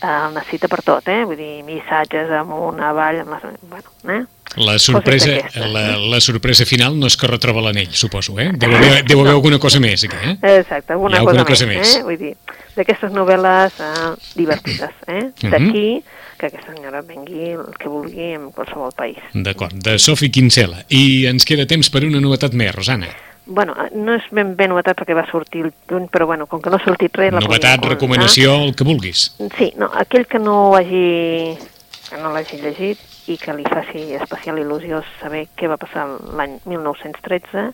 eh, 0.02 0.08
el 0.08 0.34
necessita 0.34 0.68
per 0.68 0.82
tot, 0.82 1.08
eh? 1.08 1.24
Vull 1.24 1.38
dir, 1.38 1.64
missatges 1.70 2.32
amunt, 2.32 2.82
avall, 2.82 3.20
amb 3.22 3.30
les... 3.38 3.44
Bueno, 3.70 3.90
eh? 4.10 4.26
La 4.56 4.78
sorpresa, 4.80 5.38
la, 5.56 5.98
la 6.00 6.20
sorpresa 6.24 6.66
final 6.66 6.96
no 7.00 7.10
és 7.12 7.18
que 7.20 7.28
retroba 7.28 7.64
l'anell, 7.66 7.92
suposo, 7.92 8.38
eh? 8.40 8.52
Deu 8.56 8.72
haver, 8.72 9.04
deu 9.08 9.22
haver 9.22 9.34
alguna 9.36 9.60
cosa 9.60 9.82
més, 9.84 10.06
aquí, 10.08 10.16
eh? 10.16 10.36
Exacte, 10.56 10.96
alguna, 10.96 11.20
alguna 11.20 11.44
cosa, 11.44 11.66
cosa 11.66 11.70
més, 11.72 11.82
més. 11.84 11.96
Eh? 12.00 12.04
Vull 12.08 12.20
dir, 12.22 12.34
d'aquestes 12.78 13.12
novel·les 13.16 13.82
eh, 13.84 14.12
divertides, 14.36 15.02
eh? 15.08 15.24
Mhm. 15.44 15.52
D'aquí 15.52 15.88
que 16.36 16.50
aquesta 16.50 16.74
senyora 16.74 17.02
vengui 17.02 17.54
el 17.56 17.70
que 17.80 17.88
vulgui 17.92 18.34
en 18.36 18.50
qualsevol 18.52 18.92
país. 18.96 19.22
D'acord, 19.34 19.76
de 19.76 19.98
Sofi 20.00 20.30
Quincela. 20.32 20.84
I 20.92 21.26
ens 21.32 21.48
queda 21.48 21.68
temps 21.68 21.90
per 21.92 22.04
una 22.08 22.20
novetat 22.24 22.56
més, 22.56 22.74
Rosana. 22.76 23.12
Bueno, 23.46 23.76
no 23.94 24.16
és 24.18 24.26
ben 24.34 24.56
bé 24.58 24.66
novetat 24.68 24.98
perquè 24.98 25.14
va 25.16 25.28
sortir 25.30 25.68
el 25.68 25.74
juny, 25.90 26.08
però 26.12 26.26
bueno, 26.26 26.48
com 26.50 26.62
que 26.62 26.72
no 26.74 26.80
ha 26.80 26.84
sortit 26.84 27.14
res... 27.16 27.32
la 27.32 27.44
Novetat, 27.44 27.84
recomanació, 27.86 28.56
el 28.66 28.74
que 28.76 28.88
vulguis. 28.88 29.28
Sí, 29.60 29.72
no, 29.78 29.92
aquell 29.94 30.26
que 30.26 30.42
no 30.42 30.56
ho 30.72 30.72
hagi, 30.80 31.54
que 32.10 32.22
no 32.24 32.34
l'hagi 32.34 32.58
llegit 32.64 33.15
i 33.28 33.38
que 33.42 33.54
li 33.58 33.66
faci 33.66 34.14
especial 34.20 34.60
il·lusió 34.62 35.02
saber 35.20 35.48
què 35.58 35.70
va 35.72 35.80
passar 35.82 36.06
l'any 36.38 36.60
1913, 36.66 37.70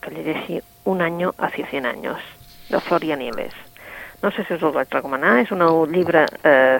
que 0.00 0.14
llegeixi 0.14 0.62
Un 0.86 1.02
año 1.02 1.34
hacia 1.38 1.66
100 1.66 1.86
años, 1.86 2.20
de 2.68 2.80
Florian 2.80 3.20
Iles. 3.20 3.52
No 4.22 4.30
sé 4.30 4.44
si 4.44 4.54
us 4.54 4.62
el 4.62 4.70
vaig 4.72 4.92
recomanar, 4.94 5.40
és 5.42 5.50
un 5.50 5.64
llibre 5.90 6.22
eh, 6.46 6.78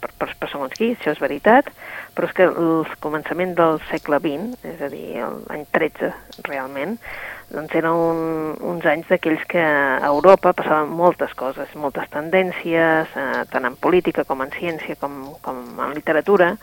per, 0.00 0.10
per, 0.20 0.28
per 0.38 0.48
segons 0.52 0.74
qui, 0.76 0.90
això 0.94 1.14
és 1.14 1.22
veritat, 1.22 1.70
però 2.14 2.28
és 2.28 2.34
que 2.36 2.46
el 2.46 2.84
començament 3.02 3.54
del 3.58 3.80
segle 3.88 4.20
XX, 4.22 4.60
és 4.68 4.84
a 4.84 4.90
dir, 4.92 5.24
l'any 5.48 5.64
13 5.74 6.12
realment, 6.46 6.98
doncs 7.50 7.74
eren 7.78 7.94
un, 7.94 8.20
uns 8.72 8.86
anys 8.90 9.10
d'aquells 9.10 9.44
que 9.50 9.62
a 9.62 10.06
Europa 10.06 10.52
passaven 10.56 10.90
moltes 10.98 11.34
coses, 11.38 11.72
moltes 11.78 12.08
tendències, 12.14 13.12
eh, 13.14 13.42
tant 13.52 13.68
en 13.68 13.76
política 13.78 14.26
com 14.26 14.42
en 14.42 14.52
ciència 14.54 14.98
com, 15.00 15.20
com 15.42 15.62
en 15.82 15.94
literatura, 15.94 16.54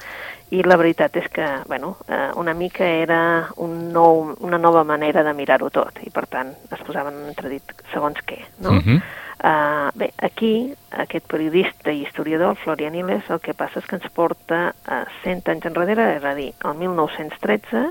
i 0.54 0.62
la 0.62 0.78
veritat 0.78 1.16
és 1.18 1.28
que, 1.34 1.46
bueno, 1.68 1.96
eh, 2.08 2.30
una 2.38 2.54
mica 2.54 2.86
era 2.86 3.50
un 3.58 3.92
nou, 3.94 4.36
una 4.46 4.60
nova 4.62 4.84
manera 4.84 5.24
de 5.26 5.34
mirar-ho 5.34 5.72
tot, 5.74 5.98
i 6.06 6.12
per 6.14 6.28
tant 6.30 6.54
es 6.70 6.84
posaven 6.86 7.16
en 7.24 7.32
entredit 7.32 7.74
segons 7.94 8.22
què, 8.28 8.40
no? 8.60 8.78
Mhm. 8.78 9.02
Uh, 9.44 9.90
bé, 10.00 10.14
aquí, 10.24 10.74
aquest 10.92 11.26
periodista 11.28 11.92
i 11.92 12.04
historiador, 12.06 12.56
Florian 12.56 12.96
Iles, 12.96 13.26
el 13.30 13.42
que 13.44 13.52
passa 13.54 13.82
és 13.82 13.88
que 13.90 13.98
ens 13.98 14.06
porta 14.16 14.60
uh, 14.88 15.02
100 15.26 15.50
anys 15.52 15.66
enrere, 15.68 16.06
és 16.16 16.24
a 16.24 16.32
dir, 16.38 16.54
el 16.64 16.78
1913, 16.80 17.82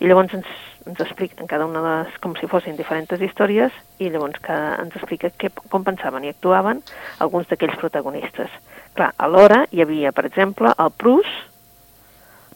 i 0.00 0.08
llavors 0.10 0.34
ens, 0.34 0.48
ens 0.90 1.02
explica 1.04 1.38
en 1.44 1.46
cada 1.46 1.68
una 1.70 1.84
de 1.84 1.92
les, 2.00 2.16
com 2.24 2.34
si 2.34 2.48
fossin 2.50 2.74
diferents 2.74 3.14
històries, 3.14 3.76
i 4.02 4.10
llavors 4.10 4.42
cada, 4.42 4.72
ens 4.82 4.96
explica 4.98 5.30
què, 5.30 5.52
com 5.70 5.86
pensaven 5.86 6.26
i 6.26 6.32
actuaven 6.34 6.82
alguns 7.22 7.46
d'aquells 7.46 7.78
protagonistes. 7.78 8.50
Clar, 8.98 9.12
alhora 9.22 9.66
hi 9.70 9.84
havia, 9.84 10.10
per 10.10 10.26
exemple, 10.26 10.74
el 10.82 10.90
Proust, 10.98 11.46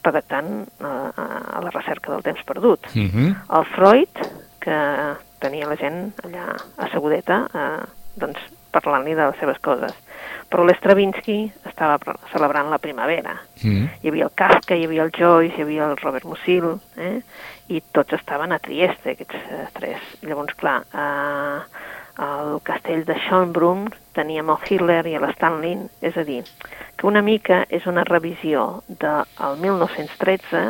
redactant 0.05 0.69
uh, 0.81 0.87
a 0.87 1.61
la 1.63 1.71
recerca 1.71 2.13
del 2.13 2.23
temps 2.23 2.43
perdut, 2.45 2.87
Mhm. 2.95 3.37
el 3.59 3.65
Freud, 3.75 4.23
que 4.61 4.77
tenia 5.41 5.67
la 5.67 5.77
gent 5.77 6.13
allà 6.23 6.55
assegudeta, 6.79 7.49
eh, 7.53 7.85
doncs 8.15 8.39
parlant-li 8.71 9.15
de 9.15 9.27
les 9.27 9.39
seves 9.41 9.59
coses. 9.59 9.93
Però 10.49 10.65
l'Estravinsky 10.65 11.51
estava 11.67 11.99
celebrant 12.31 12.71
la 12.71 12.79
primavera. 12.79 13.35
Mhm. 13.63 13.89
Hi 14.03 14.09
havia 14.09 14.25
el 14.25 14.31
Kafka, 14.35 14.75
hi 14.77 14.85
havia 14.85 15.03
el 15.03 15.11
Joyce, 15.11 15.57
hi 15.59 15.63
havia 15.63 15.91
el 15.91 15.97
Robert 15.97 16.25
Musil, 16.25 16.81
eh? 16.97 17.23
i 17.69 17.81
tots 17.93 18.13
estaven 18.13 18.53
a 18.53 18.59
Trieste, 18.59 19.11
aquests 19.17 19.35
eh, 19.35 19.67
tres. 19.73 20.01
Llavors, 20.23 20.55
clar, 20.55 20.83
eh, 20.93 21.61
al 22.23 22.61
castell 22.63 23.05
de 23.05 23.17
Schönbrunn 23.19 23.91
teníem 24.15 24.51
el 24.53 24.63
Hitler 24.69 25.03
i 25.11 25.17
l'Stanlin, 25.19 25.89
és 26.05 26.17
a 26.17 26.25
dir, 26.29 26.43
que 26.97 27.09
una 27.09 27.23
mica 27.25 27.65
és 27.69 27.87
una 27.91 28.05
revisió 28.07 28.83
del 28.89 29.59
1913 29.59 30.63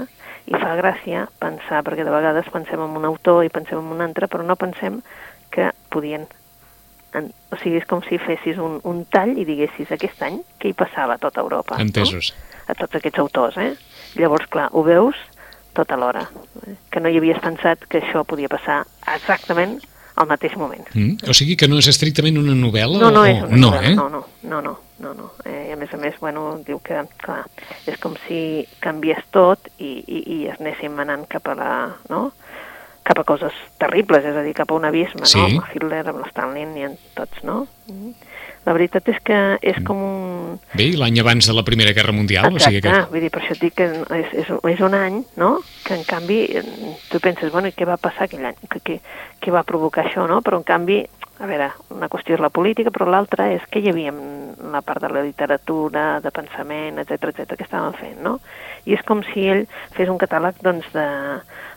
i 0.48 0.58
fa 0.58 0.76
gràcia 0.78 1.26
pensar, 1.42 1.82
perquè 1.86 2.06
de 2.06 2.14
vegades 2.14 2.48
pensem 2.54 2.80
en 2.82 2.96
un 2.98 3.04
autor 3.06 3.44
i 3.44 3.52
pensem 3.52 3.82
en 3.82 3.92
un 3.94 4.00
altre, 4.04 4.30
però 4.32 4.46
no 4.46 4.56
pensem 4.56 5.02
que 5.52 5.70
podien... 5.92 6.26
En, 7.12 7.28
o 7.52 7.58
sigui, 7.60 7.76
és 7.82 7.84
com 7.84 8.00
si 8.06 8.16
fessis 8.16 8.56
un, 8.56 8.78
un 8.88 9.02
tall 9.12 9.36
i 9.36 9.44
diguessis 9.44 9.90
aquest 9.92 10.22
any 10.24 10.40
què 10.58 10.70
hi 10.70 10.76
passava 10.76 11.18
a 11.18 11.20
tota 11.20 11.44
Europa. 11.44 11.76
Entesos. 11.82 12.32
No? 12.32 12.48
A 12.72 12.76
tots 12.78 12.96
aquests 12.96 13.20
autors, 13.20 13.58
eh? 13.60 13.74
Llavors, 14.16 14.48
clar, 14.48 14.70
ho 14.72 14.80
veus 14.86 15.18
tot 15.76 15.92
alhora. 15.92 16.24
Eh? 16.64 16.78
Que 16.88 17.02
no 17.04 17.12
hi 17.12 17.20
havies 17.20 17.42
pensat 17.44 17.84
que 17.84 18.00
això 18.00 18.24
podia 18.24 18.48
passar 18.48 18.86
exactament 19.12 19.82
al 20.14 20.28
mateix 20.28 20.56
moment. 20.60 20.84
Mm. 20.94 21.28
O 21.30 21.36
sigui 21.36 21.56
que 21.56 21.68
no 21.70 21.78
és 21.80 21.88
estrictament 21.92 22.38
una 22.40 22.54
novel·la? 22.58 23.00
No, 23.00 23.10
no 23.14 23.22
o... 23.24 23.28
és 23.28 23.40
una 23.42 23.56
no, 23.56 23.70
novel·la, 23.70 23.92
eh? 23.92 23.94
no, 23.96 24.08
no, 24.12 24.24
no, 24.48 24.60
no, 24.64 24.74
no, 25.02 25.14
no. 25.18 25.30
Eh, 25.44 25.68
I 25.70 25.76
a 25.76 25.78
més 25.80 25.92
a 25.94 26.00
més, 26.00 26.18
bueno, 26.20 26.58
diu 26.66 26.80
que, 26.84 27.00
clar, 27.24 27.42
és 27.88 27.98
com 28.02 28.16
si 28.26 28.66
canviés 28.84 29.22
tot 29.34 29.70
i, 29.78 29.94
i, 30.04 30.22
i 30.36 30.38
es 30.52 30.60
anéssim 30.60 30.98
anant 31.02 31.24
cap 31.30 31.48
a 31.52 31.56
la, 31.58 31.72
no?, 32.12 32.28
cap 33.02 33.18
a 33.18 33.24
coses 33.26 33.56
terribles, 33.82 34.22
és 34.22 34.36
a 34.38 34.44
dir, 34.46 34.52
cap 34.54 34.70
a 34.70 34.76
un 34.78 34.84
abisme, 34.86 35.26
Sí. 35.26 35.40
no?, 35.40 35.48
amb 35.48 35.72
Hitler, 35.72 36.04
amb 36.06 36.20
l'Stalin 36.22 36.76
i 36.78 36.86
en 36.86 36.98
tots, 37.16 37.40
no? 37.42 37.64
Mm. 37.90 38.12
La 38.62 38.74
veritat 38.76 39.08
és 39.10 39.18
que 39.26 39.38
és 39.58 39.78
com 39.86 39.98
un... 39.98 40.58
Bé, 40.78 40.92
l'any 40.98 41.18
abans 41.22 41.48
de 41.50 41.54
la 41.56 41.64
Primera 41.66 41.94
Guerra 41.96 42.14
Mundial, 42.14 42.46
o 42.46 42.62
sigui 42.62 42.82
que... 42.84 42.92
vull 43.10 43.24
dir, 43.24 43.30
per 43.34 43.42
això 43.42 43.56
et 43.56 43.64
dic 43.64 43.74
que 43.80 43.88
és, 43.90 44.36
és, 44.44 44.52
és 44.70 44.82
un 44.86 44.94
any, 44.94 45.18
no?, 45.40 45.56
que 45.82 45.96
en 45.98 46.04
canvi 46.06 46.38
tu 47.10 47.18
penses, 47.22 47.50
bueno, 47.50 47.72
i 47.72 47.74
què 47.74 47.88
va 47.88 47.98
passar 47.98 48.28
aquell 48.28 48.46
any? 48.52 48.60
Què, 48.70 48.82
què, 48.86 49.00
què 49.42 49.54
va 49.54 49.64
provocar 49.66 50.06
això, 50.06 50.28
no? 50.30 50.38
Però 50.46 50.60
en 50.60 50.66
canvi, 50.68 51.00
a 51.42 51.48
veure, 51.50 51.72
una 51.90 52.10
qüestió 52.12 52.38
és 52.38 52.44
la 52.44 52.52
política, 52.54 52.94
però 52.94 53.08
l'altra 53.10 53.48
és 53.50 53.66
que 53.66 53.82
hi 53.82 53.90
havia 53.90 54.14
en 54.14 54.70
la 54.70 54.84
part 54.86 55.02
de 55.02 55.10
la 55.10 55.24
literatura, 55.26 56.20
de 56.22 56.30
pensament, 56.30 57.02
etc 57.02 57.32
etc 57.32 57.56
que 57.56 57.66
estàvem 57.66 57.98
fent, 57.98 58.20
no? 58.22 58.38
I 58.86 58.94
és 58.94 59.02
com 59.06 59.26
si 59.26 59.48
ell 59.50 59.66
fes 59.96 60.10
un 60.10 60.22
catàleg, 60.22 60.62
doncs, 60.62 60.86
de, 60.94 61.08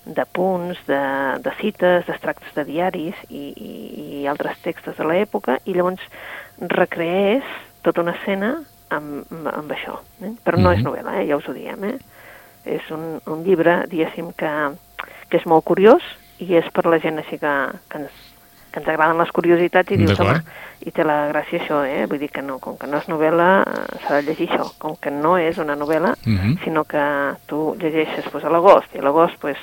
de 0.06 0.26
punts, 0.32 0.78
de, 0.88 1.02
de 1.42 1.52
cites, 1.62 2.06
d'extractes 2.06 2.54
de 2.56 2.64
diaris 2.66 3.16
i, 3.30 3.54
i, 3.56 3.72
i 4.22 4.28
altres 4.28 4.58
textos 4.62 4.98
de 4.98 5.04
l'època, 5.04 5.58
i 5.66 5.74
llavors 5.74 6.02
recreés 6.60 7.44
tota 7.84 8.02
una 8.02 8.14
escena 8.16 8.56
amb, 8.90 9.26
amb, 9.32 9.48
amb 9.54 9.72
això. 9.72 10.00
Eh? 10.22 10.34
Però 10.44 10.58
no 10.58 10.70
Mhm. 10.70 10.78
és 10.78 10.84
novel·la, 10.86 11.22
eh? 11.22 11.28
ja 11.28 11.38
us 11.38 11.48
ho 11.50 11.54
diem. 11.54 11.84
Eh? 11.84 11.98
és 12.66 12.82
un, 12.90 13.22
un 13.28 13.44
llibre, 13.44 13.86
diguéssim, 13.88 14.32
que, 14.34 14.50
que 15.30 15.38
és 15.38 15.46
molt 15.46 15.64
curiós 15.64 16.02
i 16.40 16.56
és 16.58 16.66
per 16.74 16.88
la 16.90 16.98
gent 16.98 17.20
així 17.20 17.38
que, 17.38 17.52
que, 17.88 18.00
ens, 18.00 18.12
que 18.72 18.80
ens 18.80 18.88
agraden 18.90 19.20
les 19.22 19.30
curiositats 19.32 19.92
i 19.92 19.98
dius, 19.98 20.18
home, 20.20 20.42
i 20.82 20.90
té 20.92 21.04
la 21.06 21.28
gràcia 21.30 21.60
això, 21.62 21.84
eh? 21.86 22.08
Vull 22.10 22.18
dir 22.18 22.32
que 22.34 22.42
no, 22.42 22.58
com 22.58 22.76
que 22.76 22.88
no 22.88 22.98
és 22.98 23.06
novel·la, 23.08 23.50
eh, 23.70 24.00
s'ha 24.02 24.16
de 24.16 24.24
llegir 24.32 24.50
això. 24.50 24.66
Com 24.80 24.96
que 24.98 25.12
no 25.12 25.38
és 25.38 25.60
una 25.62 25.76
novel·la, 25.76 26.16
uh 26.18 26.26
-huh. 26.26 26.64
sinó 26.64 26.84
que 26.86 27.06
tu 27.46 27.76
llegeixes 27.80 28.26
pues, 28.32 28.44
a 28.44 28.50
l'agost, 28.50 28.96
i 28.96 28.98
a 28.98 29.02
l'agost 29.04 29.38
pues, 29.40 29.58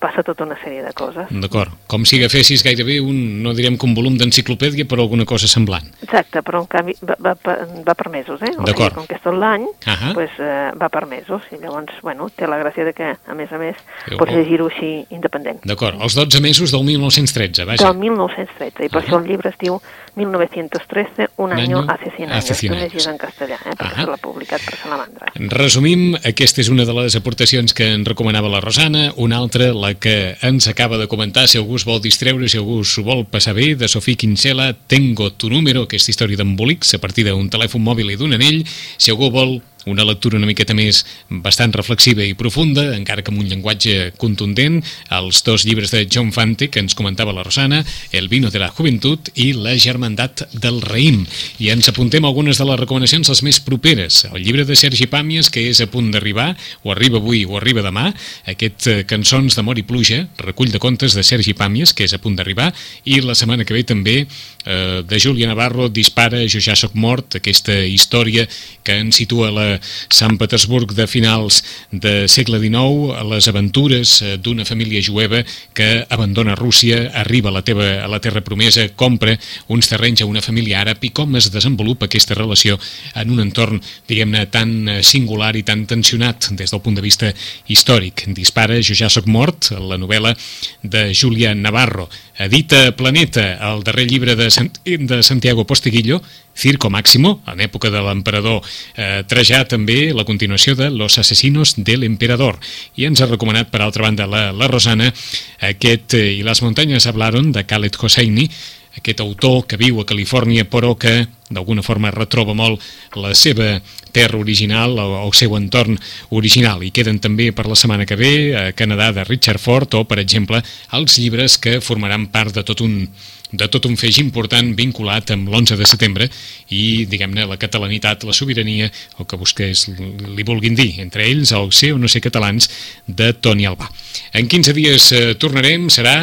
passa 0.00 0.24
tota 0.24 0.46
una 0.46 0.56
sèrie 0.62 0.82
de 0.82 0.92
coses. 0.96 1.28
D'acord, 1.42 1.74
com 1.90 2.06
si 2.08 2.18
agafessis 2.18 2.64
gairebé 2.64 2.98
un, 3.04 3.42
no 3.44 3.52
direm 3.56 3.76
que 3.78 3.86
un 3.86 3.94
volum 3.94 4.16
d'enciclopèdia, 4.18 4.86
però 4.88 5.04
alguna 5.04 5.26
cosa 5.28 5.48
semblant. 5.50 5.86
Exacte, 6.02 6.42
però 6.46 6.62
en 6.64 6.68
canvi 6.72 6.96
va, 7.04 7.34
va, 7.44 7.56
va 7.86 7.94
per 7.98 8.08
mesos, 8.12 8.40
eh? 8.42 8.54
D'acord. 8.66 8.96
Com 8.96 9.08
que 9.10 9.18
és 9.18 9.24
tot 9.24 9.36
l'any, 9.36 9.68
uh 9.68 9.92
-huh. 9.92 10.14
pues, 10.16 10.30
eh, 10.40 10.72
va 10.80 10.88
per 10.88 11.06
mesos, 11.06 11.42
i 11.52 11.60
llavors, 11.60 11.92
bueno, 12.02 12.30
té 12.34 12.46
la 12.46 12.58
gràcia 12.58 12.84
de 12.84 12.92
que, 12.92 13.16
a 13.26 13.34
més 13.34 13.52
a 13.52 13.58
més, 13.58 13.76
Déu 14.08 14.18
pots 14.18 14.32
llegir-ho 14.32 14.66
així 14.66 15.06
independent. 15.10 15.60
D'acord, 15.64 16.00
els 16.00 16.14
12 16.14 16.40
mesos 16.40 16.72
del 16.72 16.84
1913, 16.84 17.64
vaja. 17.64 17.84
Del 17.84 17.98
1913, 17.98 18.84
i 18.84 18.88
per 18.88 19.02
uh 19.02 19.04
-huh. 19.04 19.06
això 19.06 19.20
el 19.20 19.28
llibre 19.28 19.50
es 19.50 19.58
diu 19.58 19.80
1913, 20.14 21.28
un, 21.36 21.50
un 21.50 21.58
año 21.58 21.84
hace 21.88 22.10
100 22.10 22.30
años. 22.30 22.44
Hace 22.44 22.54
100 22.54 22.74
años. 22.74 22.94
és 23.00 23.06
en 23.06 23.18
castellà, 23.18 23.58
eh? 23.64 23.74
perquè 23.78 24.06
l'ha 24.08 24.18
publicat 24.20 24.62
per 24.64 24.76
Salamandra. 24.80 25.30
Resumim, 25.54 26.16
aquesta 26.26 26.62
és 26.62 26.70
una 26.72 26.84
de 26.88 26.94
les 26.96 27.16
aportacions 27.18 27.74
que 27.76 27.88
en 27.94 28.04
recomanava 28.08 28.50
la 28.52 28.60
Rosana, 28.60 29.10
una 29.16 29.38
altra, 29.38 29.70
la 29.74 29.94
que 29.94 30.36
ens 30.46 30.68
acaba 30.68 30.98
de 30.98 31.08
comentar, 31.08 31.46
si 31.48 31.58
algú 31.60 31.78
es 31.78 31.86
vol 31.88 32.02
distreure, 32.02 32.48
si 32.48 32.60
algú 32.60 32.82
s'ho 32.84 33.04
vol 33.06 33.24
passar 33.30 33.54
bé, 33.56 33.74
de 33.74 33.88
Sofí 33.88 34.16
Quincela, 34.16 34.72
Tengo 34.90 35.30
tu 35.32 35.50
número, 35.50 35.84
aquesta 35.86 36.10
història 36.10 36.40
d'embolics 36.40 36.94
a 36.96 37.00
partir 37.02 37.24
d'un 37.28 37.50
telèfon 37.50 37.82
mòbil 37.84 38.10
i 38.10 38.18
d'un 38.18 38.34
anell, 38.34 38.64
si 38.98 39.12
algú 39.12 39.30
vol 39.30 39.60
una 39.86 40.04
lectura 40.04 40.38
una 40.38 40.48
miqueta 40.48 40.74
més 40.76 41.04
bastant 41.28 41.72
reflexiva 41.76 42.24
i 42.24 42.34
profunda, 42.38 42.90
encara 42.96 43.22
que 43.22 43.32
amb 43.32 43.40
un 43.42 43.48
llenguatge 43.48 44.12
contundent, 44.20 44.80
els 45.16 45.42
dos 45.46 45.64
llibres 45.68 45.92
de 45.94 46.06
John 46.10 46.32
Fante 46.32 46.68
que 46.68 46.82
ens 46.82 46.96
comentava 46.98 47.34
la 47.36 47.44
Rosana, 47.46 47.84
El 48.12 48.28
vino 48.28 48.50
de 48.50 48.58
la 48.58 48.70
juventud 48.70 49.30
i 49.34 49.52
La 49.54 49.76
germandat 49.78 50.44
del 50.52 50.80
raïm. 50.82 51.24
I 51.58 51.70
ens 51.74 51.88
apuntem 51.88 52.24
algunes 52.24 52.58
de 52.58 52.66
les 52.68 52.80
recomanacions 52.80 53.28
les 53.30 53.42
més 53.46 53.60
properes. 53.64 54.24
El 54.30 54.42
llibre 54.44 54.64
de 54.68 54.76
Sergi 54.76 55.06
Pàmies, 55.10 55.50
que 55.52 55.68
és 55.70 55.80
a 55.80 55.88
punt 55.90 56.10
d'arribar, 56.12 56.54
o 56.84 56.92
arriba 56.92 57.20
avui 57.20 57.44
o 57.44 57.56
arriba 57.58 57.84
demà, 57.84 58.10
aquest 58.50 58.88
eh, 58.90 58.98
Cançons 59.08 59.56
d'amor 59.56 59.78
i 59.80 59.86
pluja, 59.86 60.24
recull 60.40 60.72
de 60.72 60.82
contes 60.82 61.16
de 61.16 61.24
Sergi 61.26 61.54
Pàmies, 61.56 61.94
que 61.94 62.06
és 62.08 62.14
a 62.16 62.20
punt 62.22 62.36
d'arribar, 62.38 62.70
i 63.04 63.20
la 63.24 63.36
setmana 63.38 63.64
que 63.64 63.76
ve 63.76 63.84
també 63.86 64.16
eh, 64.24 65.02
de 65.06 65.20
Júlia 65.20 65.48
Navarro, 65.50 65.88
Dispara, 65.88 66.42
jo 66.48 66.60
ja 66.62 66.76
soc 66.76 66.94
mort, 66.94 67.38
aquesta 67.40 67.76
història 67.86 68.46
que 68.84 68.98
ens 69.00 69.20
situa 69.20 69.50
la 69.54 69.69
Sant 69.80 70.38
Petersburg 70.40 70.94
de 70.96 71.06
finals 71.10 71.60
de 71.90 72.26
segle 72.30 72.60
XIX, 72.62 73.20
les 73.30 73.48
aventures 73.50 74.14
eh, 74.22 74.36
d'una 74.42 74.66
família 74.68 75.02
jueva 75.04 75.42
que 75.74 76.06
abandona 76.08 76.56
Rússia, 76.58 77.10
arriba 77.14 77.50
a 77.50 77.56
la, 77.58 77.62
teva, 77.66 77.88
a 78.04 78.08
la 78.10 78.20
terra 78.20 78.42
promesa, 78.46 78.88
compra 78.96 79.36
uns 79.68 79.90
terrenys 79.90 80.22
a 80.22 80.28
una 80.28 80.42
família 80.44 80.80
àrab 80.80 81.04
i 81.04 81.12
com 81.14 81.36
es 81.38 81.50
desenvolupa 81.52 82.08
aquesta 82.08 82.36
relació 82.38 82.78
en 83.14 83.34
un 83.34 83.44
entorn, 83.44 83.80
diguem-ne, 84.08 84.46
tan 84.52 84.74
eh, 84.88 84.98
singular 85.06 85.54
i 85.56 85.64
tan 85.66 85.86
tensionat 85.90 86.50
des 86.58 86.72
del 86.72 86.82
punt 86.84 86.98
de 86.98 87.04
vista 87.04 87.32
històric. 87.70 88.26
Dispara, 88.36 88.80
jo 88.82 88.96
ja 88.96 89.10
sóc 89.12 89.28
mort, 89.30 89.72
la 89.76 89.98
novel·la 90.00 90.34
de 90.82 91.10
Júlia 91.14 91.54
Navarro. 91.54 92.08
Edita 92.40 92.96
Planeta, 92.96 93.58
el 93.68 93.82
darrer 93.84 94.06
llibre 94.08 94.34
de, 94.34 94.48
de 94.48 95.22
Santiago 95.22 95.66
Posteguillo, 95.66 96.22
Circo 96.56 96.90
Máximo, 96.90 97.42
en 97.48 97.60
època 97.60 97.90
de 97.92 98.00
l'emperador 98.04 98.60
eh, 98.96 99.22
Trajà 99.28 99.59
també, 99.68 100.12
la 100.14 100.24
continuació 100.24 100.74
de 100.78 100.90
Los 100.90 101.18
asesinos 101.18 101.74
del 101.76 102.04
emperador. 102.04 102.58
I 102.96 103.08
ens 103.08 103.20
ha 103.20 103.28
recomanat, 103.28 103.70
per 103.70 103.82
altra 103.82 104.06
banda, 104.06 104.26
la, 104.26 104.50
la 104.52 104.68
Rosana, 104.68 105.12
aquest 105.60 106.14
eh, 106.14 106.38
I 106.38 106.44
les 106.46 106.62
muntanyes 106.62 107.06
hablaron, 107.06 107.52
de 107.52 107.64
Khaled 107.66 107.96
Hosseini, 108.00 108.48
aquest 108.96 109.20
autor 109.20 109.66
que 109.66 109.78
viu 109.80 110.00
a 110.00 110.06
Califòrnia 110.06 110.66
però 110.68 110.96
que 110.98 111.26
d'alguna 111.50 111.82
forma 111.82 112.12
retroba 112.14 112.54
molt 112.54 112.80
la 113.18 113.34
seva 113.34 113.80
terra 114.12 114.38
original 114.38 114.96
o 114.98 115.08
el 115.24 115.34
seu 115.36 115.56
entorn 115.58 115.98
original 116.30 116.82
i 116.86 116.92
queden 116.94 117.20
també 117.22 117.50
per 117.52 117.66
la 117.68 117.78
setmana 117.78 118.06
que 118.06 118.18
ve 118.18 118.32
a 118.56 118.64
Canadà 118.72 119.10
de 119.14 119.26
Richard 119.26 119.62
Ford 119.62 119.94
o 119.98 120.04
per 120.06 120.20
exemple 120.22 120.62
els 120.96 121.18
llibres 121.18 121.58
que 121.58 121.80
formaran 121.80 122.30
part 122.32 122.54
de 122.54 122.66
tot 122.66 122.82
un 122.86 123.04
de 123.50 123.66
tot 123.66 123.86
un 123.88 123.96
feix 123.98 124.20
important 124.22 124.68
vinculat 124.78 125.32
amb 125.34 125.48
l'11 125.50 125.78
de 125.78 125.86
setembre 125.88 126.28
i, 126.70 127.06
diguem-ne, 127.10 127.48
la 127.50 127.58
catalanitat, 127.58 128.22
la 128.28 128.34
sobirania, 128.36 128.90
el 129.18 129.26
que 129.26 129.38
vostès 129.40 129.88
li 129.90 130.46
vulguin 130.46 130.78
dir, 130.78 130.92
entre 131.02 131.26
ells 131.26 131.50
el 131.56 131.72
ser 131.74 131.92
o 131.96 131.98
no 131.98 132.08
ser 132.08 132.22
catalans 132.22 132.70
de 133.06 133.32
Toni 133.34 133.66
Albà. 133.66 133.90
En 134.38 134.46
15 134.46 134.76
dies 134.76 135.10
eh, 135.16 135.24
tornarem, 135.34 135.88
serà 135.90 136.14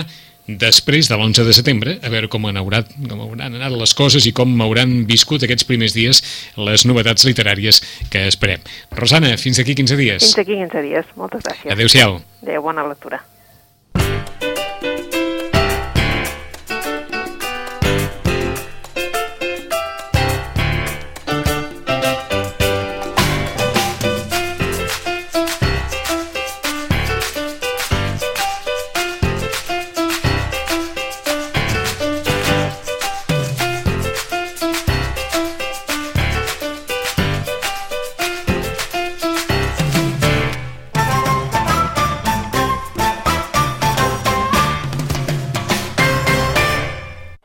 després 0.47 1.09
de 1.11 1.15
l'11 1.17 1.45
de 1.47 1.53
setembre, 1.55 1.97
a 2.01 2.11
veure 2.11 2.31
com, 2.31 2.47
haurà, 2.47 2.83
com 2.87 3.23
hauran 3.27 3.59
anat 3.59 3.75
les 3.75 3.93
coses 3.97 4.25
i 4.25 4.33
com 4.35 4.55
hauran 4.63 5.01
viscut 5.09 5.43
aquests 5.43 5.67
primers 5.67 5.95
dies 5.95 6.23
les 6.57 6.87
novetats 6.87 7.27
literàries 7.27 7.83
que 8.11 8.27
esperem. 8.31 8.63
Rosana, 8.95 9.35
fins 9.37 9.59
aquí 9.59 9.75
15 9.75 9.99
dies. 9.99 10.23
Fins 10.23 10.43
aquí 10.45 10.55
15 10.55 10.85
dies, 10.87 11.15
moltes 11.19 11.43
gràcies. 11.43 11.71
Adéu-siau. 11.75 12.21
Adéu, 12.43 12.63
bona 12.63 12.87
lectura. 12.87 13.21